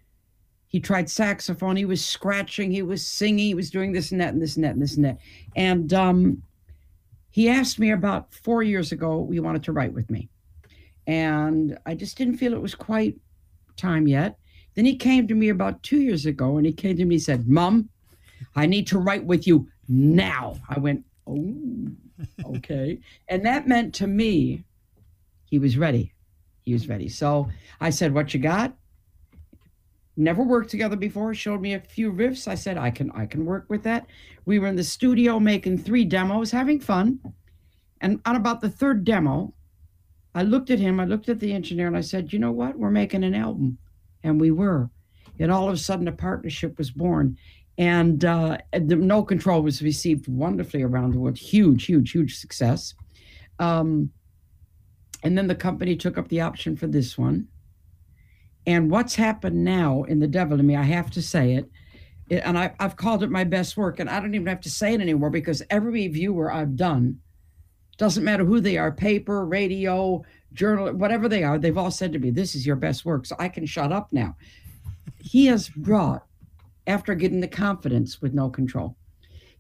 He 0.69 0.81
tried 0.81 1.11
saxophone. 1.11 1.77
He 1.77 1.85
was 1.85 2.03
scratching. 2.03 2.73
He 2.73 2.83
was 2.83 3.07
singing. 3.07 3.47
He 3.47 3.55
was 3.55 3.71
doing 3.71 3.93
this 3.93 4.11
and 4.13 4.21
that 4.21 4.33
and 4.33 4.41
this 4.43 4.57
and 4.57 4.65
that 4.65 4.73
and 4.73 4.83
this 4.83 4.97
and 4.97 5.05
that. 5.05 5.19
And 5.55 5.93
um, 5.93 6.43
he 7.31 7.51
asked 7.51 7.79
me 7.79 7.91
about 7.93 8.33
four 8.33 8.63
years 8.63 8.93
ago, 8.93 9.29
he 9.31 9.41
wanted 9.41 9.63
to 9.65 9.73
write 9.73 9.93
with 9.93 10.09
me. 10.11 10.31
And 11.07 11.79
I 11.85 11.95
just 11.95 12.17
didn't 12.17 12.39
feel 12.39 12.55
it 12.55 12.63
was 12.63 12.75
quite 12.75 13.17
time 13.77 14.09
yet. 14.09 14.39
Then 14.75 14.87
he 14.87 14.97
came 14.97 15.29
to 15.29 15.35
me 15.35 15.51
about 15.51 15.83
two 15.83 16.01
years 16.01 16.25
ago 16.25 16.57
and 16.57 16.65
he 16.65 16.73
came 16.73 16.97
to 16.97 17.05
me 17.05 17.17
and 17.17 17.23
said, 17.23 17.49
Mom, 17.49 17.91
I 18.57 18.65
need 18.67 18.87
to 18.89 18.99
write 18.99 19.27
with 19.27 19.47
you 19.47 19.69
now. 19.89 20.57
I 20.75 20.79
went, 20.79 21.05
Oh, 21.27 21.55
okay. 22.45 22.99
and 23.29 23.45
that 23.47 23.69
meant 23.69 23.95
to 23.95 24.07
me, 24.07 24.65
he 25.45 25.59
was 25.59 25.77
ready. 25.77 26.13
He 26.63 26.73
was 26.73 26.89
ready. 26.89 27.09
So 27.09 27.49
I 27.81 27.91
said, 27.91 28.15
What 28.15 28.33
you 28.33 28.41
got? 28.41 28.75
Never 30.17 30.43
worked 30.43 30.71
together 30.71 30.97
before. 30.97 31.35
Showed 31.35 31.61
me 31.61 31.75
a 31.75 31.81
few 31.81 32.13
riffs. 32.13 32.47
I 32.47 32.55
said, 32.55 32.79
I 32.79 32.91
can 32.91 33.11
I 33.13 33.27
can 33.27 33.45
work 33.45 33.67
with 33.69 33.83
that. 33.85 34.07
We 34.45 34.59
were 34.59 34.69
in 34.69 34.77
the 34.77 34.85
studio 34.85 35.41
making 35.41 35.79
three 35.79 36.05
demos, 36.05 36.51
having 36.51 36.81
fun. 36.81 37.19
And 38.01 38.21
on 38.25 38.37
about 38.37 38.61
the 38.61 38.71
third 38.71 39.05
demo, 39.05 39.55
I 40.35 40.43
looked 40.43 40.71
at 40.71 40.79
him, 40.79 40.99
I 40.99 41.05
looked 41.05 41.29
at 41.29 41.41
the 41.41 41.53
engineer, 41.53 41.87
and 41.87 41.97
I 41.97 42.01
said, 42.01 42.33
You 42.33 42.39
know 42.39 42.53
what? 42.53 42.79
We're 42.79 42.91
making 42.91 43.25
an 43.25 43.35
album. 43.35 43.79
And 44.23 44.41
we 44.41 44.51
were. 44.51 44.91
And 45.39 45.51
all 45.51 45.69
of 45.69 45.75
a 45.75 45.79
sudden, 45.79 46.09
a 46.09 46.13
partnership 46.13 46.79
was 46.79 46.91
born. 46.91 47.37
And 47.79 48.25
uh, 48.25 48.59
the 48.73 48.97
No 48.97 49.23
Control 49.23 49.63
was 49.63 49.83
received 49.83 50.29
wonderfully 50.29 50.83
around 50.83 51.13
the 51.13 51.19
world. 51.19 51.39
Huge, 51.39 51.87
huge, 51.87 52.11
huge 52.11 52.39
success. 52.39 52.95
Um, 53.59 54.11
and 55.23 55.39
then 55.39 55.47
the 55.47 55.55
company 55.55 55.97
took 55.97 56.19
up 56.19 56.29
the 56.29 56.41
option 56.41 56.77
for 56.77 56.87
this 56.87 57.17
one. 57.17 57.49
And 58.67 58.91
what's 58.91 59.15
happened 59.15 59.65
now 59.65 60.03
in 60.05 60.21
The 60.21 60.29
Devil 60.29 60.61
in 60.61 60.67
Me, 60.67 60.77
I 60.77 60.83
have 60.83 61.11
to 61.13 61.23
say 61.23 61.55
it, 61.55 61.71
it 62.29 62.43
and 62.45 62.59
I, 62.59 62.75
I've 62.79 62.97
called 62.97 63.23
it 63.23 63.31
my 63.31 63.45
best 63.45 63.77
work, 63.77 63.99
and 63.99 64.09
I 64.09 64.21
don't 64.21 64.35
even 64.35 64.47
have 64.47 64.61
to 64.61 64.71
say 64.71 64.95
it 64.95 65.01
anymore 65.01 65.31
because 65.31 65.63
every 65.71 66.07
viewer 66.09 66.53
I've 66.53 66.77
done, 66.77 67.21
doesn't 67.99 68.25
matter 68.25 68.45
who 68.45 68.61
they 68.61 68.79
are 68.79 68.91
paper, 68.91 69.45
radio, 69.45 70.25
journal, 70.53 70.93
whatever 70.93 71.29
they 71.29 71.45
are, 71.45 71.59
they've 71.59 71.79
all 71.79 71.91
said 71.91 72.13
to 72.13 72.19
me, 72.19 72.31
This 72.31 72.55
is 72.55 72.67
your 72.67 72.77
best 72.77 73.05
work. 73.05 73.27
So 73.27 73.37
I 73.39 73.49
can 73.49 73.67
shut 73.67 73.93
up 73.93 74.09
now. 74.13 74.37
He 75.21 75.47
has 75.47 75.69
brought, 75.69 76.25
after 76.87 77.15
getting 77.15 77.41
the 77.41 77.49
confidence 77.49 78.21
with 78.21 78.35
no 78.35 78.51
control, 78.51 78.97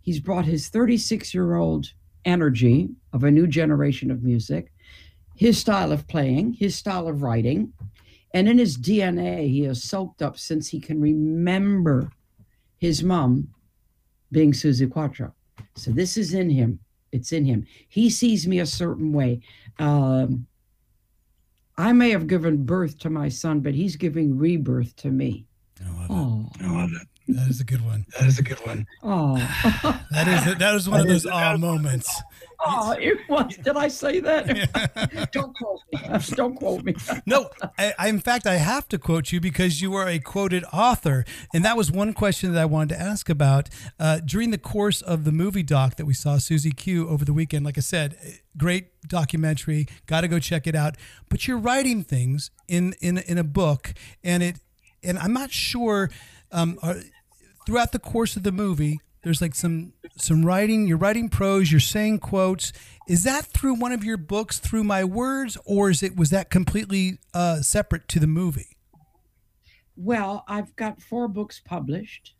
he's 0.00 0.20
brought 0.20 0.44
his 0.44 0.68
36 0.68 1.32
year 1.34 1.54
old 1.54 1.92
energy 2.24 2.90
of 3.12 3.24
a 3.24 3.30
new 3.30 3.46
generation 3.46 4.10
of 4.10 4.22
music, 4.22 4.72
his 5.36 5.58
style 5.58 5.92
of 5.92 6.06
playing, 6.08 6.52
his 6.52 6.76
style 6.76 7.08
of 7.08 7.22
writing, 7.22 7.72
and 8.34 8.48
in 8.48 8.58
his 8.58 8.78
DNA, 8.78 9.48
he 9.48 9.62
has 9.62 9.82
soaked 9.82 10.22
up 10.22 10.38
since 10.38 10.68
he 10.68 10.80
can 10.80 11.00
remember 11.00 12.10
his 12.78 13.02
mom 13.02 13.48
being 14.30 14.52
Suzi 14.52 14.90
Quatro. 14.90 15.34
So 15.76 15.90
this 15.90 16.16
is 16.16 16.32
in 16.34 16.48
him. 16.50 16.78
It's 17.12 17.32
in 17.32 17.44
him. 17.44 17.66
He 17.88 18.08
sees 18.08 18.48
me 18.48 18.58
a 18.60 18.66
certain 18.66 19.12
way. 19.12 19.42
Um, 19.78 20.46
I 21.76 21.92
may 21.92 22.10
have 22.10 22.26
given 22.26 22.64
birth 22.64 22.98
to 23.00 23.10
my 23.10 23.28
son, 23.28 23.60
but 23.60 23.74
he's 23.74 23.96
giving 23.96 24.38
rebirth 24.38 24.96
to 24.96 25.10
me. 25.10 25.46
I 25.84 25.90
love 25.90 26.10
it. 26.10 26.64
I 26.64 26.70
love 26.70 26.90
it. 27.00 27.08
That 27.28 27.48
is 27.48 27.60
a 27.60 27.64
good 27.64 27.84
one. 27.84 28.04
That 28.18 28.26
is 28.26 28.38
a 28.38 28.42
good 28.42 28.58
one. 28.66 28.86
oh, 29.02 29.36
That 30.10 30.28
is 30.28 30.58
that 30.58 30.74
is 30.74 30.88
one 30.88 31.00
of 31.00 31.06
those 31.06 31.24
awe 31.26 31.56
moments. 31.56 32.10
oh! 32.64 32.92
It 32.98 33.18
was. 33.28 33.56
Did 33.56 33.76
I 33.76 33.88
say 33.88 34.20
that? 34.20 35.30
Don't 35.32 35.56
quote 35.56 35.80
me. 35.92 36.18
Don't 36.36 36.54
quote 36.54 36.84
me. 36.84 36.94
No, 37.26 37.50
I, 37.78 37.94
I, 37.98 38.08
in 38.08 38.20
fact, 38.20 38.46
I 38.46 38.56
have 38.56 38.88
to 38.88 38.98
quote 38.98 39.32
you 39.32 39.40
because 39.40 39.80
you 39.80 39.94
are 39.94 40.08
a 40.08 40.18
quoted 40.18 40.64
author, 40.72 41.24
and 41.54 41.64
that 41.64 41.76
was 41.76 41.90
one 41.92 42.12
question 42.12 42.52
that 42.52 42.60
I 42.60 42.64
wanted 42.64 42.96
to 42.96 43.00
ask 43.00 43.28
about 43.28 43.68
uh, 43.98 44.20
during 44.24 44.50
the 44.50 44.58
course 44.58 45.00
of 45.00 45.24
the 45.24 45.32
movie 45.32 45.62
doc 45.62 45.96
that 45.96 46.06
we 46.06 46.14
saw 46.14 46.36
Suzi 46.36 46.76
Q 46.76 47.08
over 47.08 47.24
the 47.24 47.32
weekend. 47.32 47.64
Like 47.64 47.78
I 47.78 47.82
said, 47.82 48.16
great 48.56 48.86
documentary. 49.08 49.86
Got 50.06 50.22
to 50.22 50.28
go 50.28 50.38
check 50.38 50.66
it 50.66 50.74
out. 50.74 50.96
But 51.28 51.46
you're 51.46 51.58
writing 51.58 52.02
things 52.02 52.50
in 52.68 52.94
in 53.00 53.18
in 53.18 53.38
a 53.38 53.44
book, 53.44 53.94
and 54.24 54.42
it 54.42 54.56
and 55.02 55.18
I'm 55.18 55.32
not 55.32 55.52
sure. 55.52 56.10
Um, 56.52 56.78
are, 56.82 56.96
throughout 57.66 57.92
the 57.92 57.98
course 57.98 58.36
of 58.36 58.42
the 58.42 58.52
movie, 58.52 59.00
there's 59.22 59.40
like 59.40 59.54
some 59.54 59.92
some 60.16 60.44
writing. 60.44 60.86
You're 60.86 60.98
writing 60.98 61.28
prose. 61.28 61.70
You're 61.70 61.80
saying 61.80 62.18
quotes. 62.18 62.72
Is 63.08 63.24
that 63.24 63.46
through 63.46 63.74
one 63.74 63.92
of 63.92 64.04
your 64.04 64.16
books, 64.16 64.58
through 64.58 64.84
my 64.84 65.04
words, 65.04 65.56
or 65.64 65.90
is 65.90 66.02
it 66.02 66.16
was 66.16 66.30
that 66.30 66.50
completely 66.50 67.18
uh, 67.32 67.62
separate 67.62 68.08
to 68.08 68.20
the 68.20 68.26
movie? 68.26 68.76
Well, 69.96 70.44
I've 70.48 70.74
got 70.76 71.02
four 71.02 71.28
books 71.28 71.60
published. 71.64 72.34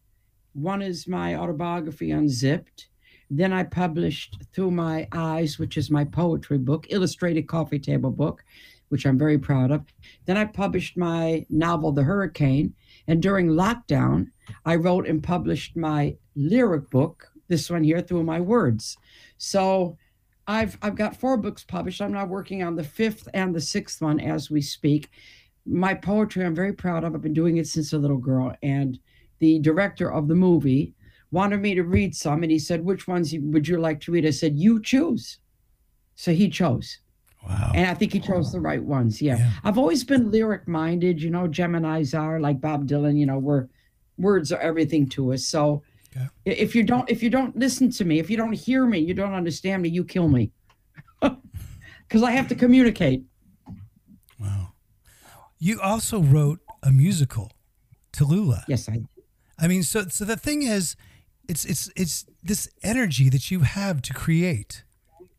One 0.55 0.83
is 0.83 1.07
my 1.07 1.37
autobiography, 1.37 2.11
Unzipped. 2.11 2.89
Then 3.31 3.53
I 3.53 3.65
published 3.65 4.43
Through 4.53 4.73
My 4.73 5.09
Eyes, 5.13 5.59
which 5.59 5.79
is 5.79 5.91
my 5.91 6.05
poetry 6.05 6.59
book, 6.59 6.87
illustrated 6.91 7.49
coffee 7.49 7.79
table 7.79 8.11
book, 8.11 8.45
which 8.91 9.07
I'm 9.07 9.17
very 9.19 9.39
proud 9.39 9.71
of. 9.71 9.87
Then 10.27 10.37
I 10.37 10.45
published 10.45 10.99
my 10.99 11.47
novel, 11.49 11.93
The 11.93 12.03
Hurricane. 12.03 12.75
And 13.09 13.23
during 13.23 13.49
lockdown, 13.49 14.29
I 14.65 14.77
wrote 14.77 15.07
and 15.07 15.23
published 15.23 15.77
my 15.77 16.17
lyric 16.35 16.91
book, 16.91 17.31
this 17.49 17.71
one 17.71 17.85
here, 17.85 18.01
Through 18.01 18.25
My 18.25 18.41
Words. 18.41 18.97
So 19.39 19.97
I've 20.47 20.77
I've 20.83 20.97
got 20.97 21.17
four 21.17 21.37
books 21.37 21.65
published. 21.65 22.01
I'm 22.01 22.13
now 22.13 22.27
working 22.27 22.63
on 22.63 22.77
the 22.77 22.85
fifth 22.85 23.29
and 23.35 23.55
the 23.55 23.61
sixth 23.61 24.01
one 24.01 24.21
as 24.21 24.51
we 24.51 24.61
speak. 24.61 25.11
My 25.65 25.95
poetry, 25.95 26.45
I'm 26.45 26.55
very 26.55 26.73
proud 26.73 27.05
of. 27.05 27.15
I've 27.15 27.23
been 27.23 27.33
doing 27.33 27.59
it 27.59 27.69
since 27.69 27.93
a 27.93 27.99
little 27.99 28.19
girl. 28.19 28.55
And 28.63 28.99
the 29.39 29.59
director 29.61 30.11
of 30.11 30.29
the 30.29 30.35
movie 30.35 30.95
wanted 31.31 31.61
me 31.61 31.75
to 31.75 31.83
read 31.83 32.15
some, 32.15 32.43
and 32.43 32.51
he 32.51 32.59
said, 32.59 32.85
"Which 32.85 33.07
ones 33.07 33.35
would 33.39 33.69
you 33.69 33.81
like 33.81 34.01
to 34.01 34.13
read?" 34.13 34.27
I 34.27 34.31
said, 34.31 34.59
"You 34.59 34.83
choose." 34.83 35.39
So 36.15 36.33
he 36.33 36.49
chose. 36.49 36.99
Wow. 37.49 37.73
And 37.75 37.87
I 37.89 37.95
think 37.95 38.13
he 38.13 38.21
chose 38.21 38.53
the 38.53 38.61
right 38.61 38.83
ones. 38.83 39.21
Yeah. 39.21 39.37
Yeah. 39.39 39.51
I've 39.65 39.79
always 39.79 40.05
been 40.05 40.31
lyric 40.31 40.69
minded, 40.69 41.21
you 41.23 41.31
know, 41.31 41.49
Gemini's 41.49 42.15
are 42.15 42.39
like 42.41 42.61
Bob 42.61 42.87
Dylan, 42.87 43.19
you 43.19 43.27
know, 43.27 43.39
we're 43.39 43.69
words 44.19 44.53
are 44.53 44.61
everything 44.61 45.09
to 45.11 45.33
us. 45.33 45.47
So 45.47 45.83
Okay. 46.15 46.29
if 46.45 46.75
you 46.77 46.83
don't 46.85 47.09
if 47.11 47.23
you 47.23 47.31
don't 47.31 47.57
listen 47.57 47.91
to 47.93 48.05
me, 48.05 48.19
if 48.19 48.29
you 48.31 48.37
don't 48.37 48.53
hear 48.53 48.85
me, 48.87 48.99
you 48.99 49.15
don't 49.15 49.33
understand 49.35 49.83
me, 49.83 49.89
you 49.89 50.05
kill 50.05 50.29
me. 50.29 50.51
Cuz 52.09 52.23
I 52.23 52.31
have 52.33 52.49
to 52.49 52.55
communicate. 52.55 53.25
Wow. 54.39 54.73
You 55.59 55.81
also 55.81 56.21
wrote 56.21 56.61
a 56.83 56.91
musical, 56.93 57.51
Tallulah. 58.13 58.65
Yes, 58.69 58.89
I 58.89 59.03
I 59.59 59.69
mean, 59.69 59.83
so 59.83 60.07
so 60.09 60.25
the 60.25 60.37
thing 60.37 60.63
is, 60.63 60.97
it's 61.49 61.65
it's 61.65 61.91
it's 61.97 62.27
this 62.43 62.69
energy 62.83 63.29
that 63.31 63.51
you 63.51 63.61
have 63.61 64.03
to 64.03 64.13
create. 64.13 64.85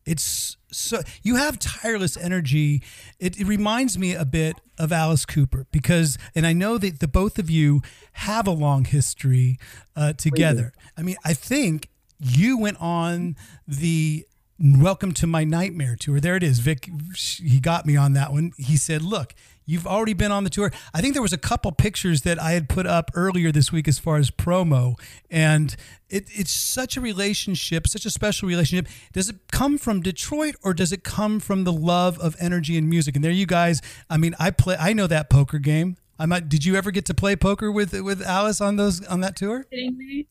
It's 0.06 0.56
so 0.76 1.02
you 1.22 1.36
have 1.36 1.58
tireless 1.58 2.16
energy. 2.16 2.82
It, 3.18 3.38
it 3.38 3.46
reminds 3.46 3.98
me 3.98 4.14
a 4.14 4.24
bit 4.24 4.56
of 4.78 4.92
Alice 4.92 5.24
Cooper 5.24 5.66
because, 5.70 6.18
and 6.34 6.46
I 6.46 6.52
know 6.52 6.78
that 6.78 7.00
the 7.00 7.08
both 7.08 7.38
of 7.38 7.50
you 7.50 7.82
have 8.12 8.46
a 8.46 8.52
long 8.52 8.84
history 8.84 9.58
uh, 9.96 10.12
together. 10.14 10.72
I 10.96 11.02
mean, 11.02 11.16
I 11.24 11.34
think 11.34 11.88
you 12.18 12.58
went 12.58 12.80
on 12.80 13.36
the 13.66 14.26
Welcome 14.58 15.12
to 15.14 15.26
My 15.26 15.42
Nightmare 15.42 15.96
tour. 15.98 16.20
There 16.20 16.36
it 16.36 16.44
is. 16.44 16.60
Vic, 16.60 16.88
he 17.16 17.58
got 17.58 17.86
me 17.86 17.96
on 17.96 18.12
that 18.12 18.32
one. 18.32 18.52
He 18.56 18.76
said, 18.76 19.02
Look, 19.02 19.34
you've 19.66 19.86
already 19.86 20.12
been 20.14 20.32
on 20.32 20.44
the 20.44 20.50
tour. 20.50 20.72
I 20.92 21.00
think 21.00 21.14
there 21.14 21.22
was 21.22 21.32
a 21.32 21.38
couple 21.38 21.72
pictures 21.72 22.22
that 22.22 22.40
I 22.40 22.52
had 22.52 22.68
put 22.68 22.86
up 22.86 23.10
earlier 23.14 23.50
this 23.52 23.72
week 23.72 23.88
as 23.88 23.98
far 23.98 24.16
as 24.16 24.30
promo. 24.30 24.98
And 25.30 25.74
it, 26.08 26.28
it's 26.32 26.50
such 26.52 26.96
a 26.96 27.00
relationship, 27.00 27.86
such 27.88 28.04
a 28.04 28.10
special 28.10 28.48
relationship. 28.48 28.88
Does 29.12 29.28
it 29.28 29.36
come 29.50 29.78
from 29.78 30.00
Detroit 30.00 30.54
or 30.62 30.74
does 30.74 30.92
it 30.92 31.04
come 31.04 31.40
from 31.40 31.64
the 31.64 31.72
love 31.72 32.18
of 32.18 32.36
energy 32.40 32.76
and 32.76 32.88
music? 32.88 33.16
And 33.16 33.24
there 33.24 33.32
you 33.32 33.46
guys, 33.46 33.80
I 34.08 34.16
mean, 34.16 34.34
I 34.38 34.50
play, 34.50 34.76
I 34.78 34.92
know 34.92 35.06
that 35.06 35.30
poker 35.30 35.58
game. 35.58 35.96
I 36.18 36.26
might, 36.26 36.48
did 36.48 36.64
you 36.64 36.76
ever 36.76 36.90
get 36.90 37.06
to 37.06 37.14
play 37.14 37.34
poker 37.34 37.72
with 37.72 37.92
with 37.92 38.22
Alice 38.22 38.60
on 38.60 38.76
those 38.76 39.04
on 39.06 39.20
that 39.20 39.34
tour? 39.34 39.64
kidding 39.64 39.98
me? 39.98 40.28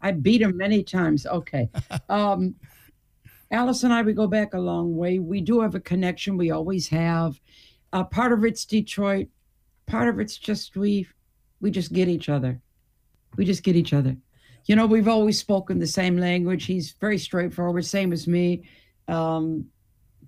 I 0.00 0.12
beat 0.12 0.40
him 0.40 0.56
many 0.56 0.82
times. 0.82 1.26
Okay. 1.26 1.68
Um, 2.08 2.54
Alice 3.50 3.84
and 3.84 3.92
I, 3.92 4.02
we 4.02 4.12
go 4.12 4.26
back 4.26 4.54
a 4.54 4.58
long 4.58 4.96
way. 4.96 5.18
We 5.18 5.40
do 5.40 5.60
have 5.60 5.74
a 5.74 5.80
connection. 5.80 6.36
We 6.36 6.50
always 6.50 6.88
have. 6.88 7.40
Uh, 7.92 8.04
part 8.04 8.32
of 8.32 8.44
it's 8.44 8.64
Detroit. 8.64 9.28
Part 9.86 10.08
of 10.08 10.18
it's 10.20 10.36
just 10.36 10.76
we, 10.76 11.06
we 11.60 11.70
just 11.70 11.92
get 11.92 12.08
each 12.08 12.28
other. 12.28 12.60
We 13.36 13.44
just 13.44 13.62
get 13.62 13.76
each 13.76 13.92
other. 13.92 14.16
You 14.66 14.74
know, 14.74 14.86
we've 14.86 15.08
always 15.08 15.38
spoken 15.38 15.78
the 15.78 15.86
same 15.86 16.16
language. 16.16 16.64
He's 16.64 16.92
very 16.92 17.18
straightforward, 17.18 17.84
same 17.84 18.12
as 18.12 18.26
me. 18.26 18.64
Um, 19.06 19.66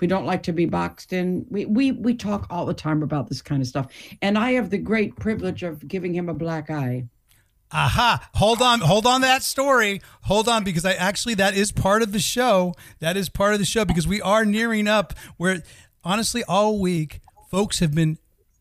we 0.01 0.07
don't 0.07 0.27
like 0.27 0.45
to 0.45 0.53
be 0.53 0.67
boxed 0.67 1.13
in. 1.13 1.45
We, 1.51 1.65
we 1.65 1.93
we 1.93 2.15
talk 2.15 2.47
all 2.51 2.67
the 2.67 2.75
time 2.75 3.03
about 3.03 3.29
this 3.29 3.43
kind 3.43 3.61
of 3.61 3.67
stuff. 3.67 3.89
And 4.23 4.39
I 4.39 4.53
have 4.53 4.71
the 4.71 4.79
great 4.79 5.17
privilege 5.17 5.65
of 5.65 5.87
giving 5.89 6.15
him 6.15 6.29
a 6.29 6.35
black 6.35 6.71
eye. 6.71 7.07
Aha. 7.71 8.31
Hold 8.35 8.63
on. 8.63 8.81
Hold 8.81 9.07
on 9.07 9.21
that 9.21 9.43
story. 9.43 10.01
Hold 10.23 10.49
on 10.49 10.65
because 10.65 10.85
I 10.85 10.95
actually 10.95 11.35
that 11.35 11.55
is 11.55 11.73
part 11.73 12.03
of 12.03 12.13
the 12.13 12.19
show. 12.19 12.75
That 13.01 13.17
is 13.17 13.29
part 13.29 13.53
of 13.53 13.59
the 13.59 13.67
show 13.67 13.85
because 13.85 14.07
we 14.07 14.23
are 14.23 14.45
nearing 14.45 14.89
up 14.89 15.13
where 15.37 15.63
honestly 16.03 16.43
all 16.45 16.79
week 16.79 17.21
folks 17.49 17.81
have 17.81 17.95
been 17.95 18.19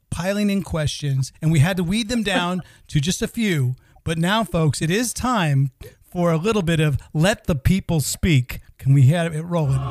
piling 0.09 0.49
in 0.49 0.63
questions, 0.63 1.31
and 1.41 1.51
we 1.51 1.59
had 1.59 1.77
to 1.77 1.83
weed 1.83 2.09
them 2.09 2.23
down 2.23 2.61
to 2.87 2.99
just 2.99 3.21
a 3.21 3.27
few. 3.27 3.75
But 4.03 4.17
now, 4.17 4.43
folks, 4.43 4.81
it 4.81 4.89
is 4.89 5.13
time 5.13 5.71
for 6.09 6.31
a 6.31 6.37
little 6.37 6.61
bit 6.61 6.79
of 6.79 6.97
let 7.13 7.45
the 7.45 7.55
people 7.55 7.99
speak. 7.99 8.61
Can 8.77 8.93
we 8.93 9.07
have 9.07 9.35
it 9.35 9.41
rolling? 9.41 9.81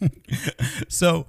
so 0.88 1.26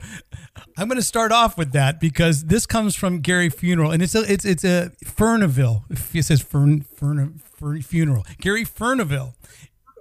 I'm 0.77 0.87
going 0.87 0.97
to 0.97 1.03
start 1.03 1.31
off 1.31 1.57
with 1.57 1.71
that 1.71 1.99
because 1.99 2.45
this 2.45 2.65
comes 2.65 2.95
from 2.95 3.19
Gary 3.21 3.49
Funeral, 3.49 3.91
and 3.91 4.03
it's 4.03 4.13
a 4.13 4.31
it's 4.31 4.45
it's 4.45 4.63
a 4.63 4.91
Furniville. 5.03 5.83
It 6.13 6.23
says 6.23 6.41
Fern, 6.41 6.81
Fern, 6.81 7.41
Fern 7.43 7.81
Funeral. 7.81 8.25
Gary 8.39 8.65
Furniville. 8.65 9.33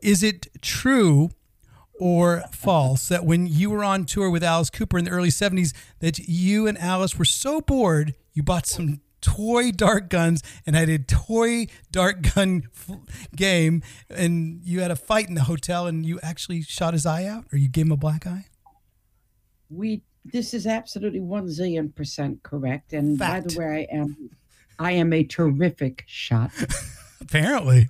Is 0.04 0.22
it 0.22 0.48
true 0.60 1.30
or 1.98 2.44
false 2.52 3.08
that 3.08 3.24
when 3.24 3.46
you 3.46 3.70
were 3.70 3.82
on 3.82 4.04
tour 4.04 4.28
with 4.28 4.44
Alice 4.44 4.68
Cooper 4.68 4.98
in 4.98 5.06
the 5.06 5.10
early 5.10 5.30
70s 5.30 5.72
that 6.00 6.18
you 6.18 6.66
and 6.66 6.76
Alice 6.76 7.18
were 7.18 7.24
so 7.24 7.60
bored 7.60 8.14
you 8.34 8.42
bought 8.42 8.66
some 8.66 9.00
toy 9.22 9.70
dart 9.70 10.10
guns 10.10 10.42
and 10.66 10.76
had 10.76 10.90
a 10.90 10.98
toy 10.98 11.66
dart 11.90 12.34
gun 12.34 12.64
f- 12.74 12.98
game 13.34 13.82
and 14.10 14.60
you 14.62 14.80
had 14.80 14.90
a 14.90 14.96
fight 14.96 15.28
in 15.28 15.34
the 15.34 15.44
hotel 15.44 15.86
and 15.86 16.04
you 16.04 16.20
actually 16.22 16.60
shot 16.60 16.92
his 16.92 17.06
eye 17.06 17.24
out 17.24 17.46
or 17.50 17.56
you 17.56 17.68
gave 17.68 17.86
him 17.86 17.92
a 17.92 17.96
black 17.96 18.26
eye? 18.26 18.44
We 19.70 20.02
this 20.26 20.52
is 20.52 20.66
absolutely 20.66 21.20
one 21.20 21.46
zillion 21.46 21.94
percent 21.94 22.42
correct. 22.42 22.92
And 22.92 23.18
by 23.18 23.40
the 23.40 23.58
way, 23.58 23.88
I 23.90 23.96
am 23.96 24.30
I 24.78 24.92
am 24.92 25.14
a 25.14 25.24
terrific 25.24 26.04
shot. 26.06 26.50
Apparently. 27.22 27.88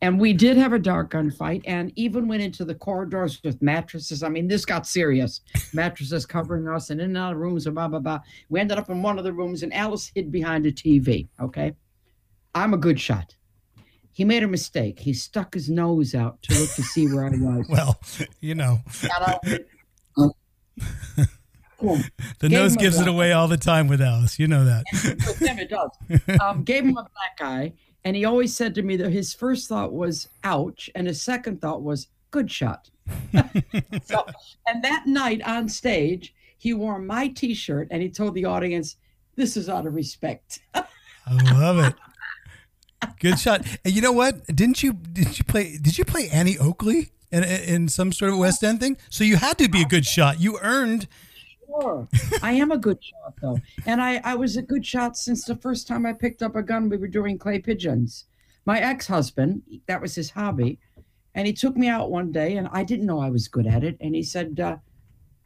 And 0.00 0.20
we 0.20 0.32
did 0.32 0.56
have 0.56 0.72
a 0.72 0.78
dark 0.78 1.10
gunfight 1.10 1.62
and 1.66 1.92
even 1.96 2.28
went 2.28 2.40
into 2.42 2.64
the 2.64 2.74
corridors 2.74 3.40
with 3.42 3.60
mattresses. 3.60 4.22
I 4.22 4.28
mean, 4.28 4.46
this 4.46 4.64
got 4.64 4.86
serious. 4.86 5.40
Mattresses 5.72 6.24
covering 6.24 6.68
us 6.68 6.90
and 6.90 7.00
in 7.00 7.08
and 7.10 7.18
out 7.18 7.32
of 7.32 7.38
rooms 7.38 7.66
and 7.66 7.74
blah, 7.74 7.88
blah, 7.88 7.98
blah. 7.98 8.20
We 8.48 8.60
ended 8.60 8.78
up 8.78 8.90
in 8.90 9.02
one 9.02 9.18
of 9.18 9.24
the 9.24 9.32
rooms 9.32 9.64
and 9.64 9.74
Alice 9.74 10.12
hid 10.14 10.30
behind 10.30 10.66
a 10.66 10.72
TV. 10.72 11.26
Okay. 11.40 11.72
I'm 12.54 12.74
a 12.74 12.78
good 12.78 13.00
shot. 13.00 13.34
He 14.12 14.24
made 14.24 14.42
a 14.44 14.48
mistake. 14.48 15.00
He 15.00 15.12
stuck 15.12 15.54
his 15.54 15.68
nose 15.68 16.14
out 16.14 16.42
to 16.42 16.58
look 16.58 16.70
to 16.74 16.82
see 16.82 17.06
where 17.12 17.24
I 17.26 17.30
was. 17.30 17.66
Well, 17.68 18.00
you 18.40 18.54
know, 18.54 18.80
And 19.02 19.10
I 19.12 19.38
went, 19.44 19.66
"Uh, 20.16 20.28
boom. 21.80 22.04
the 22.40 22.48
Gave 22.48 22.50
nose 22.50 22.76
gives 22.76 22.98
it 23.00 23.06
away 23.06 23.32
all 23.32 23.46
the 23.48 23.56
time 23.56 23.86
with 23.88 24.00
Alice. 24.00 24.38
You 24.38 24.48
know 24.48 24.64
that. 24.64 24.84
with 24.92 25.38
him 25.38 25.58
it 25.58 25.70
does. 25.70 25.90
Um, 26.40 26.64
gave 26.64 26.84
him 26.84 26.96
a 26.96 27.02
black 27.14 27.38
eye, 27.40 27.72
and 28.04 28.16
he 28.16 28.24
always 28.24 28.54
said 28.54 28.74
to 28.74 28.82
me 28.82 28.96
that 28.96 29.10
his 29.10 29.34
first 29.34 29.68
thought 29.68 29.92
was 29.92 30.28
"ouch," 30.44 30.90
and 30.94 31.06
his 31.06 31.22
second 31.22 31.60
thought 31.60 31.82
was 31.82 32.08
"good 32.30 32.50
shot." 32.50 32.90
so, 34.04 34.26
and 34.66 34.82
that 34.84 35.06
night 35.06 35.42
on 35.42 35.68
stage, 35.68 36.34
he 36.56 36.74
wore 36.74 36.98
my 36.98 37.28
T-shirt, 37.28 37.88
and 37.90 38.02
he 38.02 38.08
told 38.08 38.34
the 38.34 38.44
audience, 38.44 38.96
"This 39.36 39.56
is 39.56 39.68
out 39.68 39.86
of 39.86 39.94
respect." 39.94 40.60
I 40.74 41.52
love 41.54 41.78
it. 41.78 41.94
Good 43.20 43.38
shot. 43.38 43.66
And 43.84 43.94
you 43.94 44.02
know 44.02 44.12
what? 44.12 44.46
Didn't 44.46 44.82
you 44.82 44.92
did 44.92 45.38
you 45.38 45.44
play 45.44 45.78
did 45.78 45.98
you 45.98 46.04
play 46.04 46.28
Annie 46.30 46.58
Oakley 46.58 47.10
in, 47.30 47.44
in 47.44 47.88
some 47.88 48.12
sort 48.12 48.32
of 48.32 48.38
West 48.38 48.62
End 48.64 48.80
thing? 48.80 48.96
So 49.10 49.24
you 49.24 49.36
had 49.36 49.58
to 49.58 49.68
be 49.68 49.82
a 49.82 49.86
good 49.86 50.06
shot. 50.06 50.40
You 50.40 50.58
earned 50.60 51.06
I 52.42 52.52
am 52.52 52.70
a 52.72 52.78
good 52.78 52.98
shot 53.02 53.34
though. 53.40 53.58
And 53.86 54.00
I, 54.02 54.20
I 54.24 54.34
was 54.34 54.56
a 54.56 54.62
good 54.62 54.84
shot 54.84 55.16
since 55.16 55.44
the 55.44 55.56
first 55.56 55.86
time 55.86 56.06
I 56.06 56.12
picked 56.12 56.42
up 56.42 56.56
a 56.56 56.62
gun. 56.62 56.88
We 56.88 56.96
were 56.96 57.08
doing 57.08 57.38
clay 57.38 57.58
pigeons. 57.58 58.26
My 58.64 58.80
ex-husband, 58.80 59.62
that 59.86 60.00
was 60.00 60.14
his 60.14 60.30
hobby. 60.30 60.78
And 61.34 61.46
he 61.46 61.52
took 61.52 61.76
me 61.76 61.88
out 61.88 62.10
one 62.10 62.32
day 62.32 62.56
and 62.56 62.68
I 62.72 62.84
didn't 62.84 63.06
know 63.06 63.20
I 63.20 63.30
was 63.30 63.48
good 63.48 63.66
at 63.66 63.84
it. 63.84 63.96
And 64.00 64.14
he 64.14 64.22
said, 64.22 64.58
uh, 64.60 64.76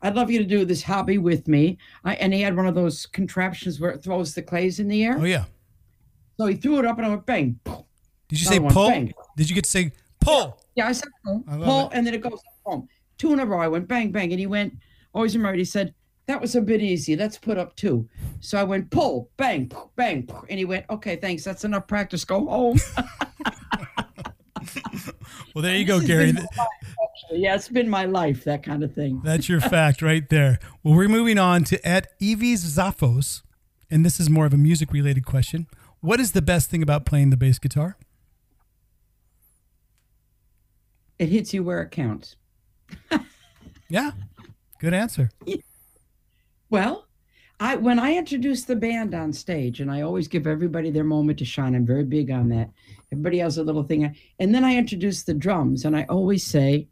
I'd 0.01 0.17
love 0.17 0.31
you 0.31 0.39
to 0.39 0.45
do 0.45 0.65
this 0.65 0.83
hobby 0.83 1.19
with 1.19 1.47
me. 1.47 1.79
I, 2.05 2.15
and 2.17 2.33
he 2.35 2.41
had 2.41 2.57
one 2.57 2.67
of 2.67 2.75
those 2.75 3.07
contraptions 3.07 3.79
where 3.79 3.91
it 3.91 4.03
throws 4.03 4.35
the 4.35 4.43
clays 4.43 4.81
in 4.81 4.89
the 4.89 5.05
air. 5.05 5.17
Oh 5.19 5.25
yeah. 5.25 5.45
So 6.39 6.47
he 6.47 6.57
threw 6.57 6.79
it 6.79 6.85
up 6.85 6.97
and 6.97 7.07
I 7.07 7.11
went 7.11 7.27
bang. 7.27 7.61
Did 8.29 8.41
you 8.41 8.49
Another 8.49 8.71
say 8.71 8.75
pull? 8.75 8.89
bang. 8.89 9.15
Did 9.37 9.49
you 9.51 9.55
get 9.55 9.65
to 9.65 9.71
say 9.71 9.93
pull? 10.21 10.59
Yeah, 10.75 10.89
I 10.89 10.93
said 10.93 11.09
pull, 11.25 11.45
I 11.47 11.57
pull, 11.59 11.91
it. 11.91 11.93
and 11.93 12.07
then 12.07 12.15
it 12.15 12.23
goes 12.23 12.41
home. 12.65 12.89
Two 13.19 13.33
in 13.33 13.41
a 13.41 13.47
row. 13.47 13.61
I 13.61 13.69
went 13.69 13.87
bang, 13.87 14.11
bang, 14.11 14.33
and 14.33 14.41
he 14.41 14.47
went. 14.47 14.75
Always 15.15 15.37
remembered. 15.37 15.59
He 15.59 15.65
said 15.67 15.95
that 16.27 16.41
was 16.41 16.55
a 16.55 16.61
bit 16.61 16.81
easy. 16.81 17.17
Let's 17.17 17.39
put 17.39 17.59
up 17.59 17.77
two. 17.77 18.09
So 18.41 18.59
I 18.59 18.65
went 18.65 18.91
pull, 18.91 19.31
bang, 19.37 19.71
bang, 19.97 20.29
and 20.49 20.59
he 20.59 20.65
went. 20.65 20.87
Okay, 20.89 21.17
thanks. 21.17 21.45
That's 21.45 21.65
enough 21.65 21.87
practice. 21.87 22.25
Go 22.25 22.47
home. 22.47 22.79
Well, 25.55 25.63
there 25.63 25.77
you 25.77 25.85
go, 25.85 26.01
Gary. 26.01 26.33
life. 26.33 26.47
Yeah, 27.31 27.55
it's 27.55 27.69
been 27.69 27.89
my 27.89 28.07
life. 28.07 28.45
That 28.45 28.63
kind 28.63 28.83
of 28.83 28.95
thing. 28.95 29.21
That's 29.23 29.49
your 29.49 29.61
fact 29.61 30.01
right 30.01 30.27
there. 30.29 30.59
Well, 30.83 30.95
we're 30.95 31.09
moving 31.09 31.37
on 31.39 31.65
to 31.65 31.87
at 31.87 32.09
Evie's 32.21 32.65
Zaphos, 32.65 33.43
and 33.91 34.05
this 34.05 34.19
is 34.19 34.31
more 34.31 34.47
of 34.47 34.55
a 34.55 34.57
music 34.57 34.93
related 34.93 35.27
question. 35.27 35.67
What 36.01 36.21
is 36.21 36.33
the 36.33 36.41
best 36.41 36.71
thing 36.71 36.83
about 36.83 37.05
playing 37.05 37.31
the 37.31 37.37
bass 37.37 37.59
guitar? 37.59 37.97
It 41.19 41.29
hits 41.29 41.53
you 41.53 41.63
where 41.63 41.83
it 41.83 41.91
counts. 41.91 42.37
Yeah. 43.89 44.13
Good 44.81 44.95
answer. 44.95 45.29
Well, 46.73 47.07
I 47.61 47.77
when 47.77 47.99
I 47.99 48.15
introduce 48.17 48.65
the 48.65 48.75
band 48.75 49.15
on 49.15 49.35
stage, 49.35 49.81
and 49.81 49.91
I 49.91 50.01
always 50.01 50.27
give 50.27 50.47
everybody 50.47 50.91
their 50.91 51.05
moment 51.05 51.39
to 51.41 51.45
shine. 51.45 51.75
I'm 51.75 51.85
very 51.85 52.03
big 52.03 52.31
on 52.31 52.49
that. 52.49 52.71
Everybody 53.13 53.39
has 53.41 53.59
a 53.59 53.63
little 53.63 53.83
thing, 53.83 54.17
and 54.39 54.55
then 54.55 54.65
I 54.65 54.75
introduce 54.77 55.23
the 55.23 55.35
drums, 55.35 55.85
and 55.85 55.95
I 55.95 56.05
always 56.05 56.47
say, 56.47 56.89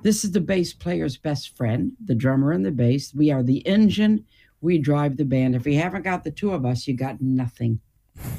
"This 0.00 0.24
is 0.24 0.32
the 0.32 0.40
bass 0.40 0.72
player's 0.72 1.18
best 1.18 1.54
friend, 1.54 1.92
the 2.02 2.14
drummer 2.14 2.52
and 2.52 2.64
the 2.64 2.70
bass. 2.70 3.14
We 3.14 3.30
are 3.30 3.42
the 3.42 3.58
engine. 3.66 4.24
We 4.62 4.78
drive 4.78 5.18
the 5.18 5.26
band. 5.26 5.56
If 5.56 5.66
you 5.66 5.78
haven't 5.78 6.04
got 6.04 6.24
the 6.24 6.30
two 6.30 6.52
of 6.52 6.64
us, 6.64 6.88
you 6.88 6.94
got 6.94 7.20
nothing." 7.20 7.80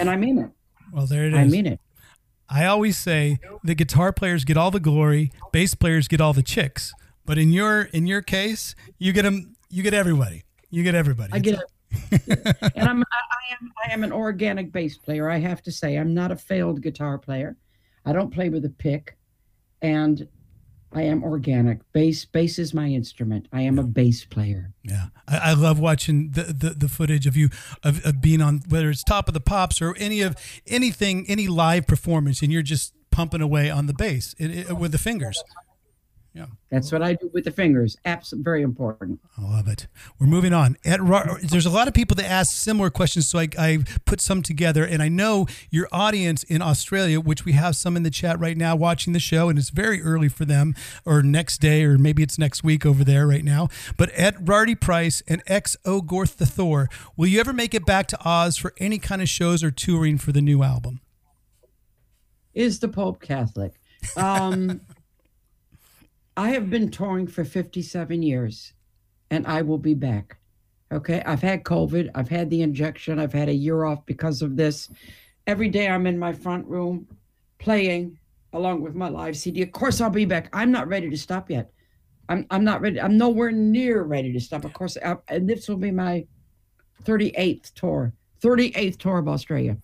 and 0.00 0.10
I 0.10 0.16
mean 0.16 0.38
it. 0.38 0.50
Well, 0.92 1.06
there 1.06 1.26
it 1.26 1.32
is. 1.32 1.38
I 1.38 1.44
mean 1.44 1.66
it. 1.66 1.78
I 2.48 2.64
always 2.64 2.98
say 2.98 3.38
the 3.62 3.76
guitar 3.76 4.12
players 4.12 4.42
get 4.44 4.56
all 4.56 4.72
the 4.72 4.80
glory, 4.80 5.30
bass 5.52 5.76
players 5.76 6.08
get 6.08 6.20
all 6.20 6.32
the 6.32 6.42
chicks. 6.42 6.92
But 7.24 7.38
in 7.38 7.52
your 7.52 7.82
in 7.82 8.06
your 8.06 8.22
case, 8.22 8.74
you 8.98 9.12
get 9.12 9.22
them. 9.22 9.54
You 9.70 9.82
get 9.82 9.94
everybody. 9.94 10.42
You 10.70 10.82
get 10.82 10.94
everybody. 10.94 11.32
I 11.32 11.38
get 11.38 11.60
it. 11.60 12.62
and 12.76 12.88
I'm 12.88 13.02
I, 13.02 13.54
am 13.60 13.72
I 13.88 13.92
am 13.92 14.04
an 14.04 14.12
organic 14.12 14.72
bass 14.72 14.96
player. 14.98 15.30
I 15.30 15.38
have 15.38 15.62
to 15.62 15.72
say 15.72 15.96
I'm 15.96 16.14
not 16.14 16.32
a 16.32 16.36
failed 16.36 16.82
guitar 16.82 17.18
player. 17.18 17.56
I 18.04 18.12
don't 18.12 18.30
play 18.32 18.48
with 18.48 18.64
a 18.64 18.70
pick, 18.70 19.16
and 19.80 20.26
I 20.92 21.02
am 21.02 21.22
organic. 21.22 21.80
Bass 21.92 22.24
bass 22.24 22.58
is 22.58 22.74
my 22.74 22.88
instrument. 22.88 23.46
I 23.52 23.62
am 23.62 23.78
a 23.78 23.82
bass 23.84 24.24
player. 24.24 24.72
Yeah, 24.82 25.06
I, 25.28 25.36
I 25.38 25.52
love 25.54 25.78
watching 25.78 26.32
the, 26.32 26.44
the, 26.44 26.70
the 26.70 26.88
footage 26.88 27.26
of 27.26 27.36
you 27.36 27.50
of, 27.82 28.04
of 28.04 28.20
being 28.20 28.42
on 28.42 28.62
whether 28.68 28.90
it's 28.90 29.04
Top 29.04 29.28
of 29.28 29.34
the 29.34 29.40
Pops 29.40 29.80
or 29.80 29.94
any 29.98 30.22
of 30.22 30.36
anything 30.66 31.24
any 31.28 31.46
live 31.46 31.86
performance, 31.86 32.42
and 32.42 32.52
you're 32.52 32.62
just 32.62 32.94
pumping 33.10 33.40
away 33.42 33.70
on 33.70 33.86
the 33.86 33.94
bass 33.94 34.34
it, 34.38 34.50
it- 34.70 34.76
with 34.76 34.92
the 34.92 34.98
fingers. 34.98 35.42
Yeah, 36.34 36.46
That's 36.70 36.90
what 36.90 37.02
I 37.02 37.12
do 37.12 37.28
with 37.34 37.44
the 37.44 37.50
fingers. 37.50 37.98
Absolutely, 38.06 38.44
very 38.44 38.62
important. 38.62 39.20
I 39.36 39.42
love 39.42 39.68
it. 39.68 39.86
We're 40.18 40.26
moving 40.26 40.54
on. 40.54 40.78
At, 40.82 41.00
there's 41.42 41.66
a 41.66 41.70
lot 41.70 41.88
of 41.88 41.94
people 41.94 42.14
that 42.14 42.24
ask 42.24 42.56
similar 42.56 42.88
questions, 42.88 43.28
so 43.28 43.38
I, 43.38 43.48
I 43.58 43.78
put 44.06 44.22
some 44.22 44.40
together, 44.40 44.82
and 44.82 45.02
I 45.02 45.10
know 45.10 45.46
your 45.70 45.88
audience 45.92 46.42
in 46.44 46.62
Australia, 46.62 47.20
which 47.20 47.44
we 47.44 47.52
have 47.52 47.76
some 47.76 47.98
in 47.98 48.02
the 48.02 48.10
chat 48.10 48.40
right 48.40 48.56
now 48.56 48.74
watching 48.74 49.12
the 49.12 49.20
show, 49.20 49.50
and 49.50 49.58
it's 49.58 49.68
very 49.68 50.00
early 50.00 50.30
for 50.30 50.46
them, 50.46 50.74
or 51.04 51.22
next 51.22 51.60
day, 51.60 51.84
or 51.84 51.98
maybe 51.98 52.22
it's 52.22 52.38
next 52.38 52.64
week 52.64 52.86
over 52.86 53.04
there 53.04 53.26
right 53.26 53.44
now. 53.44 53.68
But 53.98 54.10
at 54.12 54.34
Rardy 54.40 54.74
Price 54.74 55.22
and 55.28 55.42
X 55.46 55.76
Ogorth 55.84 56.36
the 56.36 56.46
Thor, 56.46 56.88
will 57.14 57.26
you 57.26 57.40
ever 57.40 57.52
make 57.52 57.74
it 57.74 57.84
back 57.84 58.06
to 58.06 58.18
Oz 58.24 58.56
for 58.56 58.72
any 58.78 58.98
kind 58.98 59.20
of 59.20 59.28
shows 59.28 59.62
or 59.62 59.70
touring 59.70 60.16
for 60.16 60.32
the 60.32 60.40
new 60.40 60.62
album? 60.62 61.02
Is 62.54 62.80
the 62.80 62.88
Pope 62.88 63.20
Catholic? 63.20 63.74
Um, 64.16 64.80
I 66.36 66.50
have 66.50 66.70
been 66.70 66.90
touring 66.90 67.26
for 67.26 67.44
57 67.44 68.22
years, 68.22 68.72
and 69.30 69.46
I 69.46 69.62
will 69.62 69.78
be 69.78 69.94
back. 69.94 70.38
Okay, 70.90 71.22
I've 71.24 71.42
had 71.42 71.64
COVID. 71.64 72.10
I've 72.14 72.28
had 72.28 72.50
the 72.50 72.62
injection. 72.62 73.18
I've 73.18 73.32
had 73.32 73.48
a 73.48 73.54
year 73.54 73.84
off 73.84 74.04
because 74.06 74.42
of 74.42 74.56
this. 74.56 74.90
Every 75.46 75.68
day 75.68 75.88
I'm 75.88 76.06
in 76.06 76.18
my 76.18 76.32
front 76.32 76.66
room 76.66 77.06
playing 77.58 78.18
along 78.52 78.82
with 78.82 78.94
my 78.94 79.08
live 79.08 79.36
CD. 79.36 79.62
Of 79.62 79.72
course, 79.72 80.00
I'll 80.00 80.10
be 80.10 80.24
back. 80.24 80.48
I'm 80.52 80.70
not 80.70 80.88
ready 80.88 81.08
to 81.08 81.16
stop 81.16 81.50
yet. 81.50 81.70
I'm 82.28 82.46
I'm 82.50 82.64
not 82.64 82.80
ready. 82.80 83.00
I'm 83.00 83.16
nowhere 83.16 83.50
near 83.50 84.02
ready 84.02 84.32
to 84.32 84.40
stop. 84.40 84.64
Of 84.64 84.72
course, 84.72 84.96
I, 85.04 85.16
and 85.28 85.48
this 85.48 85.68
will 85.68 85.76
be 85.76 85.90
my 85.90 86.26
38th 87.04 87.72
tour. 87.74 88.12
38th 88.42 88.98
tour 88.98 89.18
of 89.18 89.28
Australia. 89.28 89.76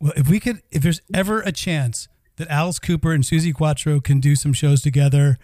Well, 0.00 0.12
if 0.16 0.28
we 0.28 0.40
could, 0.40 0.62
if 0.70 0.82
there's 0.82 1.00
ever 1.12 1.40
a 1.40 1.52
chance 1.52 2.08
that 2.36 2.48
Alice 2.48 2.78
Cooper 2.78 3.12
and 3.12 3.24
Suzi 3.24 3.54
Quatro 3.54 4.00
can 4.00 4.20
do 4.20 4.34
some 4.34 4.52
shows 4.52 4.82
together, 4.82 5.38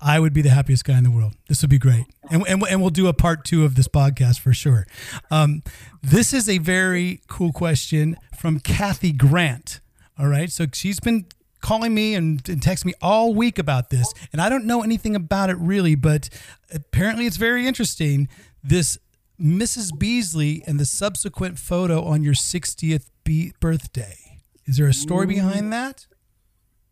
I 0.00 0.20
would 0.20 0.32
be 0.32 0.42
the 0.42 0.50
happiest 0.50 0.84
guy 0.84 0.98
in 0.98 1.04
the 1.04 1.10
world. 1.10 1.34
This 1.48 1.62
would 1.62 1.70
be 1.70 1.78
great. 1.78 2.04
And, 2.30 2.46
and, 2.46 2.62
and 2.68 2.80
we'll 2.80 2.90
do 2.90 3.06
a 3.06 3.12
part 3.14 3.44
two 3.44 3.64
of 3.64 3.74
this 3.74 3.88
podcast 3.88 4.40
for 4.40 4.52
sure. 4.52 4.86
Um, 5.30 5.62
this 6.02 6.32
is 6.34 6.48
a 6.48 6.58
very 6.58 7.20
cool 7.28 7.52
question 7.52 8.16
from 8.36 8.60
Kathy 8.60 9.12
Grant. 9.12 9.80
All 10.18 10.26
right. 10.26 10.50
So 10.50 10.66
she's 10.72 11.00
been 11.00 11.26
calling 11.60 11.94
me 11.94 12.14
and, 12.14 12.46
and 12.48 12.60
texting 12.60 12.86
me 12.86 12.94
all 13.00 13.34
week 13.34 13.58
about 13.58 13.88
this, 13.88 14.12
and 14.32 14.40
I 14.40 14.50
don't 14.50 14.66
know 14.66 14.82
anything 14.82 15.16
about 15.16 15.48
it 15.48 15.56
really, 15.56 15.94
but 15.94 16.28
apparently 16.72 17.26
it's 17.26 17.38
very 17.38 17.66
interesting. 17.66 18.28
This 18.62 18.98
Mrs. 19.40 19.98
Beasley 19.98 20.62
and 20.66 20.78
the 20.78 20.84
subsequent 20.84 21.58
photo 21.58 22.04
on 22.04 22.22
your 22.22 22.34
60th 22.34 23.06
be- 23.24 23.54
birthday. 23.60 24.16
Is 24.66 24.76
there 24.76 24.86
a 24.86 24.94
story 24.94 25.26
behind 25.26 25.72
that? 25.72 26.06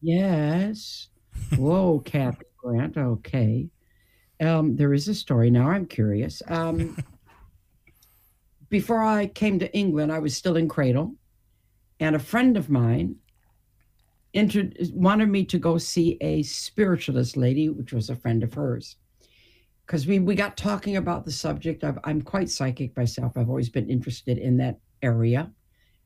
Yes. 0.01 1.09
Whoa, 1.57 2.01
Kathy 2.01 2.45
Grant. 2.63 2.97
Okay. 2.97 3.69
Um, 4.41 4.77
there 4.77 4.95
is 4.95 5.09
a 5.09 5.15
story. 5.15 5.51
Now 5.51 5.71
I'm 5.71 5.87
curious. 5.87 6.43
Um, 6.49 6.97
before 8.69 9.05
I 9.05 9.27
came 9.27 9.59
to 9.59 9.73
England, 9.77 10.11
I 10.11 10.19
was 10.19 10.37
still 10.37 10.57
in 10.57 10.69
Cradle, 10.69 11.15
and 12.01 12.17
a 12.17 12.21
friend 12.21 12.57
of 12.57 12.71
mine 12.71 13.17
inter- 14.33 14.71
wanted 14.93 15.29
me 15.29 15.45
to 15.45 15.59
go 15.59 15.79
see 15.79 16.17
a 16.21 16.43
spiritualist 16.43 17.37
lady, 17.37 17.69
which 17.69 17.93
was 17.93 18.11
a 18.11 18.17
friend 18.17 18.43
of 18.43 18.55
hers. 18.55 18.97
Because 19.87 20.07
we, 20.07 20.21
we 20.21 20.35
got 20.35 20.57
talking 20.57 20.97
about 20.97 21.25
the 21.25 21.33
subject. 21.33 21.85
I've, 21.85 21.99
I'm 22.05 22.23
quite 22.23 22.49
psychic 22.49 22.97
myself. 22.97 23.33
I've 23.37 23.49
always 23.49 23.69
been 23.69 23.91
interested 23.91 24.39
in 24.39 24.57
that 24.59 24.79
area. 25.03 25.51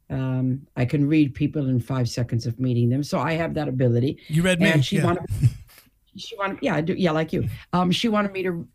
Um, 0.08 0.66
I 0.76 0.84
can 0.84 1.06
read 1.06 1.34
people 1.34 1.68
in 1.68 1.80
five 1.80 2.08
seconds 2.08 2.46
of 2.46 2.58
meeting 2.58 2.88
them, 2.88 3.02
so 3.02 3.18
I 3.18 3.32
have 3.34 3.54
that 3.54 3.68
ability. 3.68 4.18
You 4.28 4.42
read 4.42 4.60
me. 4.60 4.70
And 4.70 4.84
she 4.84 4.96
yeah. 4.96 5.04
wanted, 5.04 5.24
she 6.16 6.36
wanted, 6.36 6.58
yeah, 6.62 6.80
do, 6.80 6.94
yeah, 6.94 7.10
like 7.10 7.32
you. 7.32 7.48
Um, 7.72 7.90
she 7.90 8.08
wanted 8.08 8.32
me 8.32 8.42
to 8.44 8.66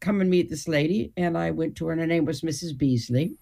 come 0.00 0.20
and 0.20 0.30
meet 0.30 0.48
this 0.50 0.68
lady, 0.68 1.12
and 1.16 1.36
I 1.36 1.50
went 1.50 1.76
to 1.76 1.86
her. 1.86 1.92
And 1.92 2.00
her 2.00 2.06
name 2.06 2.24
was 2.24 2.42
Mrs. 2.42 2.76
Beasley. 2.76 3.34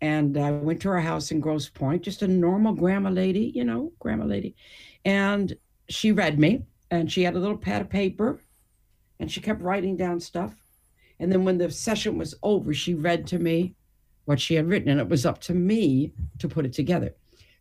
And 0.00 0.38
I 0.38 0.50
went 0.52 0.80
to 0.82 0.88
her 0.88 1.00
house 1.00 1.30
in 1.30 1.40
Grosse 1.40 1.68
Pointe, 1.68 2.02
just 2.02 2.22
a 2.22 2.28
normal 2.28 2.72
grandma 2.72 3.10
lady, 3.10 3.52
you 3.54 3.64
know, 3.64 3.92
grandma 3.98 4.24
lady. 4.24 4.54
And 5.04 5.54
she 5.88 6.12
read 6.12 6.38
me, 6.38 6.62
and 6.90 7.10
she 7.10 7.22
had 7.22 7.34
a 7.34 7.38
little 7.38 7.58
pad 7.58 7.82
of 7.82 7.90
paper, 7.90 8.40
and 9.18 9.30
she 9.30 9.40
kept 9.40 9.60
writing 9.60 9.96
down 9.96 10.18
stuff. 10.20 10.54
And 11.18 11.30
then 11.30 11.44
when 11.44 11.58
the 11.58 11.70
session 11.70 12.16
was 12.16 12.34
over, 12.42 12.72
she 12.72 12.94
read 12.94 13.26
to 13.26 13.38
me 13.38 13.74
what 14.24 14.40
she 14.40 14.54
had 14.54 14.68
written, 14.68 14.88
and 14.88 15.00
it 15.00 15.08
was 15.08 15.26
up 15.26 15.40
to 15.42 15.54
me 15.54 16.12
to 16.38 16.48
put 16.48 16.64
it 16.64 16.72
together. 16.72 17.14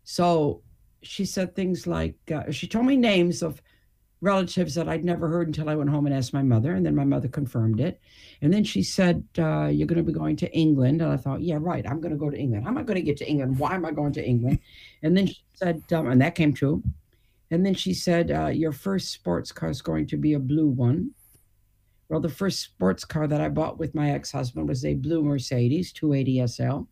So 0.03 0.61
she 1.01 1.26
said 1.26 1.55
things 1.55 1.88
like, 1.88 2.15
uh, 2.34 2.51
she 2.51 2.67
told 2.67 2.86
me 2.86 2.95
names 2.95 3.41
of 3.41 3.61
relatives 4.22 4.76
that 4.76 4.89
I'd 4.89 5.05
never 5.05 5.28
heard 5.30 5.47
until 5.47 5.70
I 5.70 5.76
went 5.76 5.89
home 5.89 6.05
and 6.05 6.15
asked 6.15 6.34
my 6.34 6.43
mother, 6.43 6.74
and 6.74 6.86
then 6.86 6.95
my 6.95 7.05
mother 7.05 7.28
confirmed 7.28 7.80
it. 7.80 8.01
And 8.41 8.53
then 8.53 8.63
she 8.63 8.84
said, 8.84 9.24
uh, 9.38 9.67
"You're 9.67 9.88
going 9.88 9.97
to 9.97 10.03
be 10.03 10.17
going 10.17 10.36
to 10.38 10.51
England," 10.53 11.01
and 11.01 11.11
I 11.11 11.17
thought, 11.17 11.41
"Yeah, 11.41 11.57
right. 11.59 11.86
I'm 11.88 12.01
going 12.01 12.11
to 12.11 12.17
go 12.17 12.30
to 12.30 12.38
England. 12.38 12.63
How 12.65 12.72
am 12.72 12.78
I 12.78 12.84
going 12.84 12.95
to 12.95 13.01
get 13.01 13.17
to 13.17 13.30
England? 13.30 13.57
Why 13.57 13.76
am 13.76 13.86
I 13.86 13.91
going 13.91 14.13
to 14.13 14.26
England?" 14.26 14.59
And 15.01 15.15
then 15.15 15.28
she 15.28 15.41
said, 15.53 15.84
um, 15.93 16.07
and 16.07 16.22
that 16.22 16.36
came 16.36 16.53
true. 16.53 16.84
And 17.51 17.65
then 17.65 17.74
she 17.74 17.93
said, 17.93 18.32
uh, 18.32 18.47
"Your 18.47 18.74
first 18.74 19.11
sports 19.11 19.51
car 19.51 19.70
is 19.70 19.82
going 19.82 20.07
to 20.07 20.17
be 20.17 20.34
a 20.34 20.39
blue 20.39 20.67
one." 20.67 21.11
Well, 22.09 22.20
the 22.20 22.30
first 22.30 22.61
sports 22.61 23.05
car 23.05 23.28
that 23.28 23.39
I 23.39 23.49
bought 23.49 23.78
with 23.78 23.93
my 23.93 24.11
ex-husband 24.11 24.67
was 24.67 24.84
a 24.84 24.95
blue 24.95 25.24
Mercedes 25.24 25.93
280 25.93 26.47
SL. 26.47 26.88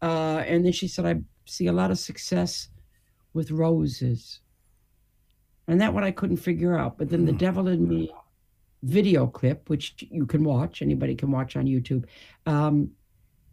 Uh, 0.00 0.38
and 0.46 0.64
then 0.64 0.72
she 0.72 0.88
said, 0.88 1.04
"I 1.04 1.20
see 1.44 1.66
a 1.66 1.72
lot 1.72 1.90
of 1.90 1.98
success 1.98 2.68
with 3.34 3.50
roses." 3.50 4.40
And 5.68 5.80
that 5.80 5.94
one 5.94 6.04
I 6.04 6.10
couldn't 6.10 6.38
figure 6.38 6.76
out. 6.76 6.98
But 6.98 7.08
then 7.08 7.24
the 7.24 7.32
Devil 7.32 7.68
in 7.68 7.88
Me 7.88 8.12
video 8.82 9.26
clip, 9.26 9.68
which 9.68 9.94
you 10.10 10.26
can 10.26 10.44
watch, 10.44 10.82
anybody 10.82 11.14
can 11.14 11.30
watch 11.30 11.56
on 11.56 11.66
YouTube. 11.66 12.04
Um, 12.46 12.90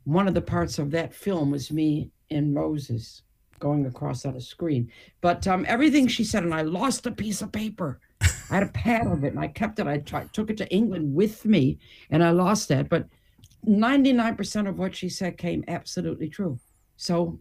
one 0.05 0.27
of 0.27 0.33
the 0.33 0.41
parts 0.41 0.79
of 0.79 0.91
that 0.91 1.13
film 1.13 1.51
was 1.51 1.71
me 1.71 2.09
and 2.31 2.53
Moses 2.53 3.21
going 3.59 3.85
across 3.85 4.25
on 4.25 4.35
a 4.35 4.41
screen. 4.41 4.91
But 5.21 5.45
um, 5.47 5.65
everything 5.67 6.07
she 6.07 6.23
said, 6.23 6.43
and 6.43 6.53
I 6.53 6.61
lost 6.63 7.05
a 7.05 7.11
piece 7.11 7.41
of 7.41 7.51
paper. 7.51 7.99
I 8.21 8.55
had 8.55 8.63
a 8.63 8.67
pad 8.67 9.05
of 9.05 9.23
it 9.23 9.33
and 9.33 9.39
I 9.39 9.47
kept 9.47 9.79
it. 9.79 9.87
I 9.87 9.97
took 9.97 10.49
it 10.49 10.57
to 10.57 10.73
England 10.73 11.13
with 11.13 11.45
me 11.45 11.77
and 12.09 12.23
I 12.23 12.31
lost 12.31 12.69
that. 12.69 12.89
But 12.89 13.07
99% 13.67 14.67
of 14.67 14.79
what 14.79 14.95
she 14.95 15.09
said 15.09 15.37
came 15.37 15.63
absolutely 15.67 16.29
true. 16.29 16.59
So, 16.97 17.39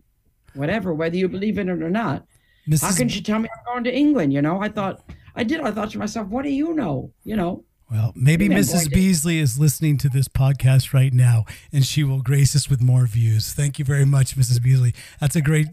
whatever, 0.54 0.92
whether 0.92 1.16
you 1.16 1.28
believe 1.28 1.58
in 1.58 1.68
it 1.68 1.82
or 1.82 1.90
not, 1.90 2.26
Mrs. 2.68 2.82
how 2.82 2.94
can 2.96 3.08
she 3.08 3.22
tell 3.22 3.38
me 3.38 3.48
I'm 3.52 3.64
going 3.74 3.84
to 3.84 3.94
England? 3.94 4.32
You 4.32 4.42
know, 4.42 4.60
I 4.60 4.68
thought, 4.68 5.02
I 5.34 5.44
did. 5.44 5.60
I 5.60 5.70
thought 5.70 5.90
to 5.92 5.98
myself, 5.98 6.28
what 6.28 6.42
do 6.44 6.50
you 6.50 6.74
know? 6.74 7.12
You 7.24 7.36
know, 7.36 7.64
Well, 7.90 8.12
maybe 8.14 8.48
Mrs. 8.48 8.84
to- 8.84 8.90
Beasley 8.90 9.38
is 9.38 9.58
listening 9.58 9.96
to 9.98 10.08
this 10.08 10.28
podcast 10.28 10.92
right 10.92 11.12
now 11.12 11.44
and 11.72 11.84
she 11.84 12.04
will 12.04 12.20
grace 12.22 12.54
us 12.54 12.68
with 12.68 12.82
more 12.82 13.06
views. 13.06 13.52
Thank 13.54 13.78
you 13.78 13.84
very 13.84 14.04
much, 14.04 14.36
Mrs. 14.36 14.62
Beasley. 14.62 14.94
That's 15.20 15.36
a 15.36 15.40
great 15.40 15.68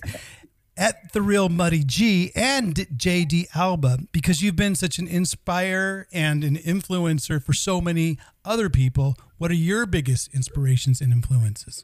at 0.78 1.14
the 1.14 1.22
real 1.22 1.48
Muddy 1.48 1.84
G 1.86 2.32
and 2.36 2.76
JD 2.76 3.48
Alba 3.56 4.00
because 4.12 4.41
you've 4.41 4.58
been 4.58 4.76
such 4.76 5.00
an 5.00 5.08
inspire 5.08 6.06
and 6.12 6.43
an 6.43 6.58
influencer 6.58 7.41
for 7.41 7.54
so 7.54 7.80
many 7.80 8.18
other 8.43 8.70
people. 8.70 9.16
What 9.38 9.52
are 9.52 9.56
your 9.56 9.86
biggest 9.86 10.34
inspirations 10.34 11.00
and 11.02 11.12
influences? 11.14 11.84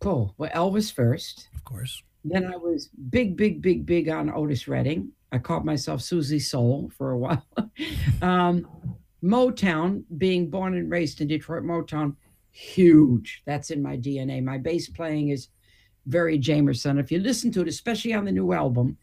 cool. 0.00 0.34
Well, 0.36 0.50
Elvis 0.50 0.92
first. 0.92 1.48
Of 1.54 1.62
course. 1.64 2.02
Then 2.24 2.44
I 2.52 2.56
was 2.56 2.88
big, 3.10 3.36
big, 3.36 3.60
big, 3.60 3.84
big 3.86 4.08
on 4.08 4.30
Otis 4.30 4.68
Redding. 4.68 5.10
I 5.32 5.38
called 5.38 5.64
myself 5.64 6.00
Suzi 6.00 6.40
Soul 6.40 6.90
for 6.96 7.10
a 7.12 7.18
while. 7.18 7.44
um, 8.22 8.66
Motown, 9.22 10.02
being 10.18 10.50
born 10.50 10.74
and 10.74 10.90
raised 10.90 11.20
in 11.20 11.28
Detroit, 11.28 11.62
Motown, 11.62 12.16
huge. 12.50 13.42
That's 13.46 13.70
in 13.70 13.82
my 13.82 13.96
DNA. 13.96 14.42
My 14.42 14.58
bass 14.58 14.88
playing 14.88 15.28
is 15.30 15.48
very 16.06 16.38
Jamerson. 16.38 16.98
If 17.00 17.10
you 17.12 17.18
listen 17.20 17.50
to 17.52 17.62
it, 17.62 17.68
especially 17.68 18.12
on 18.12 18.24
the 18.24 18.32
new 18.32 18.52
album, 18.52 18.96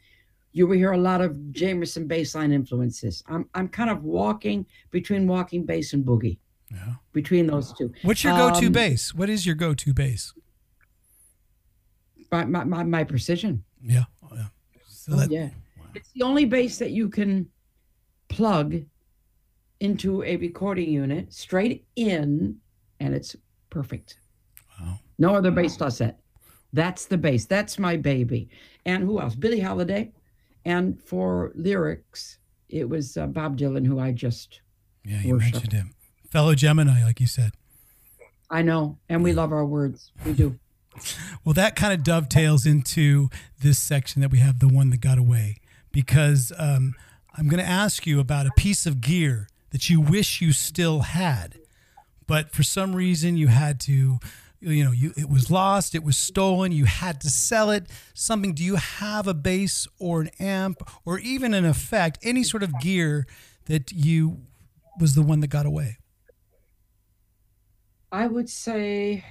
you 0.52 0.68
will 0.68 0.78
hear 0.78 0.92
a 0.92 0.98
lot 0.98 1.22
of 1.22 1.34
Jamerson 1.52 2.08
bassline 2.08 2.52
influences. 2.52 3.24
I'm 3.28 3.48
I'm 3.54 3.68
kind 3.68 3.90
of 3.90 4.04
walking 4.04 4.66
between 4.92 5.28
walking 5.28 5.64
bass 5.66 5.94
and 5.94 6.04
boogie, 6.06 6.40
Yeah. 6.72 6.96
between 7.14 7.48
those 7.48 7.72
two. 7.74 7.94
What's 8.02 8.24
your 8.24 8.34
go-to 8.34 8.68
Um, 8.68 8.72
bass? 8.74 9.14
What 9.14 9.30
is 9.30 9.46
your 9.46 9.56
go-to 9.56 9.94
bass? 9.94 10.34
My 12.32 12.46
my, 12.46 12.64
my, 12.64 12.84
my 12.84 13.04
precision. 13.04 13.64
Yeah. 13.84 14.04
Oh, 14.24 14.36
yeah. 14.36 14.46
So 14.88 15.14
Oh, 15.14 15.18
that, 15.18 15.32
yeah. 15.32 15.50
It's 15.96 16.12
the 16.14 16.24
only 16.24 16.46
bass 16.46 16.78
that 16.78 16.92
you 16.92 17.10
can 17.10 17.48
plug 18.28 18.76
into 19.80 20.24
a 20.24 20.36
recording 20.38 20.90
unit 20.92 21.34
straight 21.34 21.86
in, 21.96 22.58
and 23.00 23.16
it's 23.16 23.36
perfect. 23.70 24.20
Wow. 24.80 25.00
No 25.18 25.34
other 25.36 25.52
bass 25.52 25.78
does 25.78 25.98
that. 26.00 26.20
That's 26.74 27.06
the 27.06 27.18
bass. 27.18 27.46
That's 27.46 27.80
my 27.80 27.98
baby. 27.98 28.50
And 28.86 29.04
who 29.04 29.20
else? 29.20 29.36
Billie 29.36 29.60
Holiday. 29.60 30.12
And 30.66 31.02
for 31.02 31.52
lyrics, 31.56 32.38
it 32.70 32.88
was 32.88 33.18
uh, 33.18 33.26
Bob 33.28 33.58
Dylan, 33.58 33.88
who 33.88 34.00
I 34.00 34.12
just, 34.12 34.62
Yeah, 35.04 35.22
you 35.22 35.34
Worship. 35.34 35.54
mentioned 35.54 35.74
him. 35.74 35.96
Fellow 36.30 36.54
Gemini, 36.54 37.04
like 37.04 37.20
you 37.20 37.26
said. 37.28 37.54
I 38.52 38.62
know. 38.62 39.00
And 39.10 39.24
we 39.24 39.34
love 39.34 39.52
our 39.52 39.66
words. 39.66 40.12
We 40.26 40.34
do. 40.34 40.60
Well, 41.43 41.54
that 41.54 41.76
kind 41.76 41.93
of 41.93 42.04
dovetails 42.04 42.66
into 42.66 43.30
this 43.62 43.80
section 43.80 44.22
that 44.22 44.32
we 44.32 44.39
have, 44.39 44.60
the 44.60 44.68
one 44.68 44.89
that 44.89 45.02
got 45.02 45.18
away, 45.18 45.58
because 45.91 46.52
um, 46.58 46.95
I'm 47.36 47.47
going 47.47 47.64
to 47.64 47.70
ask 47.70 48.06
you 48.06 48.20
about 48.20 48.45
a 48.45 48.52
piece 48.58 48.86
of 48.86 49.02
gear 49.02 49.47
that 49.72 49.89
you 49.89 50.02
wish 50.02 50.41
you 50.41 50.52
still 50.52 51.02
had, 51.02 51.60
but 52.28 52.52
for 52.52 52.64
some 52.64 52.95
reason 52.95 53.38
you 53.38 53.47
had 53.47 53.80
to, 53.82 54.20
you 54.60 54.84
know, 54.84 54.91
you 54.91 55.14
it 55.16 55.30
was 55.30 55.50
lost, 55.50 55.95
it 55.95 56.04
was 56.04 56.18
stolen, 56.18 56.72
you 56.72 56.86
had 56.86 57.22
to 57.22 57.30
sell 57.30 57.72
it. 57.72 57.88
Something? 58.14 58.54
Do 58.54 58.64
you 58.64 58.76
have 58.76 59.28
a 59.28 59.34
bass 59.34 59.88
or 60.00 60.22
an 60.22 60.30
amp 60.39 60.88
or 61.06 61.20
even 61.20 61.54
an 61.54 61.66
effect, 61.66 62.20
any 62.24 62.43
sort 62.43 62.64
of 62.64 62.80
gear 62.80 63.26
that 63.66 63.91
you 63.91 64.41
was 65.00 65.16
the 65.16 65.22
one 65.22 65.39
that 65.39 65.47
got 65.47 65.66
away? 65.66 65.97
I 68.12 68.28
would 68.28 68.50
say 68.50 69.24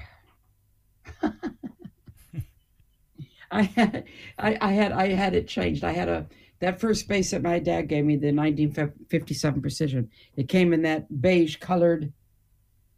I 3.51 3.63
had 3.63 4.05
I, 4.39 4.59
I 4.61 4.73
had 4.73 4.93
I 4.93 5.09
had 5.09 5.35
it 5.35 5.49
changed. 5.49 5.85
I 5.85 5.93
had 5.93 6.09
a 6.09 6.27
that 6.61 6.81
first 6.81 7.09
bass 7.09 7.31
that 7.31 7.43
my 7.43 7.61
dad 7.61 7.83
gave 7.89 8.05
me, 8.05 8.17
the 8.17 8.33
1957 8.33 9.63
Precision. 9.63 10.11
It 10.37 10.49
came 10.49 10.73
in 10.73 10.83
that 10.83 11.21
beige 11.21 11.57
colored 11.57 12.13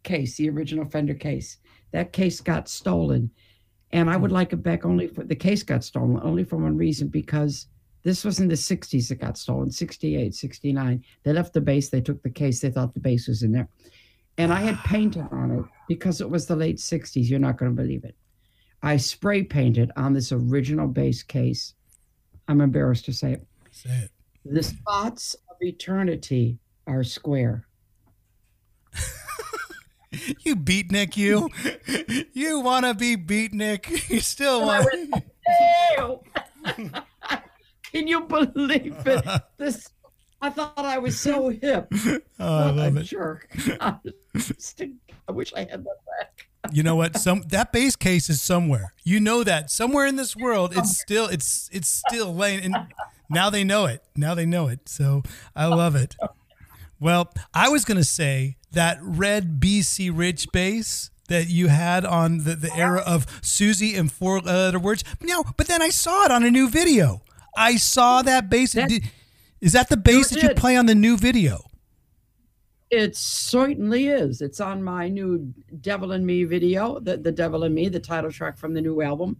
case, 0.03 0.37
the 0.37 0.49
original 0.49 0.85
Fender 0.85 1.13
case. 1.13 1.57
That 1.91 2.11
case 2.11 2.41
got 2.41 2.67
stolen, 2.67 3.29
and 3.91 4.09
I 4.09 4.17
would 4.17 4.31
hmm. 4.31 4.35
like 4.35 4.53
it 4.53 4.63
back 4.63 4.85
only 4.85 5.07
for 5.07 5.23
the 5.23 5.35
case 5.35 5.63
got 5.63 5.83
stolen 5.83 6.19
only 6.23 6.43
for 6.43 6.57
one 6.57 6.77
reason 6.77 7.07
because 7.07 7.67
this 8.03 8.25
was 8.25 8.39
in 8.39 8.47
the 8.47 8.55
60s. 8.55 9.11
It 9.11 9.19
got 9.19 9.37
stolen, 9.37 9.69
68, 9.69 10.33
69. 10.33 11.03
They 11.23 11.33
left 11.33 11.53
the 11.53 11.61
bass. 11.61 11.89
They 11.89 12.01
took 12.01 12.23
the 12.23 12.31
case. 12.31 12.59
They 12.59 12.71
thought 12.71 12.95
the 12.95 12.99
bass 12.99 13.27
was 13.27 13.43
in 13.43 13.51
there 13.51 13.69
and 14.37 14.53
I 14.53 14.61
had 14.61 14.77
painted 14.85 15.27
on 15.31 15.51
it 15.51 15.65
because 15.87 16.21
it 16.21 16.29
was 16.29 16.45
the 16.45 16.55
late 16.55 16.77
60s. 16.77 17.29
You're 17.29 17.39
not 17.39 17.57
going 17.57 17.75
to 17.75 17.81
believe 17.81 18.03
it. 18.03 18.15
I 18.83 18.97
spray 18.97 19.43
painted 19.43 19.91
on 19.95 20.13
this 20.13 20.31
original 20.31 20.87
base 20.87 21.23
case. 21.23 21.73
I'm 22.47 22.61
embarrassed 22.61 23.05
to 23.05 23.13
say 23.13 23.33
it. 23.33 23.47
Say 23.71 23.89
it. 23.89 24.11
The 24.43 24.63
spots 24.63 25.35
of 25.49 25.57
eternity 25.61 26.57
are 26.87 27.03
square. 27.03 27.67
You 30.43 30.57
beatnik, 30.57 31.15
you. 31.15 31.49
You 32.33 32.59
want 32.59 32.85
to 32.85 32.93
be 32.93 33.15
beatnik. 33.15 34.09
You 34.09 34.19
still 34.19 34.65
want. 34.65 34.85
Can 36.65 36.91
Can 37.91 38.07
you 38.07 38.21
believe 38.21 38.95
it? 39.05 39.41
This 39.57 39.89
I 40.41 40.49
thought 40.49 40.73
I 40.77 40.97
was 40.97 41.17
so 41.17 41.47
hip. 41.47 41.87
Oh, 42.39 42.57
I 42.57 42.71
love 42.71 42.97
a 42.97 42.99
it. 42.99 43.03
jerk. 43.03 43.47
I 43.79 43.95
wish 45.29 45.53
I 45.53 45.59
had 45.59 45.85
that 45.85 45.97
back. 46.19 46.47
You 46.71 46.83
know 46.83 46.95
what? 46.95 47.17
Some 47.17 47.41
that 47.49 47.71
base 47.71 47.95
case 47.95 48.29
is 48.29 48.41
somewhere. 48.41 48.93
You 49.03 49.19
know 49.19 49.43
that 49.43 49.71
somewhere 49.71 50.05
in 50.05 50.15
this 50.15 50.35
world, 50.35 50.73
it's 50.77 50.97
still 50.97 51.25
it's 51.27 51.69
it's 51.71 51.87
still 51.87 52.33
laying. 52.35 52.63
And 52.63 52.75
now 53.29 53.49
they 53.49 53.63
know 53.63 53.85
it. 53.85 54.03
Now 54.15 54.35
they 54.35 54.45
know 54.45 54.67
it. 54.67 54.87
So 54.87 55.23
I 55.55 55.65
love 55.65 55.95
it. 55.95 56.15
Well, 56.99 57.33
I 57.53 57.69
was 57.69 57.83
gonna 57.83 58.03
say 58.03 58.57
that 58.73 58.99
red 59.01 59.59
BC 59.59 60.11
Rich 60.15 60.47
bass 60.53 61.09
that 61.29 61.47
you 61.47 61.67
had 61.69 62.05
on 62.05 62.39
the, 62.39 62.55
the 62.55 62.73
era 62.75 63.01
of 63.05 63.25
Susie 63.41 63.95
and 63.95 64.11
four 64.11 64.39
letter 64.39 64.79
words. 64.79 65.03
No, 65.21 65.43
but 65.57 65.67
then 65.67 65.81
I 65.81 65.89
saw 65.89 66.25
it 66.25 66.31
on 66.31 66.43
a 66.43 66.51
new 66.51 66.69
video. 66.69 67.21
I 67.57 67.77
saw 67.77 68.21
that 68.21 68.49
bass. 68.49 68.73
That- 68.73 68.89
Did- 68.89 69.09
Is 69.61 69.73
that 69.73 69.89
the 69.89 69.97
bass 69.97 70.29
that 70.29 70.41
you 70.43 70.49
play 70.55 70.75
on 70.75 70.85
the 70.87 70.95
new 70.95 71.17
video? 71.17 71.65
It 72.91 73.15
certainly 73.15 74.07
is. 74.07 74.41
It's 74.41 74.59
on 74.59 74.83
my 74.83 75.07
new 75.07 75.53
Devil 75.79 76.11
in 76.11 76.25
Me 76.25 76.43
video, 76.43 76.99
the, 76.99 77.15
the 77.15 77.31
Devil 77.31 77.63
in 77.63 77.73
Me, 77.73 77.87
the 77.87 78.01
title 78.01 78.29
track 78.29 78.57
from 78.57 78.73
the 78.73 78.81
new 78.81 79.01
album. 79.01 79.37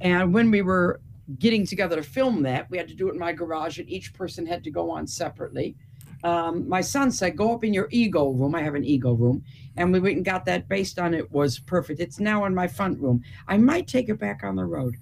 And 0.00 0.34
when 0.34 0.50
we 0.50 0.62
were 0.62 1.00
getting 1.38 1.64
together 1.64 1.94
to 1.94 2.02
film 2.02 2.42
that, 2.42 2.68
we 2.70 2.76
had 2.76 2.88
to 2.88 2.96
do 2.96 3.08
it 3.08 3.12
in 3.12 3.18
my 3.20 3.32
garage, 3.32 3.78
and 3.78 3.88
each 3.88 4.12
person 4.12 4.44
had 4.44 4.64
to 4.64 4.72
go 4.72 4.90
on 4.90 5.06
separately. 5.06 5.76
Um, 6.24 6.68
my 6.68 6.80
son 6.80 7.12
said, 7.12 7.36
Go 7.36 7.54
up 7.54 7.62
in 7.62 7.72
your 7.72 7.86
ego 7.92 8.30
room. 8.30 8.56
I 8.56 8.62
have 8.62 8.74
an 8.74 8.84
ego 8.84 9.12
room. 9.12 9.44
And 9.76 9.92
we 9.92 10.00
went 10.00 10.16
and 10.16 10.24
got 10.24 10.44
that 10.46 10.68
based 10.68 10.98
on 10.98 11.14
it 11.14 11.30
was 11.30 11.60
perfect. 11.60 12.00
It's 12.00 12.18
now 12.18 12.46
in 12.46 12.54
my 12.54 12.66
front 12.66 12.98
room. 12.98 13.22
I 13.46 13.58
might 13.58 13.86
take 13.86 14.08
it 14.08 14.18
back 14.18 14.42
on 14.42 14.56
the 14.56 14.64
road. 14.64 14.96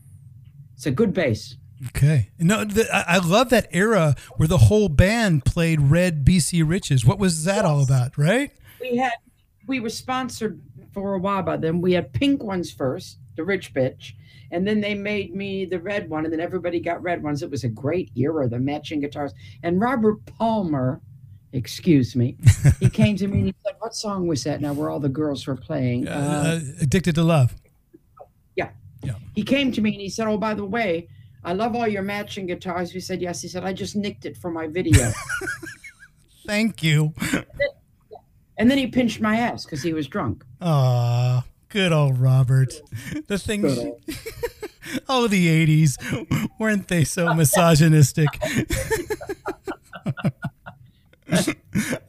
It's 0.74 0.84
a 0.84 0.90
good 0.90 1.14
bass. 1.14 1.56
Okay. 1.88 2.30
No, 2.38 2.64
the, 2.64 2.86
I 2.92 3.18
love 3.18 3.50
that 3.50 3.68
era 3.70 4.14
where 4.36 4.48
the 4.48 4.56
whole 4.58 4.88
band 4.88 5.44
played 5.44 5.80
Red 5.80 6.24
BC 6.24 6.66
Riches. 6.66 7.04
What 7.04 7.18
was 7.18 7.44
that 7.44 7.64
all 7.64 7.82
about, 7.82 8.16
right? 8.16 8.50
we 8.80 8.96
had 8.96 9.12
we 9.66 9.80
were 9.80 9.90
sponsored 9.90 10.60
for 10.94 11.14
a 11.14 11.18
while 11.18 11.42
by 11.42 11.56
them. 11.56 11.80
We 11.82 11.92
had 11.92 12.12
pink 12.12 12.42
ones 12.42 12.70
first, 12.72 13.18
the 13.36 13.44
rich 13.44 13.74
bitch, 13.74 14.12
and 14.50 14.66
then 14.66 14.80
they 14.80 14.94
made 14.94 15.34
me 15.34 15.64
the 15.66 15.78
red 15.78 16.08
one, 16.08 16.24
and 16.24 16.32
then 16.32 16.40
everybody 16.40 16.80
got 16.80 17.02
red 17.02 17.22
ones. 17.22 17.42
It 17.42 17.50
was 17.50 17.64
a 17.64 17.68
great 17.68 18.10
era, 18.16 18.48
the 18.48 18.58
matching 18.58 19.00
guitars. 19.00 19.32
And 19.62 19.80
Robert 19.80 20.24
Palmer, 20.26 21.00
excuse 21.52 22.14
me, 22.16 22.36
he 22.80 22.88
came 22.88 23.16
to 23.16 23.26
me 23.26 23.38
and 23.38 23.46
he 23.48 23.54
said, 23.66 23.74
"What 23.80 23.94
song 23.94 24.26
was 24.26 24.44
that?" 24.44 24.60
Now 24.62 24.72
where 24.72 24.88
all 24.88 25.00
the 25.00 25.08
girls 25.10 25.46
were 25.46 25.56
playing. 25.56 26.08
Uh, 26.08 26.12
Uh, 26.12 26.48
uh, 26.48 26.60
Addicted 26.82 27.16
to 27.16 27.22
Love. 27.22 27.54
yeah. 28.56 28.70
yeah. 29.02 29.14
He 29.34 29.42
came 29.42 29.72
to 29.72 29.80
me 29.82 29.92
and 29.92 30.00
he 30.00 30.08
said, 30.08 30.26
"Oh, 30.26 30.38
by 30.38 30.54
the 30.54 30.64
way." 30.64 31.08
I 31.46 31.52
love 31.52 31.76
all 31.76 31.86
your 31.86 32.02
matching 32.02 32.46
guitars. 32.46 32.92
We 32.92 32.98
said 32.98 33.22
yes. 33.22 33.40
He 33.40 33.46
said, 33.46 33.64
I 33.64 33.72
just 33.72 33.94
nicked 33.94 34.26
it 34.26 34.36
for 34.36 34.50
my 34.50 34.66
video. 34.66 35.12
Thank 36.46 36.82
you. 36.82 37.14
and 38.58 38.68
then 38.68 38.78
he 38.78 38.88
pinched 38.88 39.20
my 39.20 39.36
ass 39.36 39.64
because 39.64 39.80
he 39.80 39.92
was 39.92 40.08
drunk. 40.08 40.44
Aw, 40.60 41.44
good 41.68 41.92
old 41.92 42.18
Robert. 42.18 42.74
The 43.28 43.38
things. 43.38 43.78
oh, 45.08 45.28
the 45.28 45.86
80s. 45.86 46.50
Weren't 46.58 46.88
they 46.88 47.04
so 47.04 47.32
misogynistic? 47.32 48.28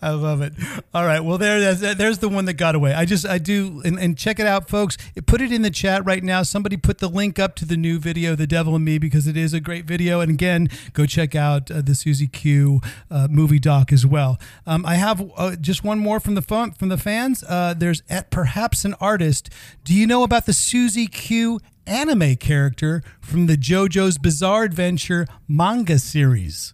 I 0.07 0.11
love 0.11 0.41
it. 0.41 0.53
All 0.93 1.05
right. 1.05 1.19
Well, 1.19 1.37
there, 1.37 1.59
there's, 1.59 1.97
there's 1.97 2.19
the 2.19 2.29
one 2.29 2.45
that 2.45 2.53
got 2.53 2.75
away. 2.75 2.93
I 2.93 3.03
just, 3.03 3.25
I 3.25 3.39
do, 3.39 3.81
and, 3.83 3.99
and 3.99 4.17
check 4.17 4.39
it 4.39 4.47
out, 4.47 4.69
folks. 4.69 4.97
Put 5.25 5.41
it 5.41 5.51
in 5.51 5.63
the 5.63 5.69
chat 5.69 6.05
right 6.05 6.23
now. 6.23 6.43
Somebody 6.43 6.77
put 6.77 6.99
the 6.99 7.09
link 7.09 7.39
up 7.39 7.55
to 7.55 7.65
the 7.65 7.75
new 7.75 7.99
video, 7.99 8.33
"The 8.33 8.47
Devil 8.47 8.75
in 8.77 8.85
Me," 8.85 8.97
because 8.97 9.27
it 9.27 9.35
is 9.35 9.53
a 9.53 9.59
great 9.59 9.83
video. 9.83 10.21
And 10.21 10.31
again, 10.31 10.69
go 10.93 11.05
check 11.05 11.35
out 11.35 11.69
uh, 11.69 11.81
the 11.81 11.91
Suzi 11.91 12.31
Q 12.31 12.79
uh, 13.11 13.27
movie 13.29 13.59
doc 13.59 13.91
as 13.91 14.05
well. 14.05 14.39
Um, 14.65 14.85
I 14.85 14.95
have 14.95 15.29
uh, 15.35 15.57
just 15.57 15.83
one 15.83 15.99
more 15.99 16.21
from 16.21 16.35
the 16.35 16.41
fun, 16.41 16.71
from 16.71 16.87
the 16.87 16.97
fans. 16.97 17.43
Uh, 17.43 17.73
there's 17.77 18.01
at 18.09 18.31
perhaps 18.31 18.85
an 18.85 18.95
artist. 19.01 19.49
Do 19.83 19.93
you 19.93 20.07
know 20.07 20.23
about 20.23 20.45
the 20.45 20.53
Suzi 20.53 21.11
Q 21.11 21.59
anime 21.85 22.37
character 22.37 23.03
from 23.19 23.47
the 23.47 23.57
JoJo's 23.57 24.17
Bizarre 24.17 24.63
Adventure 24.63 25.27
manga 25.47 25.99
series? 25.99 26.73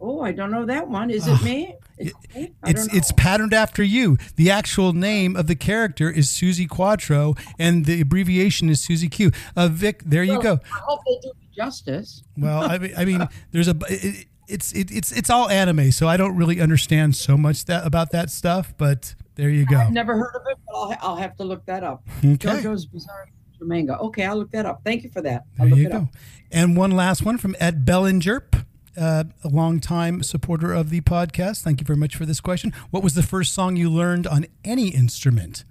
Oh, 0.00 0.20
I 0.20 0.32
don't 0.32 0.50
know 0.50 0.66
that 0.66 0.88
one. 0.88 1.08
Is 1.10 1.26
it 1.26 1.42
me? 1.42 1.74
Is 1.98 2.08
it 2.08 2.34
me? 2.34 2.52
I 2.62 2.70
It's 2.70 2.86
it's 2.94 3.12
patterned 3.12 3.54
after 3.54 3.82
you. 3.82 4.18
The 4.36 4.50
actual 4.50 4.92
name 4.92 5.36
of 5.36 5.46
the 5.46 5.54
character 5.54 6.10
is 6.10 6.28
Suzi 6.28 6.68
Quatro, 6.68 7.34
and 7.58 7.84
the 7.86 8.00
abbreviation 8.00 8.68
is 8.68 8.80
Suzi 8.86 9.10
Q. 9.10 9.30
Uh, 9.56 9.68
Vic, 9.68 10.02
there 10.04 10.24
you 10.24 10.42
go. 10.42 10.54
I 10.64 10.78
hope 10.84 11.00
they 11.06 11.18
do 11.22 11.28
me 11.40 11.48
justice. 11.54 12.22
Well, 12.36 12.62
I 12.70 12.78
mean, 12.78 12.92
I 12.96 13.04
mean, 13.04 13.28
there's 13.52 13.68
a 13.68 13.76
it, 13.88 14.26
it's 14.48 14.72
it, 14.72 14.90
it's 14.90 15.12
it's 15.12 15.30
all 15.30 15.48
anime, 15.48 15.90
so 15.92 16.08
I 16.08 16.16
don't 16.16 16.36
really 16.36 16.60
understand 16.60 17.16
so 17.16 17.36
much 17.36 17.64
that 17.66 17.86
about 17.86 18.10
that 18.10 18.30
stuff. 18.30 18.74
But 18.76 19.14
there 19.36 19.50
you 19.50 19.64
go. 19.66 19.78
I've 19.78 19.92
never 19.92 20.16
heard 20.16 20.34
of 20.34 20.42
it, 20.48 20.58
but 20.66 20.74
I'll, 20.76 20.96
I'll 21.00 21.16
have 21.16 21.36
to 21.36 21.44
look 21.44 21.64
that 21.66 21.82
up. 21.84 22.02
Okay. 22.18 22.36
JoJo's 22.36 22.86
Bizarre 22.86 23.22
Adventure 23.22 23.64
manga. 23.66 23.98
Okay, 23.98 24.24
I'll 24.24 24.36
look 24.36 24.50
that 24.50 24.66
up. 24.66 24.82
Thank 24.84 25.04
you 25.04 25.10
for 25.10 25.22
that. 25.22 25.44
I'll 25.58 25.66
There 25.66 25.70
look 25.70 25.78
you 25.78 25.86
it 25.86 25.92
go. 25.92 25.98
up. 25.98 26.08
And 26.52 26.76
one 26.76 26.90
last 26.90 27.24
one 27.24 27.38
from 27.38 27.56
Ed 27.58 27.84
Bellingerp, 27.84 28.64
uh, 28.96 29.24
a 29.42 29.48
longtime 29.48 30.22
supporter 30.22 30.72
of 30.72 30.90
the 30.90 31.00
podcast. 31.00 31.62
Thank 31.62 31.80
you 31.80 31.86
very 31.86 31.96
much 31.96 32.16
for 32.16 32.26
this 32.26 32.40
question. 32.40 32.72
What 32.90 33.02
was 33.02 33.14
the 33.14 33.22
first 33.22 33.52
song 33.52 33.76
you 33.76 33.90
learned 33.90 34.26
on 34.26 34.46
any 34.64 34.88
instrument, 34.88 35.64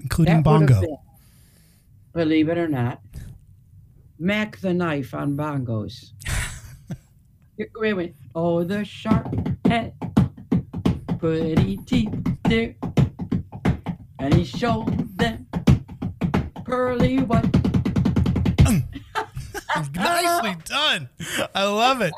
including 0.00 0.36
That 0.36 0.44
bongo? 0.44 0.80
been, 0.80 0.96
believe 2.14 2.48
it 2.48 2.58
or 2.58 2.68
not, 2.68 3.00
Mack 4.18 4.58
the 4.60 4.74
Knife 4.74 5.14
on 5.14 5.36
bongos. 5.36 6.12
wait, 7.76 7.94
wait. 7.94 8.14
Oh, 8.34 8.64
the 8.64 8.84
sharp 8.84 9.34
head, 9.66 9.94
pretty 11.18 11.76
teeth 11.78 12.12
there, 12.44 12.74
and 14.18 14.34
he 14.34 14.44
showed 14.44 15.16
them 15.16 15.46
pearly 16.64 17.18
white. 17.18 17.54
Nicely 19.94 20.56
done. 20.64 21.08
I 21.54 21.64
love 21.64 22.00
it, 22.00 22.12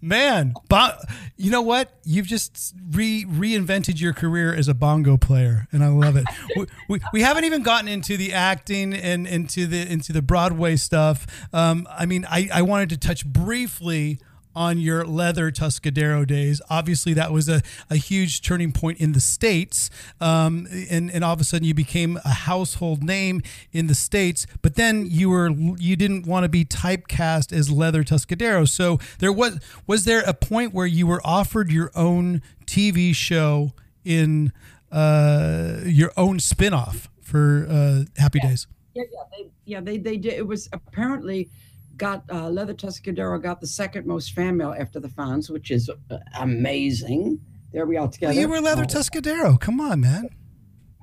man. 0.00 0.54
Bo- 0.68 0.98
you 1.36 1.50
know 1.50 1.62
what? 1.62 1.92
You've 2.04 2.26
just 2.26 2.74
re 2.90 3.24
reinvented 3.24 4.00
your 4.00 4.12
career 4.12 4.54
as 4.54 4.68
a 4.68 4.74
bongo 4.74 5.16
player, 5.16 5.68
and 5.72 5.84
I 5.84 5.88
love 5.88 6.16
it. 6.16 6.24
we, 6.56 6.66
we, 6.88 7.00
we 7.12 7.22
haven't 7.22 7.44
even 7.44 7.62
gotten 7.62 7.88
into 7.88 8.16
the 8.16 8.32
acting 8.32 8.94
and 8.94 9.26
into 9.26 9.66
the 9.66 9.90
into 9.90 10.12
the 10.12 10.22
Broadway 10.22 10.76
stuff. 10.76 11.26
Um, 11.52 11.86
I 11.90 12.06
mean, 12.06 12.26
I, 12.28 12.48
I 12.52 12.62
wanted 12.62 12.90
to 12.90 12.96
touch 12.96 13.26
briefly 13.26 14.18
on 14.56 14.78
your 14.78 15.04
leather 15.04 15.52
Tuscadero 15.52 16.26
days. 16.26 16.62
Obviously, 16.70 17.12
that 17.12 17.30
was 17.30 17.48
a, 17.48 17.60
a 17.90 17.96
huge 17.96 18.40
turning 18.40 18.72
point 18.72 18.98
in 18.98 19.12
the 19.12 19.20
States. 19.20 19.90
Um, 20.18 20.66
and, 20.90 21.10
and 21.10 21.22
all 21.22 21.34
of 21.34 21.40
a 21.40 21.44
sudden, 21.44 21.68
you 21.68 21.74
became 21.74 22.18
a 22.24 22.30
household 22.30 23.04
name 23.04 23.42
in 23.70 23.86
the 23.86 23.94
States. 23.94 24.46
But 24.62 24.74
then 24.74 25.06
you 25.08 25.28
were 25.28 25.50
you 25.50 25.94
didn't 25.94 26.26
want 26.26 26.44
to 26.44 26.48
be 26.48 26.64
typecast 26.64 27.52
as 27.52 27.70
leather 27.70 28.02
Tuscadero. 28.02 28.66
So 28.66 28.98
there 29.18 29.32
was 29.32 29.60
was 29.86 30.06
there 30.06 30.22
a 30.26 30.32
point 30.32 30.72
where 30.72 30.86
you 30.86 31.06
were 31.06 31.20
offered 31.22 31.70
your 31.70 31.90
own 31.94 32.40
TV 32.64 33.14
show 33.14 33.72
in 34.04 34.52
uh, 34.90 35.80
your 35.84 36.12
own 36.16 36.38
spinoff 36.38 37.08
for 37.20 37.66
uh, 37.68 38.04
Happy 38.16 38.40
Days? 38.40 38.66
Yeah, 38.94 39.02
yeah, 39.12 39.22
they, 39.30 39.50
yeah, 39.66 39.80
they, 39.80 39.98
they 39.98 40.16
did. 40.16 40.32
It 40.34 40.46
was 40.46 40.70
apparently 40.72 41.50
got 41.96 42.24
uh, 42.30 42.48
Leather 42.48 42.74
Tuscadero 42.74 43.42
got 43.42 43.60
the 43.60 43.66
second 43.66 44.06
most 44.06 44.32
fan 44.32 44.56
mail 44.56 44.74
after 44.78 45.00
the 45.00 45.08
Fonz, 45.08 45.50
which 45.50 45.70
is 45.70 45.88
uh, 46.10 46.18
amazing. 46.38 47.40
There 47.72 47.86
we 47.86 47.96
are 47.96 48.08
together. 48.08 48.32
Well, 48.32 48.40
you 48.40 48.48
were 48.48 48.60
leather 48.60 48.82
Oh, 48.82 48.86
Tuscadero. 48.86 49.60
Come 49.60 49.80
on, 49.80 50.00
man. 50.00 50.28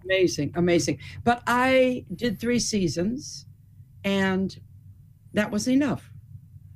amazing, 0.04 0.52
amazing. 0.56 1.00
But 1.24 1.44
I 1.48 2.06
did 2.16 2.40
three 2.40 2.60
seasons, 2.60 3.46
and 4.04 4.58
that 5.34 5.52
was 5.52 5.68
enough. 5.68 6.10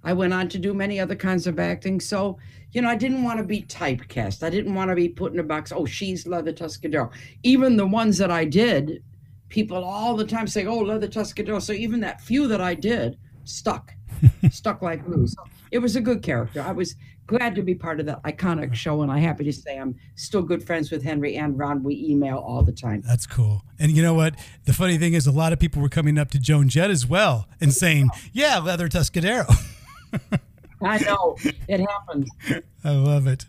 I 0.03 0.13
went 0.13 0.34
on 0.34 0.47
to 0.49 0.57
do 0.59 0.74
many 0.74 0.99
other 0.99 1.15
kinds 1.15 1.47
of 1.47 1.59
acting. 1.59 1.99
So, 1.99 2.38
you 2.72 2.82
know, 2.82 2.89
I 2.89 2.95
didn't 2.95 3.24
want 3.24 3.39
to 3.39 3.43
be 3.43 3.63
typecast. 3.63 4.43
I 4.43 4.49
didn't 4.49 4.74
want 4.76 4.89
to 4.89 4.95
be 4.95 5.09
put 5.09 5.34
in 5.34 5.39
a 5.39 5.43
box. 5.43 5.72
Oh, 5.76 5.86
she's 5.86 6.26
Leather 6.28 6.53
Tuscadero. 6.53 7.11
Even 7.43 7.76
the 7.76 7.88
ones 7.88 8.18
that 8.20 8.32
I 8.32 8.45
did, 8.45 9.03
people 9.49 9.84
all 9.84 10.15
the 10.15 10.26
time 10.26 10.47
say, 10.47 10.65
"Oh, 10.65 10.80
Leather 10.80 11.07
Tuscadero." 11.07 11.61
So 11.61 11.74
even 11.74 11.99
that 12.01 12.22
few 12.22 12.47
that 12.47 12.61
I 12.61 12.74
did 12.76 13.18
stuck, 13.43 13.93
stuck 14.51 14.82
like 14.82 15.05
glue. 15.05 15.28
So 15.28 15.43
it 15.72 15.80
was 15.80 15.95
a 15.95 16.01
good 16.01 16.22
character. 16.22 16.61
I 16.61 16.72
was 16.72 16.95
glad 17.28 17.55
to 17.55 17.61
be 17.61 17.76
part 17.76 17.99
of 17.99 18.05
that 18.05 18.24
iconic 18.24 18.74
show, 18.74 19.01
and 19.01 19.11
I'm 19.11 19.22
happy 19.22 19.43
to 19.43 19.53
say 19.53 19.78
I'm 19.78 19.95
still 20.15 20.41
good 20.41 20.63
friends 20.63 20.91
with 20.91 21.03
Henry 21.03 21.36
and 21.36 21.57
Ron. 21.57 21.84
We 21.84 21.95
email 21.95 22.38
all 22.38 22.63
the 22.63 22.72
time. 22.72 23.03
That's 23.05 23.28
cool. 23.28 23.63
And 23.80 23.91
you 23.91 24.01
know 24.01 24.13
what? 24.13 24.36
The 24.65 24.74
funny 24.74 24.97
thing 24.97 25.13
is, 25.13 25.28
a 25.28 25.32
lot 25.32 25.53
of 25.53 25.59
people 25.59 25.82
were 25.82 25.89
coming 25.89 26.18
up 26.18 26.32
to 26.32 26.39
Joan 26.39 26.70
Jett 26.70 26.89
as 26.89 27.05
well 27.05 27.47
and 27.61 27.74
saying, 27.74 28.09
"Yeah, 28.34 28.59
leather 28.59 28.88
Tuscadero." 28.88 29.45
I 30.82 30.99
know 30.99 31.36
it 31.68 31.80
happens. 31.80 32.30
I 32.84 32.91
love 32.91 33.28
it. 33.28 33.45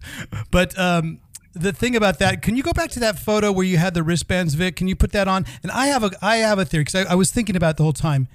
But 0.50 0.78
um, 0.78 1.20
the 1.52 1.72
thing 1.72 1.96
about 1.96 2.18
that, 2.18 2.42
can 2.42 2.56
you 2.56 2.62
go 2.62 2.72
back 2.72 2.90
to 2.92 3.00
that 3.00 3.18
photo 3.18 3.52
where 3.52 3.66
you 3.66 3.76
had 3.76 3.94
the 3.94 4.02
wristbands, 4.02 4.54
Vic? 4.54 4.76
Can 4.76 4.88
you 4.88 4.96
put 4.96 5.12
that 5.12 5.28
on? 5.28 5.44
And 5.62 5.70
I 5.72 5.86
have 5.86 6.04
a 6.04 6.10
I 6.22 6.36
have 6.36 6.58
a 6.58 6.64
theory 6.64 6.84
because 6.84 7.06
I, 7.06 7.12
I 7.12 7.14
was 7.14 7.30
thinking 7.30 7.56
about 7.56 7.70
it 7.70 7.76
the 7.76 7.82
whole 7.82 7.92
time. 7.92 8.28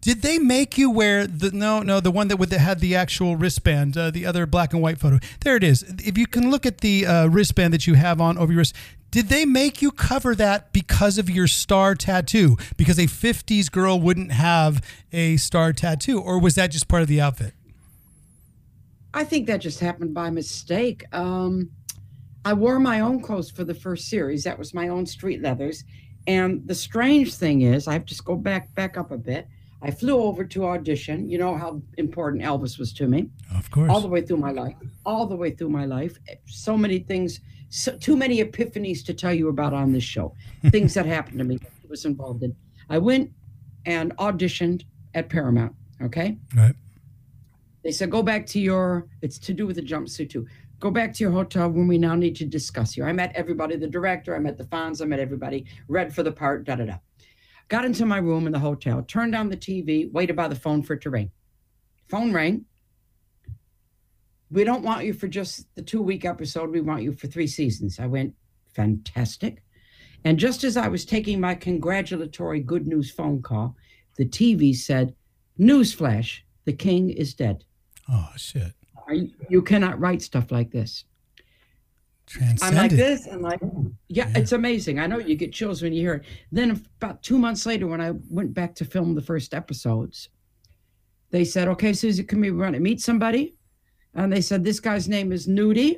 Did 0.00 0.22
they 0.22 0.38
make 0.38 0.78
you 0.78 0.90
wear 0.90 1.26
the 1.26 1.50
no 1.50 1.82
no 1.82 2.00
the 2.00 2.10
one 2.10 2.28
that 2.28 2.36
would 2.36 2.50
that 2.50 2.60
had 2.60 2.80
the 2.80 2.94
actual 2.94 3.36
wristband 3.36 3.96
uh, 3.96 4.10
the 4.10 4.24
other 4.26 4.46
black 4.46 4.72
and 4.72 4.80
white 4.80 4.98
photo 4.98 5.18
there 5.40 5.56
it 5.56 5.64
is 5.64 5.82
if 6.04 6.16
you 6.16 6.26
can 6.26 6.50
look 6.50 6.64
at 6.64 6.78
the 6.78 7.04
uh, 7.04 7.26
wristband 7.26 7.74
that 7.74 7.86
you 7.86 7.94
have 7.94 8.20
on 8.20 8.38
over 8.38 8.52
your 8.52 8.60
wrist 8.60 8.74
did 9.10 9.28
they 9.28 9.44
make 9.44 9.82
you 9.82 9.90
cover 9.90 10.34
that 10.34 10.72
because 10.72 11.18
of 11.18 11.28
your 11.28 11.46
star 11.46 11.94
tattoo 11.94 12.56
because 12.76 12.98
a 12.98 13.06
50s 13.06 13.70
girl 13.70 14.00
wouldn't 14.00 14.32
have 14.32 14.82
a 15.12 15.36
star 15.36 15.72
tattoo 15.72 16.20
or 16.20 16.38
was 16.38 16.54
that 16.54 16.70
just 16.70 16.86
part 16.86 17.02
of 17.02 17.08
the 17.08 17.20
outfit 17.20 17.54
I 19.14 19.24
think 19.24 19.46
that 19.46 19.60
just 19.60 19.80
happened 19.80 20.14
by 20.14 20.30
mistake. 20.30 21.04
Um, 21.12 21.70
I 22.44 22.52
wore 22.52 22.78
my 22.78 23.00
own 23.00 23.20
clothes 23.20 23.50
for 23.50 23.64
the 23.64 23.74
first 23.74 24.08
series. 24.08 24.44
That 24.44 24.58
was 24.58 24.74
my 24.74 24.88
own 24.88 25.06
street 25.06 25.42
leathers. 25.42 25.84
And 26.26 26.66
the 26.66 26.74
strange 26.74 27.34
thing 27.34 27.62
is, 27.62 27.88
I 27.88 27.94
have 27.94 28.06
to 28.06 28.22
go 28.22 28.36
back 28.36 28.74
back 28.74 28.96
up 28.96 29.10
a 29.10 29.18
bit. 29.18 29.48
I 29.80 29.90
flew 29.90 30.20
over 30.22 30.44
to 30.44 30.66
audition. 30.66 31.28
You 31.28 31.38
know 31.38 31.56
how 31.56 31.80
important 31.98 32.42
Elvis 32.42 32.78
was 32.78 32.92
to 32.94 33.06
me. 33.06 33.30
of 33.56 33.70
course 33.70 33.90
All 33.90 34.00
the 34.00 34.08
way 34.08 34.22
through 34.22 34.38
my 34.38 34.50
life. 34.50 34.74
All 35.06 35.26
the 35.26 35.36
way 35.36 35.52
through 35.52 35.70
my 35.70 35.86
life. 35.86 36.18
So 36.46 36.76
many 36.76 36.98
things. 36.98 37.40
So, 37.70 37.96
too 37.96 38.16
many 38.16 38.42
epiphanies 38.42 39.04
to 39.04 39.14
tell 39.14 39.32
you 39.32 39.48
about 39.48 39.74
on 39.74 39.92
this 39.92 40.04
show. 40.04 40.34
things 40.70 40.94
that 40.94 41.06
happened 41.06 41.38
to 41.38 41.44
me. 41.44 41.58
I 41.62 41.86
was 41.88 42.04
involved 42.04 42.42
in. 42.42 42.56
I 42.90 42.98
went 42.98 43.30
and 43.86 44.16
auditioned 44.16 44.84
at 45.14 45.28
Paramount. 45.28 45.74
Okay. 46.02 46.38
right 46.54 46.74
They 47.82 47.92
said, 47.92 48.10
go 48.10 48.22
back 48.22 48.46
to 48.46 48.60
your, 48.60 49.06
it's 49.22 49.38
to 49.40 49.54
do 49.54 49.66
with 49.66 49.76
the 49.76 49.82
jumpsuit 49.82 50.30
too. 50.30 50.46
Go 50.80 50.90
back 50.90 51.12
to 51.14 51.24
your 51.24 51.32
hotel 51.32 51.68
room. 51.68 51.88
We 51.88 51.98
now 51.98 52.14
need 52.14 52.36
to 52.36 52.44
discuss 52.44 52.96
you. 52.96 53.04
I 53.04 53.12
met 53.12 53.32
everybody, 53.34 53.76
the 53.76 53.88
director, 53.88 54.36
I 54.36 54.38
met 54.38 54.56
the 54.56 54.64
Fonz, 54.64 55.02
I 55.02 55.06
met 55.06 55.18
everybody, 55.18 55.66
read 55.88 56.14
for 56.14 56.22
the 56.22 56.30
part, 56.30 56.64
da 56.64 56.76
da 56.76 56.84
da. 56.84 56.94
Got 57.68 57.84
into 57.84 58.06
my 58.06 58.18
room 58.18 58.46
in 58.46 58.52
the 58.52 58.58
hotel, 58.58 59.02
turned 59.02 59.34
on 59.34 59.48
the 59.48 59.56
TV, 59.56 60.10
waited 60.10 60.36
by 60.36 60.48
the 60.48 60.54
phone 60.54 60.82
for 60.82 60.94
it 60.94 61.02
to 61.02 61.10
ring. 61.10 61.30
Phone 62.08 62.32
rang. 62.32 62.64
We 64.50 64.64
don't 64.64 64.82
want 64.82 65.04
you 65.04 65.12
for 65.12 65.28
just 65.28 65.66
the 65.74 65.82
two 65.82 66.00
week 66.00 66.24
episode. 66.24 66.70
We 66.70 66.80
want 66.80 67.02
you 67.02 67.12
for 67.12 67.26
three 67.26 67.46
seasons. 67.46 68.00
I 68.00 68.06
went, 68.06 68.34
fantastic. 68.74 69.62
And 70.24 70.38
just 70.38 70.64
as 70.64 70.76
I 70.76 70.88
was 70.88 71.04
taking 71.04 71.40
my 71.40 71.54
congratulatory 71.54 72.60
good 72.60 72.86
news 72.86 73.10
phone 73.10 73.42
call, 73.42 73.76
the 74.16 74.24
TV 74.24 74.74
said, 74.74 75.14
Newsflash, 75.60 76.40
the 76.64 76.72
king 76.72 77.10
is 77.10 77.34
dead. 77.34 77.64
oh 78.08 78.30
shit 78.36 78.72
you, 79.14 79.30
you 79.48 79.62
cannot 79.62 80.00
write 80.00 80.22
stuff 80.22 80.50
like 80.50 80.70
this. 80.70 81.04
I'm 82.62 82.74
like 82.74 82.90
this, 82.90 83.26
and 83.26 83.42
like, 83.42 83.60
oh, 83.62 83.90
yeah, 84.08 84.30
it's 84.34 84.52
amazing. 84.52 84.98
I 84.98 85.06
know 85.06 85.18
you 85.18 85.34
get 85.34 85.52
chills 85.52 85.82
when 85.82 85.92
you 85.92 86.00
hear 86.00 86.14
it. 86.14 86.24
Then 86.52 86.82
about 87.00 87.22
two 87.22 87.38
months 87.38 87.64
later, 87.66 87.86
when 87.86 88.00
I 88.00 88.12
went 88.30 88.52
back 88.54 88.74
to 88.76 88.84
film 88.84 89.14
the 89.14 89.22
first 89.22 89.54
episodes, 89.54 90.28
they 91.30 91.44
said, 91.44 91.68
"Okay, 91.68 91.92
Suzi, 91.92 92.26
come 92.26 92.42
here. 92.42 92.52
We 92.52 92.60
want 92.60 92.74
to 92.74 92.80
meet 92.80 93.00
somebody," 93.00 93.54
and 94.14 94.32
they 94.32 94.40
said, 94.40 94.64
"This 94.64 94.80
guy's 94.80 95.08
name 95.08 95.32
is 95.32 95.46
Nudie, 95.46 95.96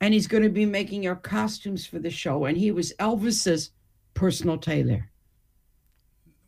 and 0.00 0.12
he's 0.14 0.26
going 0.26 0.42
to 0.42 0.50
be 0.50 0.66
making 0.66 1.02
your 1.02 1.16
costumes 1.16 1.86
for 1.86 1.98
the 1.98 2.10
show." 2.10 2.44
And 2.44 2.56
he 2.56 2.70
was 2.70 2.92
Elvis's 2.98 3.70
personal 4.14 4.58
tailor. 4.58 5.10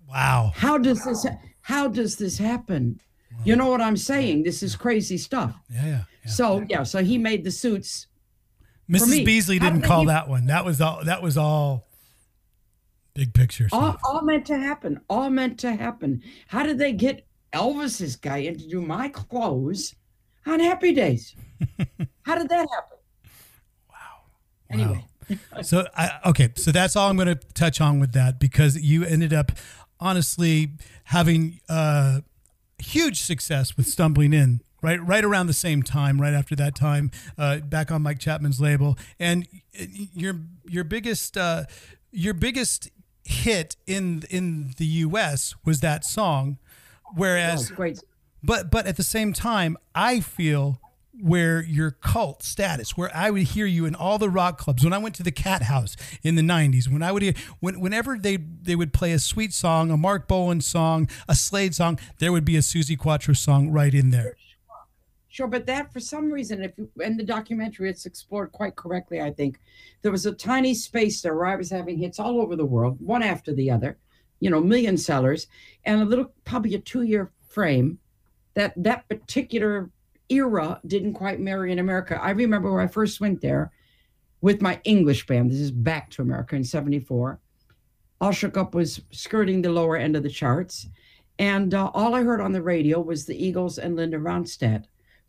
wow 0.08 0.52
How 0.54 0.78
does 0.78 1.04
this? 1.04 1.26
How 1.62 1.88
does 1.88 2.16
this 2.16 2.38
happen? 2.38 3.00
You 3.44 3.56
know 3.56 3.70
what 3.70 3.80
I'm 3.80 3.96
saying? 3.96 4.42
This 4.42 4.62
is 4.62 4.76
crazy 4.76 5.16
stuff. 5.16 5.54
yeah 5.70 5.84
yeah, 5.84 6.04
yeah. 6.24 6.30
So 6.30 6.64
yeah, 6.68 6.82
so 6.82 7.02
he 7.02 7.18
made 7.18 7.44
the 7.44 7.50
suits. 7.50 8.06
Mrs. 8.92 9.24
Beasley 9.24 9.58
didn't 9.58 9.80
did 9.80 9.88
call 9.88 10.02
you- 10.02 10.08
that 10.08 10.28
one. 10.28 10.46
That 10.46 10.64
was 10.64 10.80
all 10.80 11.04
that 11.04 11.22
was 11.22 11.36
all 11.36 11.86
big 13.14 13.32
picture 13.34 13.68
all, 13.72 13.80
stuff. 13.92 14.00
all 14.04 14.22
meant 14.22 14.46
to 14.46 14.58
happen. 14.58 15.00
All 15.08 15.30
meant 15.30 15.58
to 15.60 15.74
happen. 15.74 16.22
How 16.48 16.62
did 16.62 16.78
they 16.78 16.92
get 16.92 17.26
elvis's 17.52 18.16
guy 18.16 18.38
in 18.38 18.58
to 18.58 18.68
do 18.68 18.80
my 18.80 19.08
clothes 19.08 19.94
on 20.46 20.60
happy 20.60 20.92
days? 20.92 21.34
How 22.22 22.36
did 22.36 22.48
that 22.48 22.68
happen? 22.70 22.98
Wow. 23.88 23.96
anyway. 24.70 25.04
So 25.62 25.86
I 25.96 26.18
okay, 26.26 26.50
so 26.56 26.72
that's 26.72 26.94
all 26.94 27.08
I'm 27.08 27.16
going 27.16 27.28
to 27.28 27.36
touch 27.54 27.80
on 27.80 28.00
with 28.00 28.12
that 28.12 28.38
because 28.38 28.76
you 28.76 29.02
ended 29.04 29.32
up 29.32 29.52
honestly 29.98 30.72
having 31.04 31.60
uh, 31.70 32.20
huge 32.78 33.22
success 33.22 33.76
with 33.76 33.86
stumbling 33.86 34.34
in 34.34 34.60
right 34.82 35.00
right 35.04 35.24
around 35.24 35.46
the 35.46 35.52
same 35.52 35.82
time, 35.82 36.20
right 36.20 36.34
after 36.34 36.54
that 36.56 36.74
time, 36.74 37.10
uh, 37.38 37.58
back 37.58 37.90
on 37.90 38.02
Mike 38.02 38.18
Chapman's 38.18 38.60
label, 38.60 38.98
and 39.18 39.46
your 40.14 40.40
your 40.66 40.84
biggest 40.84 41.36
uh, 41.36 41.64
your 42.10 42.34
biggest 42.34 42.90
hit 43.24 43.76
in 43.86 44.24
in 44.28 44.74
the 44.76 44.86
U.S. 44.86 45.54
was 45.64 45.80
that 45.80 46.04
song, 46.04 46.58
whereas 47.14 47.70
oh, 47.70 47.74
great 47.74 47.98
but 48.42 48.70
but 48.70 48.86
at 48.86 48.96
the 48.96 49.02
same 49.02 49.32
time, 49.32 49.76
I 49.94 50.20
feel 50.20 50.80
where 51.20 51.62
your 51.62 51.90
cult 51.90 52.42
status, 52.42 52.96
where 52.96 53.10
I 53.14 53.30
would 53.30 53.42
hear 53.42 53.66
you 53.66 53.84
in 53.84 53.94
all 53.94 54.18
the 54.18 54.30
rock 54.30 54.58
clubs. 54.58 54.82
When 54.82 54.92
I 54.92 54.98
went 54.98 55.14
to 55.16 55.22
the 55.22 55.30
Cat 55.30 55.62
House 55.62 55.96
in 56.22 56.34
the 56.34 56.42
'90s, 56.42 56.88
when 56.90 57.02
I 57.02 57.12
would 57.12 57.22
hear, 57.22 57.34
when, 57.60 57.80
whenever 57.80 58.18
they 58.18 58.36
they 58.36 58.74
would 58.74 58.92
play 58.92 59.12
a 59.12 59.18
sweet 59.18 59.52
song, 59.52 59.90
a 59.90 59.96
Marc 59.96 60.26
Bolan 60.26 60.60
song, 60.60 61.08
a 61.28 61.34
Slade 61.34 61.74
song, 61.74 61.98
there 62.18 62.32
would 62.32 62.44
be 62.44 62.56
a 62.56 62.60
Suzi 62.60 62.98
Quatro 62.98 63.34
song 63.34 63.70
right 63.70 63.94
in 63.94 64.10
there. 64.10 64.36
Sure, 65.32 65.46
but 65.46 65.64
that 65.64 65.90
for 65.90 65.98
some 65.98 66.30
reason, 66.30 66.62
if 66.62 66.76
you, 66.76 66.90
in 67.00 67.16
the 67.16 67.24
documentary, 67.24 67.88
it's 67.88 68.04
explored 68.04 68.52
quite 68.52 68.76
correctly. 68.76 69.22
I 69.22 69.30
think 69.30 69.58
there 70.02 70.12
was 70.12 70.26
a 70.26 70.32
tiny 70.32 70.74
space 70.74 71.22
there 71.22 71.34
where 71.34 71.46
I 71.46 71.56
was 71.56 71.70
having 71.70 71.96
hits 71.96 72.20
all 72.20 72.38
over 72.38 72.54
the 72.54 72.66
world, 72.66 72.98
one 73.00 73.22
after 73.22 73.54
the 73.54 73.70
other, 73.70 73.96
you 74.40 74.50
know, 74.50 74.60
million 74.60 74.98
sellers, 74.98 75.46
and 75.86 76.02
a 76.02 76.04
little, 76.04 76.34
probably 76.44 76.74
a 76.74 76.78
two-year 76.78 77.32
frame. 77.48 77.98
That 78.52 78.74
that 78.76 79.08
particular 79.08 79.88
era 80.28 80.78
didn't 80.86 81.14
quite 81.14 81.40
marry 81.40 81.72
in 81.72 81.78
America. 81.78 82.20
I 82.22 82.32
remember 82.32 82.70
when 82.70 82.84
I 82.84 82.86
first 82.86 83.18
went 83.18 83.40
there 83.40 83.72
with 84.42 84.60
my 84.60 84.82
English 84.84 85.24
band. 85.26 85.50
This 85.50 85.60
is 85.60 85.70
back 85.70 86.10
to 86.10 86.20
America 86.20 86.56
in 86.56 86.64
'74. 86.64 87.40
All 88.20 88.32
Shook 88.32 88.58
Up 88.58 88.74
was 88.74 89.00
skirting 89.12 89.62
the 89.62 89.72
lower 89.72 89.96
end 89.96 90.14
of 90.14 90.24
the 90.24 90.28
charts, 90.28 90.88
and 91.38 91.72
uh, 91.72 91.90
all 91.94 92.14
I 92.14 92.22
heard 92.22 92.42
on 92.42 92.52
the 92.52 92.60
radio 92.60 93.00
was 93.00 93.24
the 93.24 93.42
Eagles 93.42 93.78
and 93.78 93.96
Linda 93.96 94.18
Ronstadt. 94.18 94.84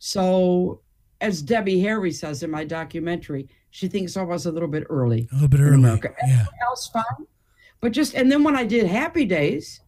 So, 0.06 0.82
as 1.22 1.40
Debbie 1.40 1.80
Harry 1.80 2.12
says 2.12 2.42
in 2.42 2.50
my 2.50 2.62
documentary, 2.62 3.48
she 3.70 3.88
thinks 3.88 4.18
I 4.18 4.22
was 4.22 4.44
a 4.44 4.52
little 4.52 4.68
bit 4.68 4.84
early. 4.90 5.26
A 5.32 5.34
little 5.34 5.48
bit 5.48 5.60
in 5.60 5.66
early, 5.66 5.76
America. 5.76 6.14
yeah. 6.26 6.44
Else 6.66 6.88
fine. 6.88 7.26
But 7.80 7.92
just, 7.92 8.12
and 8.14 8.30
then 8.30 8.44
when 8.44 8.54
I 8.54 8.66
did 8.66 8.86
Happy 8.86 9.24
Days 9.24 9.80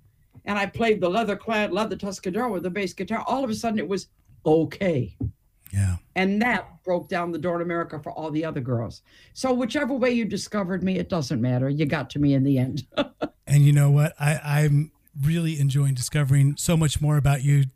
and 0.46 0.58
I 0.58 0.64
played 0.64 1.02
the 1.02 1.10
leather 1.10 1.36
clad, 1.36 1.70
leather 1.70 1.96
Tuscadero 1.96 2.50
with 2.50 2.62
the 2.62 2.70
bass 2.70 2.94
guitar, 2.94 3.24
all 3.26 3.44
of 3.44 3.50
a 3.50 3.54
sudden 3.54 3.78
it 3.78 3.86
was 3.86 4.08
okay. 4.46 5.14
Yeah. 5.70 5.96
And 6.14 6.40
that 6.40 6.82
broke 6.82 7.10
down 7.10 7.30
the 7.30 7.38
door 7.38 7.56
in 7.56 7.60
America 7.60 8.00
for 8.02 8.10
all 8.12 8.30
the 8.30 8.42
other 8.42 8.62
girls. 8.62 9.02
So, 9.34 9.52
whichever 9.52 9.92
way 9.92 10.12
you 10.12 10.24
discovered 10.24 10.82
me, 10.82 10.96
it 10.96 11.10
doesn't 11.10 11.42
matter. 11.42 11.68
You 11.68 11.84
got 11.84 12.08
to 12.10 12.18
me 12.18 12.32
in 12.32 12.42
the 12.42 12.56
end. 12.56 12.86
And 13.48 13.64
you 13.64 13.72
know 13.72 13.92
what? 13.92 14.12
I, 14.18 14.40
I'm 14.42 14.90
really 15.22 15.60
enjoying 15.60 15.94
discovering 15.94 16.56
so 16.56 16.76
much 16.76 17.00
more 17.00 17.16
about 17.16 17.44
you 17.44 17.66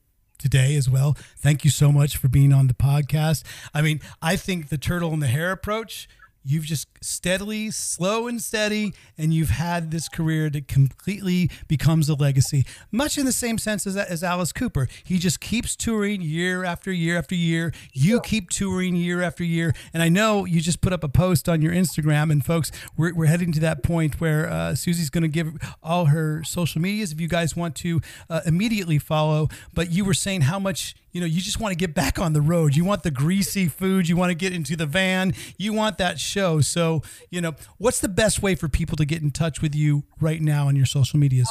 today 0.40 0.74
as 0.74 0.90
well. 0.90 1.16
Thank 1.36 1.64
you 1.64 1.70
so 1.70 1.92
much 1.92 2.16
for 2.16 2.28
being 2.28 2.52
on 2.52 2.66
the 2.66 2.74
podcast. 2.74 3.44
I 3.72 3.82
mean, 3.82 4.00
I 4.20 4.36
think 4.36 4.68
the 4.68 4.78
turtle 4.78 5.12
and 5.12 5.22
the 5.22 5.28
hare 5.28 5.52
approach, 5.52 6.08
you've 6.44 6.64
just 6.64 6.88
steadily, 7.02 7.70
slow 7.70 8.26
and 8.26 8.40
steady, 8.40 8.92
and 9.18 9.32
you've 9.32 9.50
had 9.50 9.90
this 9.90 10.08
career 10.08 10.50
that 10.50 10.68
completely 10.68 11.50
becomes 11.68 12.08
a 12.08 12.14
legacy, 12.14 12.64
much 12.90 13.18
in 13.18 13.26
the 13.26 13.32
same 13.32 13.58
sense 13.58 13.86
as, 13.86 13.96
as 13.96 14.22
Alice 14.22 14.52
Cooper. 14.52 14.88
He 15.04 15.18
just 15.18 15.40
keeps 15.40 15.76
touring 15.76 16.22
year 16.22 16.64
after 16.64 16.92
year 16.92 17.18
after 17.18 17.34
year. 17.34 17.72
You 17.92 18.20
keep 18.20 18.50
touring 18.50 18.96
year 18.96 19.22
after 19.22 19.44
year. 19.44 19.74
And 19.92 20.02
I 20.02 20.08
know 20.08 20.44
you 20.44 20.60
just 20.60 20.80
put 20.80 20.92
up 20.92 21.04
a 21.04 21.08
post 21.08 21.48
on 21.48 21.62
your 21.62 21.72
Instagram, 21.72 22.30
and 22.30 22.44
folks, 22.44 22.70
we're, 22.96 23.14
we're 23.14 23.26
heading 23.26 23.52
to 23.52 23.60
that 23.60 23.82
point 23.82 24.20
where 24.20 24.48
uh, 24.48 24.72
Suzi's 24.72 25.10
going 25.10 25.22
to 25.22 25.28
give 25.28 25.52
all 25.82 26.06
her 26.06 26.42
social 26.44 26.80
medias 26.80 27.12
if 27.12 27.20
you 27.20 27.28
guys 27.28 27.54
want 27.56 27.74
to 27.76 28.00
uh, 28.28 28.40
immediately 28.46 28.98
follow. 28.98 29.48
But 29.74 29.90
you 29.90 30.04
were 30.04 30.14
saying 30.14 30.42
how 30.42 30.58
much 30.58 30.94
you 31.12 31.20
know 31.20 31.26
you 31.26 31.40
just 31.40 31.60
want 31.60 31.72
to 31.72 31.76
get 31.76 31.94
back 31.94 32.18
on 32.18 32.32
the 32.32 32.40
road 32.40 32.76
you 32.76 32.84
want 32.84 33.02
the 33.02 33.10
greasy 33.10 33.66
food 33.66 34.08
you 34.08 34.16
want 34.16 34.30
to 34.30 34.34
get 34.34 34.52
into 34.52 34.76
the 34.76 34.86
van 34.86 35.34
you 35.58 35.72
want 35.72 35.98
that 35.98 36.18
show 36.18 36.60
so 36.60 37.02
you 37.30 37.40
know 37.40 37.52
what's 37.78 38.00
the 38.00 38.08
best 38.08 38.42
way 38.42 38.54
for 38.54 38.68
people 38.68 38.96
to 38.96 39.04
get 39.04 39.22
in 39.22 39.30
touch 39.30 39.60
with 39.60 39.74
you 39.74 40.04
right 40.20 40.40
now 40.40 40.68
on 40.68 40.76
your 40.76 40.86
social 40.86 41.18
medias 41.18 41.48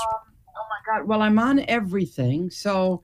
Oh 0.59 0.65
my 0.69 0.97
God. 0.97 1.07
Well, 1.07 1.21
I'm 1.21 1.39
on 1.39 1.59
everything. 1.67 2.49
So 2.49 3.03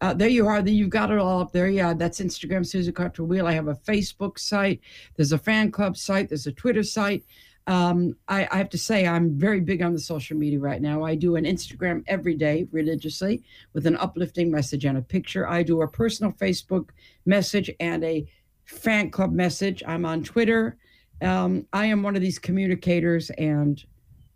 uh, 0.00 0.14
there 0.14 0.28
you 0.28 0.46
are. 0.46 0.62
There 0.62 0.74
You've 0.74 0.90
got 0.90 1.10
it 1.10 1.18
all 1.18 1.40
up 1.40 1.52
there. 1.52 1.68
Yeah, 1.68 1.94
that's 1.94 2.20
Instagram, 2.20 2.60
Suzi 2.60 2.94
Quatro 2.94 3.24
Real. 3.24 3.46
I 3.46 3.52
have 3.52 3.68
a 3.68 3.74
Facebook 3.74 4.38
site. 4.38 4.80
There's 5.16 5.32
a 5.32 5.38
fan 5.38 5.70
club 5.70 5.96
site. 5.96 6.28
There's 6.28 6.46
a 6.46 6.52
Twitter 6.52 6.82
site. 6.82 7.24
Um, 7.66 8.16
I, 8.28 8.48
I 8.50 8.58
have 8.58 8.70
to 8.70 8.78
say, 8.78 9.06
I'm 9.06 9.38
very 9.38 9.60
big 9.60 9.82
on 9.82 9.92
the 9.92 10.00
social 10.00 10.36
media 10.36 10.58
right 10.58 10.82
now. 10.82 11.04
I 11.04 11.14
do 11.14 11.36
an 11.36 11.44
Instagram 11.44 12.02
every 12.06 12.34
day 12.34 12.66
religiously 12.72 13.42
with 13.72 13.86
an 13.86 13.96
uplifting 13.96 14.50
message 14.50 14.84
and 14.84 14.98
a 14.98 15.02
picture. 15.02 15.48
I 15.48 15.62
do 15.62 15.82
a 15.82 15.88
personal 15.88 16.32
Facebook 16.32 16.90
message 17.24 17.70
and 17.78 18.02
a 18.04 18.26
fan 18.64 19.10
club 19.10 19.32
message. 19.32 19.82
I'm 19.86 20.04
on 20.04 20.24
Twitter. 20.24 20.76
Um, 21.20 21.66
I 21.72 21.86
am 21.86 22.02
one 22.02 22.16
of 22.16 22.22
these 22.22 22.38
communicators 22.38 23.30
and 23.30 23.82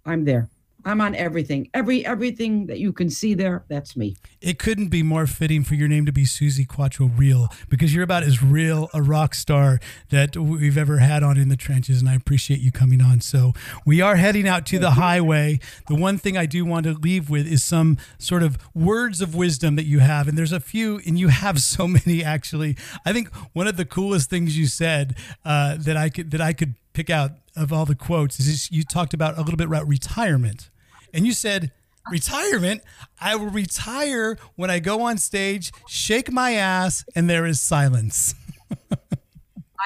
I'm 0.04 0.24
there. 0.24 0.48
I'm 0.86 1.00
on 1.00 1.16
everything. 1.16 1.68
Every 1.74 2.06
everything 2.06 2.66
that 2.66 2.78
you 2.78 2.92
can 2.92 3.10
see 3.10 3.34
there, 3.34 3.64
that's 3.68 3.96
me. 3.96 4.16
It 4.40 4.60
couldn't 4.60 4.86
be 4.86 5.02
more 5.02 5.26
fitting 5.26 5.64
for 5.64 5.74
your 5.74 5.88
name 5.88 6.06
to 6.06 6.12
be 6.12 6.22
Suzi 6.22 6.66
Quatro 6.66 7.06
Real 7.06 7.48
because 7.68 7.92
you're 7.92 8.04
about 8.04 8.22
as 8.22 8.40
real 8.40 8.88
a 8.94 9.02
rock 9.02 9.34
star 9.34 9.80
that 10.10 10.36
we've 10.36 10.78
ever 10.78 10.98
had 10.98 11.24
on 11.24 11.38
in 11.38 11.48
the 11.48 11.56
trenches, 11.56 12.00
and 12.00 12.08
I 12.08 12.14
appreciate 12.14 12.60
you 12.60 12.70
coming 12.70 13.00
on. 13.00 13.20
So 13.20 13.52
we 13.84 14.00
are 14.00 14.14
heading 14.14 14.46
out 14.46 14.64
to 14.66 14.78
the 14.78 14.92
highway. 14.92 15.58
The 15.88 15.96
one 15.96 16.18
thing 16.18 16.38
I 16.38 16.46
do 16.46 16.64
want 16.64 16.84
to 16.84 16.92
leave 16.92 17.28
with 17.28 17.48
is 17.48 17.64
some 17.64 17.98
sort 18.18 18.44
of 18.44 18.56
words 18.72 19.20
of 19.20 19.34
wisdom 19.34 19.74
that 19.74 19.86
you 19.86 19.98
have, 19.98 20.28
and 20.28 20.38
there's 20.38 20.52
a 20.52 20.60
few, 20.60 21.00
and 21.04 21.18
you 21.18 21.28
have 21.28 21.60
so 21.60 21.88
many 21.88 22.22
actually. 22.22 22.76
I 23.04 23.12
think 23.12 23.34
one 23.54 23.66
of 23.66 23.76
the 23.76 23.84
coolest 23.84 24.30
things 24.30 24.56
you 24.56 24.68
said 24.68 25.16
uh, 25.44 25.78
that 25.80 25.96
I 25.96 26.10
could 26.10 26.30
that 26.30 26.40
I 26.40 26.52
could 26.52 26.76
pick 26.92 27.10
out 27.10 27.32
of 27.56 27.72
all 27.72 27.86
the 27.86 27.96
quotes 27.96 28.38
is 28.38 28.70
you 28.70 28.84
talked 28.84 29.12
about 29.12 29.36
a 29.36 29.40
little 29.40 29.56
bit 29.56 29.66
about 29.66 29.88
retirement 29.88 30.70
and 31.16 31.26
you 31.26 31.32
said 31.32 31.72
retirement? 32.10 32.82
I 33.20 33.34
will 33.34 33.50
retire 33.50 34.36
when 34.54 34.70
i 34.70 34.78
go 34.78 35.00
on 35.00 35.18
stage 35.18 35.72
shake 35.88 36.30
my 36.30 36.52
ass 36.52 37.04
and 37.16 37.28
there 37.28 37.46
is 37.46 37.60
silence. 37.60 38.34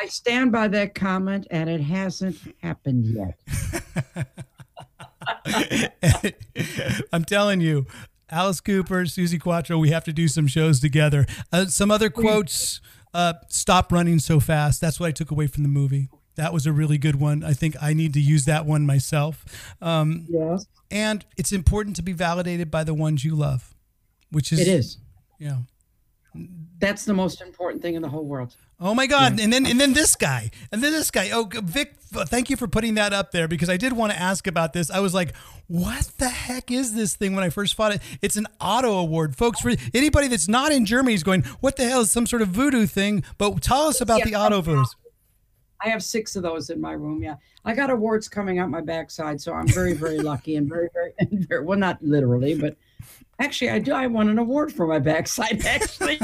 I 0.02 0.06
stand 0.06 0.50
by 0.50 0.68
that 0.68 0.94
comment, 0.94 1.46
and 1.50 1.68
it 1.68 1.80
hasn't 1.80 2.36
happened 2.62 3.06
yet. 3.06 3.38
i'm 7.12 7.24
telling 7.24 7.60
you 7.60 7.86
alice 8.30 8.60
cooper 8.60 9.04
Suzi 9.04 9.40
Quatro 9.40 9.78
we 9.78 9.90
have 9.90 10.02
to 10.04 10.12
do 10.12 10.26
some 10.28 10.46
shows 10.46 10.80
together. 10.80 11.26
Uh, 11.52 11.66
some 11.66 11.90
other 11.90 12.10
quotes 12.10 12.80
uh, 13.12 13.34
stop 13.48 13.92
running 13.92 14.18
so 14.18 14.40
fast. 14.40 14.80
That's 14.80 14.98
what 14.98 15.06
i 15.06 15.12
took 15.12 15.30
away 15.30 15.46
from 15.46 15.62
the 15.62 15.68
movie 15.68 16.08
that 16.40 16.52
was 16.52 16.66
a 16.66 16.72
really 16.72 16.98
good 16.98 17.16
one 17.16 17.44
i 17.44 17.52
think 17.52 17.74
i 17.82 17.92
need 17.92 18.12
to 18.14 18.20
use 18.20 18.44
that 18.46 18.64
one 18.66 18.84
myself 18.86 19.44
um, 19.82 20.26
Yes, 20.28 20.66
and 20.90 21.24
it's 21.36 21.52
important 21.52 21.96
to 21.96 22.02
be 22.02 22.12
validated 22.12 22.70
by 22.70 22.82
the 22.84 22.94
ones 22.94 23.24
you 23.24 23.34
love 23.36 23.74
which 24.30 24.52
is 24.52 24.60
it 24.60 24.68
is. 24.68 24.98
yeah 25.38 25.58
That's 26.78 27.04
the 27.04 27.14
most 27.14 27.40
important 27.42 27.82
thing 27.82 27.94
in 27.94 28.02
the 28.02 28.08
whole 28.08 28.24
world. 28.24 28.54
Oh 28.82 28.94
my 28.94 29.06
God! 29.06 29.38
And 29.38 29.52
then 29.52 29.66
and 29.66 29.78
then 29.78 29.92
this 29.92 30.16
guy, 30.16 30.50
and 30.72 30.82
then 30.82 30.92
this 30.92 31.10
guy. 31.10 31.28
Oh, 31.32 31.44
Vic, 31.52 31.96
thank 32.34 32.48
you 32.48 32.56
for 32.56 32.66
putting 32.66 32.94
that 32.94 33.12
up 33.12 33.30
there 33.30 33.46
because 33.46 33.68
I 33.68 33.76
did 33.76 33.92
want 33.92 34.10
to 34.12 34.18
ask 34.18 34.46
about 34.46 34.72
this. 34.72 34.90
I 34.90 35.00
was 35.00 35.12
like, 35.12 35.34
"What 35.66 36.04
the 36.16 36.30
heck 36.30 36.70
is 36.70 36.94
this 36.94 37.14
thing?" 37.14 37.34
When 37.34 37.44
I 37.44 37.50
first 37.50 37.74
fought 37.74 37.92
it, 37.96 38.00
it's 38.22 38.36
an 38.36 38.46
Otto 38.58 38.92
award, 38.94 39.36
folks. 39.36 39.60
For 39.60 39.72
anybody 39.92 40.28
that's 40.28 40.48
not 40.48 40.72
in 40.72 40.86
Germany, 40.86 41.12
is 41.14 41.22
going, 41.22 41.42
"What 41.60 41.76
the 41.76 41.84
hell 41.86 42.00
is 42.00 42.10
some 42.10 42.26
sort 42.26 42.40
of 42.40 42.48
voodoo 42.48 42.86
thing?" 42.86 43.22
But 43.36 43.60
tell 43.60 43.82
us 43.88 44.00
about 44.00 44.22
the 44.22 44.30
Yeah. 44.30 44.46
auto 44.46 44.62
voters. 44.62 44.96
I 45.84 45.88
have 45.88 46.02
six 46.02 46.36
of 46.36 46.42
those 46.42 46.70
in 46.70 46.80
my 46.80 46.92
room. 46.92 47.22
Yeah, 47.22 47.36
I 47.64 47.74
got 47.74 47.90
awards 47.90 48.28
coming 48.28 48.58
out 48.58 48.68
my 48.70 48.80
backside, 48.80 49.40
so 49.40 49.52
I'm 49.52 49.66
very, 49.68 49.94
very 49.94 50.18
lucky 50.18 50.56
and 50.56 50.68
very, 50.68 50.88
very, 50.92 51.12
and 51.18 51.48
very 51.48 51.64
well, 51.64 51.78
not 51.78 52.02
literally, 52.02 52.54
but 52.54 52.76
actually, 53.38 53.70
I 53.70 53.78
do. 53.78 53.92
I 53.92 54.06
won 54.06 54.28
an 54.28 54.38
award 54.38 54.72
for 54.72 54.86
my 54.86 54.98
backside. 54.98 55.64
Actually, 55.66 56.20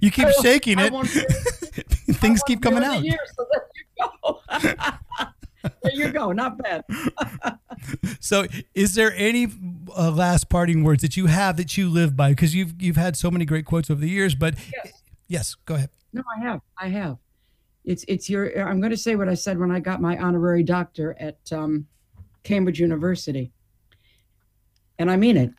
You 0.00 0.10
keep 0.10 0.28
shaking 0.42 0.78
I 0.78 0.86
it. 0.86 0.92
won- 0.92 1.06
Things 2.22 2.42
keep 2.46 2.60
coming 2.60 2.84
out. 2.84 3.02
Years, 3.02 3.18
so 3.36 3.46
there 3.50 3.66
you 3.98 4.10
go. 4.22 4.40
there 5.82 5.92
you 5.94 6.12
go. 6.12 6.32
Not 6.32 6.58
bad. 6.58 6.84
So, 8.20 8.46
is 8.74 8.94
there 8.94 9.12
any 9.16 9.48
uh, 9.96 10.10
last 10.10 10.48
parting 10.48 10.84
words 10.84 11.02
that 11.02 11.16
you 11.16 11.26
have 11.26 11.56
that 11.56 11.76
you 11.76 11.88
live 11.88 12.16
by? 12.16 12.30
Because 12.30 12.54
you've 12.54 12.80
you've 12.80 12.96
had 12.96 13.16
so 13.16 13.30
many 13.30 13.44
great 13.44 13.64
quotes 13.64 13.90
over 13.90 14.00
the 14.00 14.08
years. 14.10 14.34
But 14.34 14.54
Yes. 14.72 15.02
yes 15.28 15.56
go 15.64 15.74
ahead. 15.76 15.90
No, 16.12 16.22
I 16.36 16.40
have. 16.44 16.60
I 16.78 16.88
have. 16.90 17.16
It's 17.84 18.04
it's 18.06 18.30
your. 18.30 18.66
I'm 18.66 18.80
going 18.80 18.90
to 18.90 18.96
say 18.96 19.16
what 19.16 19.28
I 19.28 19.34
said 19.34 19.58
when 19.58 19.70
I 19.70 19.80
got 19.80 20.00
my 20.00 20.16
honorary 20.18 20.62
doctor 20.62 21.16
at 21.18 21.38
um, 21.52 21.86
Cambridge 22.44 22.80
University, 22.80 23.52
and 24.98 25.10
I 25.10 25.16
mean 25.16 25.36
it. 25.36 25.50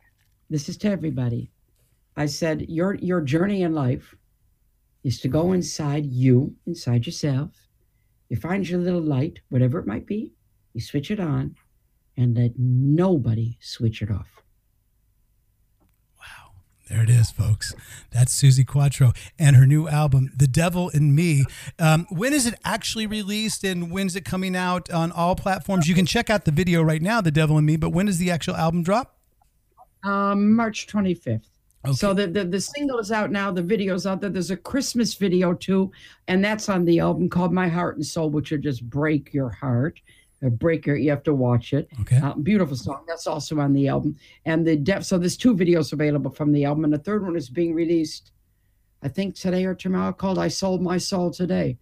This 0.50 0.70
is 0.70 0.78
to 0.78 0.90
everybody. 0.90 1.52
I 2.16 2.28
said 2.28 2.66
your 2.70 2.96
your 2.96 3.22
journey 3.22 3.64
in 3.64 3.74
life 3.74 4.16
is 5.04 5.20
to 5.20 5.28
go 5.28 5.52
inside 5.52 6.06
you, 6.06 6.56
inside 6.66 7.06
yourself. 7.06 7.52
You 8.30 8.38
find 8.38 8.68
your 8.68 8.80
little 8.80 9.02
light, 9.02 9.40
whatever 9.50 9.80
it 9.80 9.88
might 9.88 10.06
be. 10.06 10.34
You 10.74 10.82
switch 10.82 11.12
it 11.12 11.20
on, 11.20 11.56
and 12.16 12.38
let 12.38 12.58
nobody 12.58 13.58
switch 13.60 14.02
it 14.02 14.12
off. 14.12 14.33
There 16.90 17.02
it 17.02 17.10
is, 17.10 17.32
folks. 17.32 17.74
That's 18.12 18.40
Suzi 18.40 18.68
Quatro 18.68 19.14
and 19.40 19.56
her 19.56 19.66
new 19.66 19.88
album, 19.88 20.32
The 20.36 20.48
Devil 20.48 20.90
in 20.90 21.16
Me. 21.16 21.46
Um, 21.80 22.06
when 22.10 22.34
is 22.34 22.46
it 22.46 22.56
actually 22.66 23.08
released 23.08 23.64
and 23.64 23.90
when's 23.90 24.16
it 24.16 24.26
coming 24.26 24.56
out 24.56 24.92
on 24.92 25.12
all 25.12 25.36
platforms? 25.36 25.88
You 25.88 25.96
can 25.96 26.06
check 26.06 26.30
out 26.30 26.44
the 26.44 26.52
video 26.52 26.82
right 26.82 27.02
now, 27.02 27.22
The 27.22 27.32
Devil 27.32 27.58
in 27.58 27.66
Me, 27.66 27.78
but 27.78 27.92
when 27.92 28.08
does 28.08 28.18
the 28.18 28.30
actual 28.30 28.56
album 28.56 28.84
drop? 28.84 29.18
Um, 30.04 30.54
March 30.56 30.88
25th. 30.88 31.48
Okay. 31.86 31.94
So 31.96 32.14
the, 32.14 32.28
the 32.28 32.46
the 32.46 32.62
single 32.62 33.00
is 33.00 33.12
out 33.12 33.30
now. 33.30 33.52
The 33.52 33.62
video's 33.62 34.06
out 34.06 34.22
there. 34.22 34.30
There's 34.30 34.52
a 34.52 34.58
Christmas 34.58 35.16
video 35.16 35.54
too, 35.54 35.92
and 36.30 36.44
that's 36.44 36.70
on 36.70 36.86
the 36.86 37.00
album 37.00 37.28
called 37.28 37.52
My 37.52 37.68
Heart 37.68 37.98
and 37.98 38.06
Soul, 38.06 38.30
which 38.30 38.52
will 38.52 38.60
just 38.60 38.90
break 38.90 39.34
your 39.34 39.50
heart, 39.50 40.00
or 40.44 40.50
break. 40.50 40.86
You 40.86 41.10
have 41.10 41.24
to 41.24 41.34
watch 41.34 41.74
it. 41.74 41.88
Okay. 42.02 42.18
Uh, 42.18 42.34
beautiful 42.36 42.76
song. 42.76 43.04
That's 43.08 43.26
also 43.26 43.60
on 43.60 43.74
the 43.74 43.88
album. 43.88 44.18
And 44.46 44.68
the 44.68 44.76
depth. 44.76 45.06
So 45.06 45.18
there's 45.18 45.38
two 45.38 45.56
videos 45.56 45.94
available 45.94 46.32
from 46.32 46.52
the 46.52 46.66
album, 46.66 46.84
and 46.84 46.94
the 46.94 47.00
third 47.00 47.24
one 47.24 47.36
is 47.36 47.50
being 47.50 47.74
released, 47.74 48.32
I 49.02 49.08
think 49.08 49.36
today 49.36 49.66
or 49.66 49.74
tomorrow. 49.74 50.12
Called 50.14 50.38
"I 50.38 50.50
Sold 50.50 50.82
My 50.82 50.98
Soul 50.98 51.32
Today." 51.32 51.78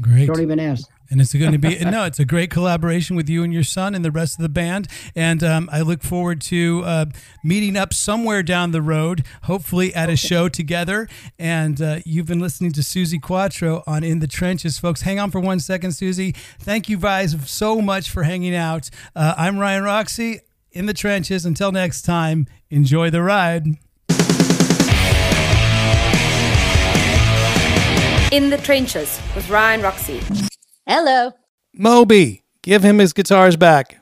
Great. 0.00 0.26
Don't 0.26 0.40
even 0.40 0.60
ask. 0.60 0.88
And 1.10 1.20
it's 1.20 1.34
going 1.34 1.52
to 1.52 1.58
be, 1.58 1.78
no, 1.84 2.04
it's 2.04 2.18
a 2.18 2.24
great 2.24 2.50
collaboration 2.50 3.16
with 3.16 3.28
you 3.28 3.42
and 3.42 3.52
your 3.52 3.62
son 3.62 3.94
and 3.94 4.04
the 4.04 4.10
rest 4.10 4.38
of 4.38 4.42
the 4.42 4.48
band. 4.48 4.88
And 5.14 5.42
um, 5.42 5.68
I 5.72 5.80
look 5.80 6.02
forward 6.02 6.40
to 6.42 6.82
uh, 6.84 7.06
meeting 7.42 7.76
up 7.76 7.94
somewhere 7.94 8.42
down 8.42 8.72
the 8.72 8.82
road, 8.82 9.24
hopefully 9.44 9.94
at 9.94 10.10
a 10.10 10.16
show 10.16 10.48
together. 10.48 11.08
And 11.38 11.80
uh, 11.80 12.00
you've 12.04 12.26
been 12.26 12.40
listening 12.40 12.72
to 12.72 12.80
Suzi 12.80 13.20
Quatro 13.20 13.82
on 13.86 14.04
In 14.04 14.18
the 14.18 14.26
Trenches, 14.26 14.78
folks. 14.78 15.02
Hang 15.02 15.18
on 15.18 15.30
for 15.30 15.40
one 15.40 15.60
second, 15.60 15.90
Suzi. 15.90 16.36
Thank 16.58 16.88
you 16.88 16.98
guys 16.98 17.36
so 17.50 17.80
much 17.80 18.10
for 18.10 18.24
hanging 18.24 18.54
out. 18.54 18.90
Uh, 19.16 19.34
I'm 19.36 19.58
Ryan 19.58 19.84
Roxie 19.84 20.40
in 20.72 20.86
the 20.86 20.94
Trenches. 20.94 21.46
Until 21.46 21.72
next 21.72 22.02
time, 22.02 22.46
enjoy 22.70 23.10
the 23.10 23.22
ride. 23.22 23.66
In 28.30 28.50
the 28.50 28.58
Trenches 28.62 29.18
with 29.34 29.48
Ryan 29.48 29.80
Roxie. 29.80 30.20
Hello. 30.88 31.32
Moby, 31.74 32.44
give 32.62 32.82
him 32.82 32.96
his 32.96 33.12
guitars 33.12 33.56
back. 33.56 34.00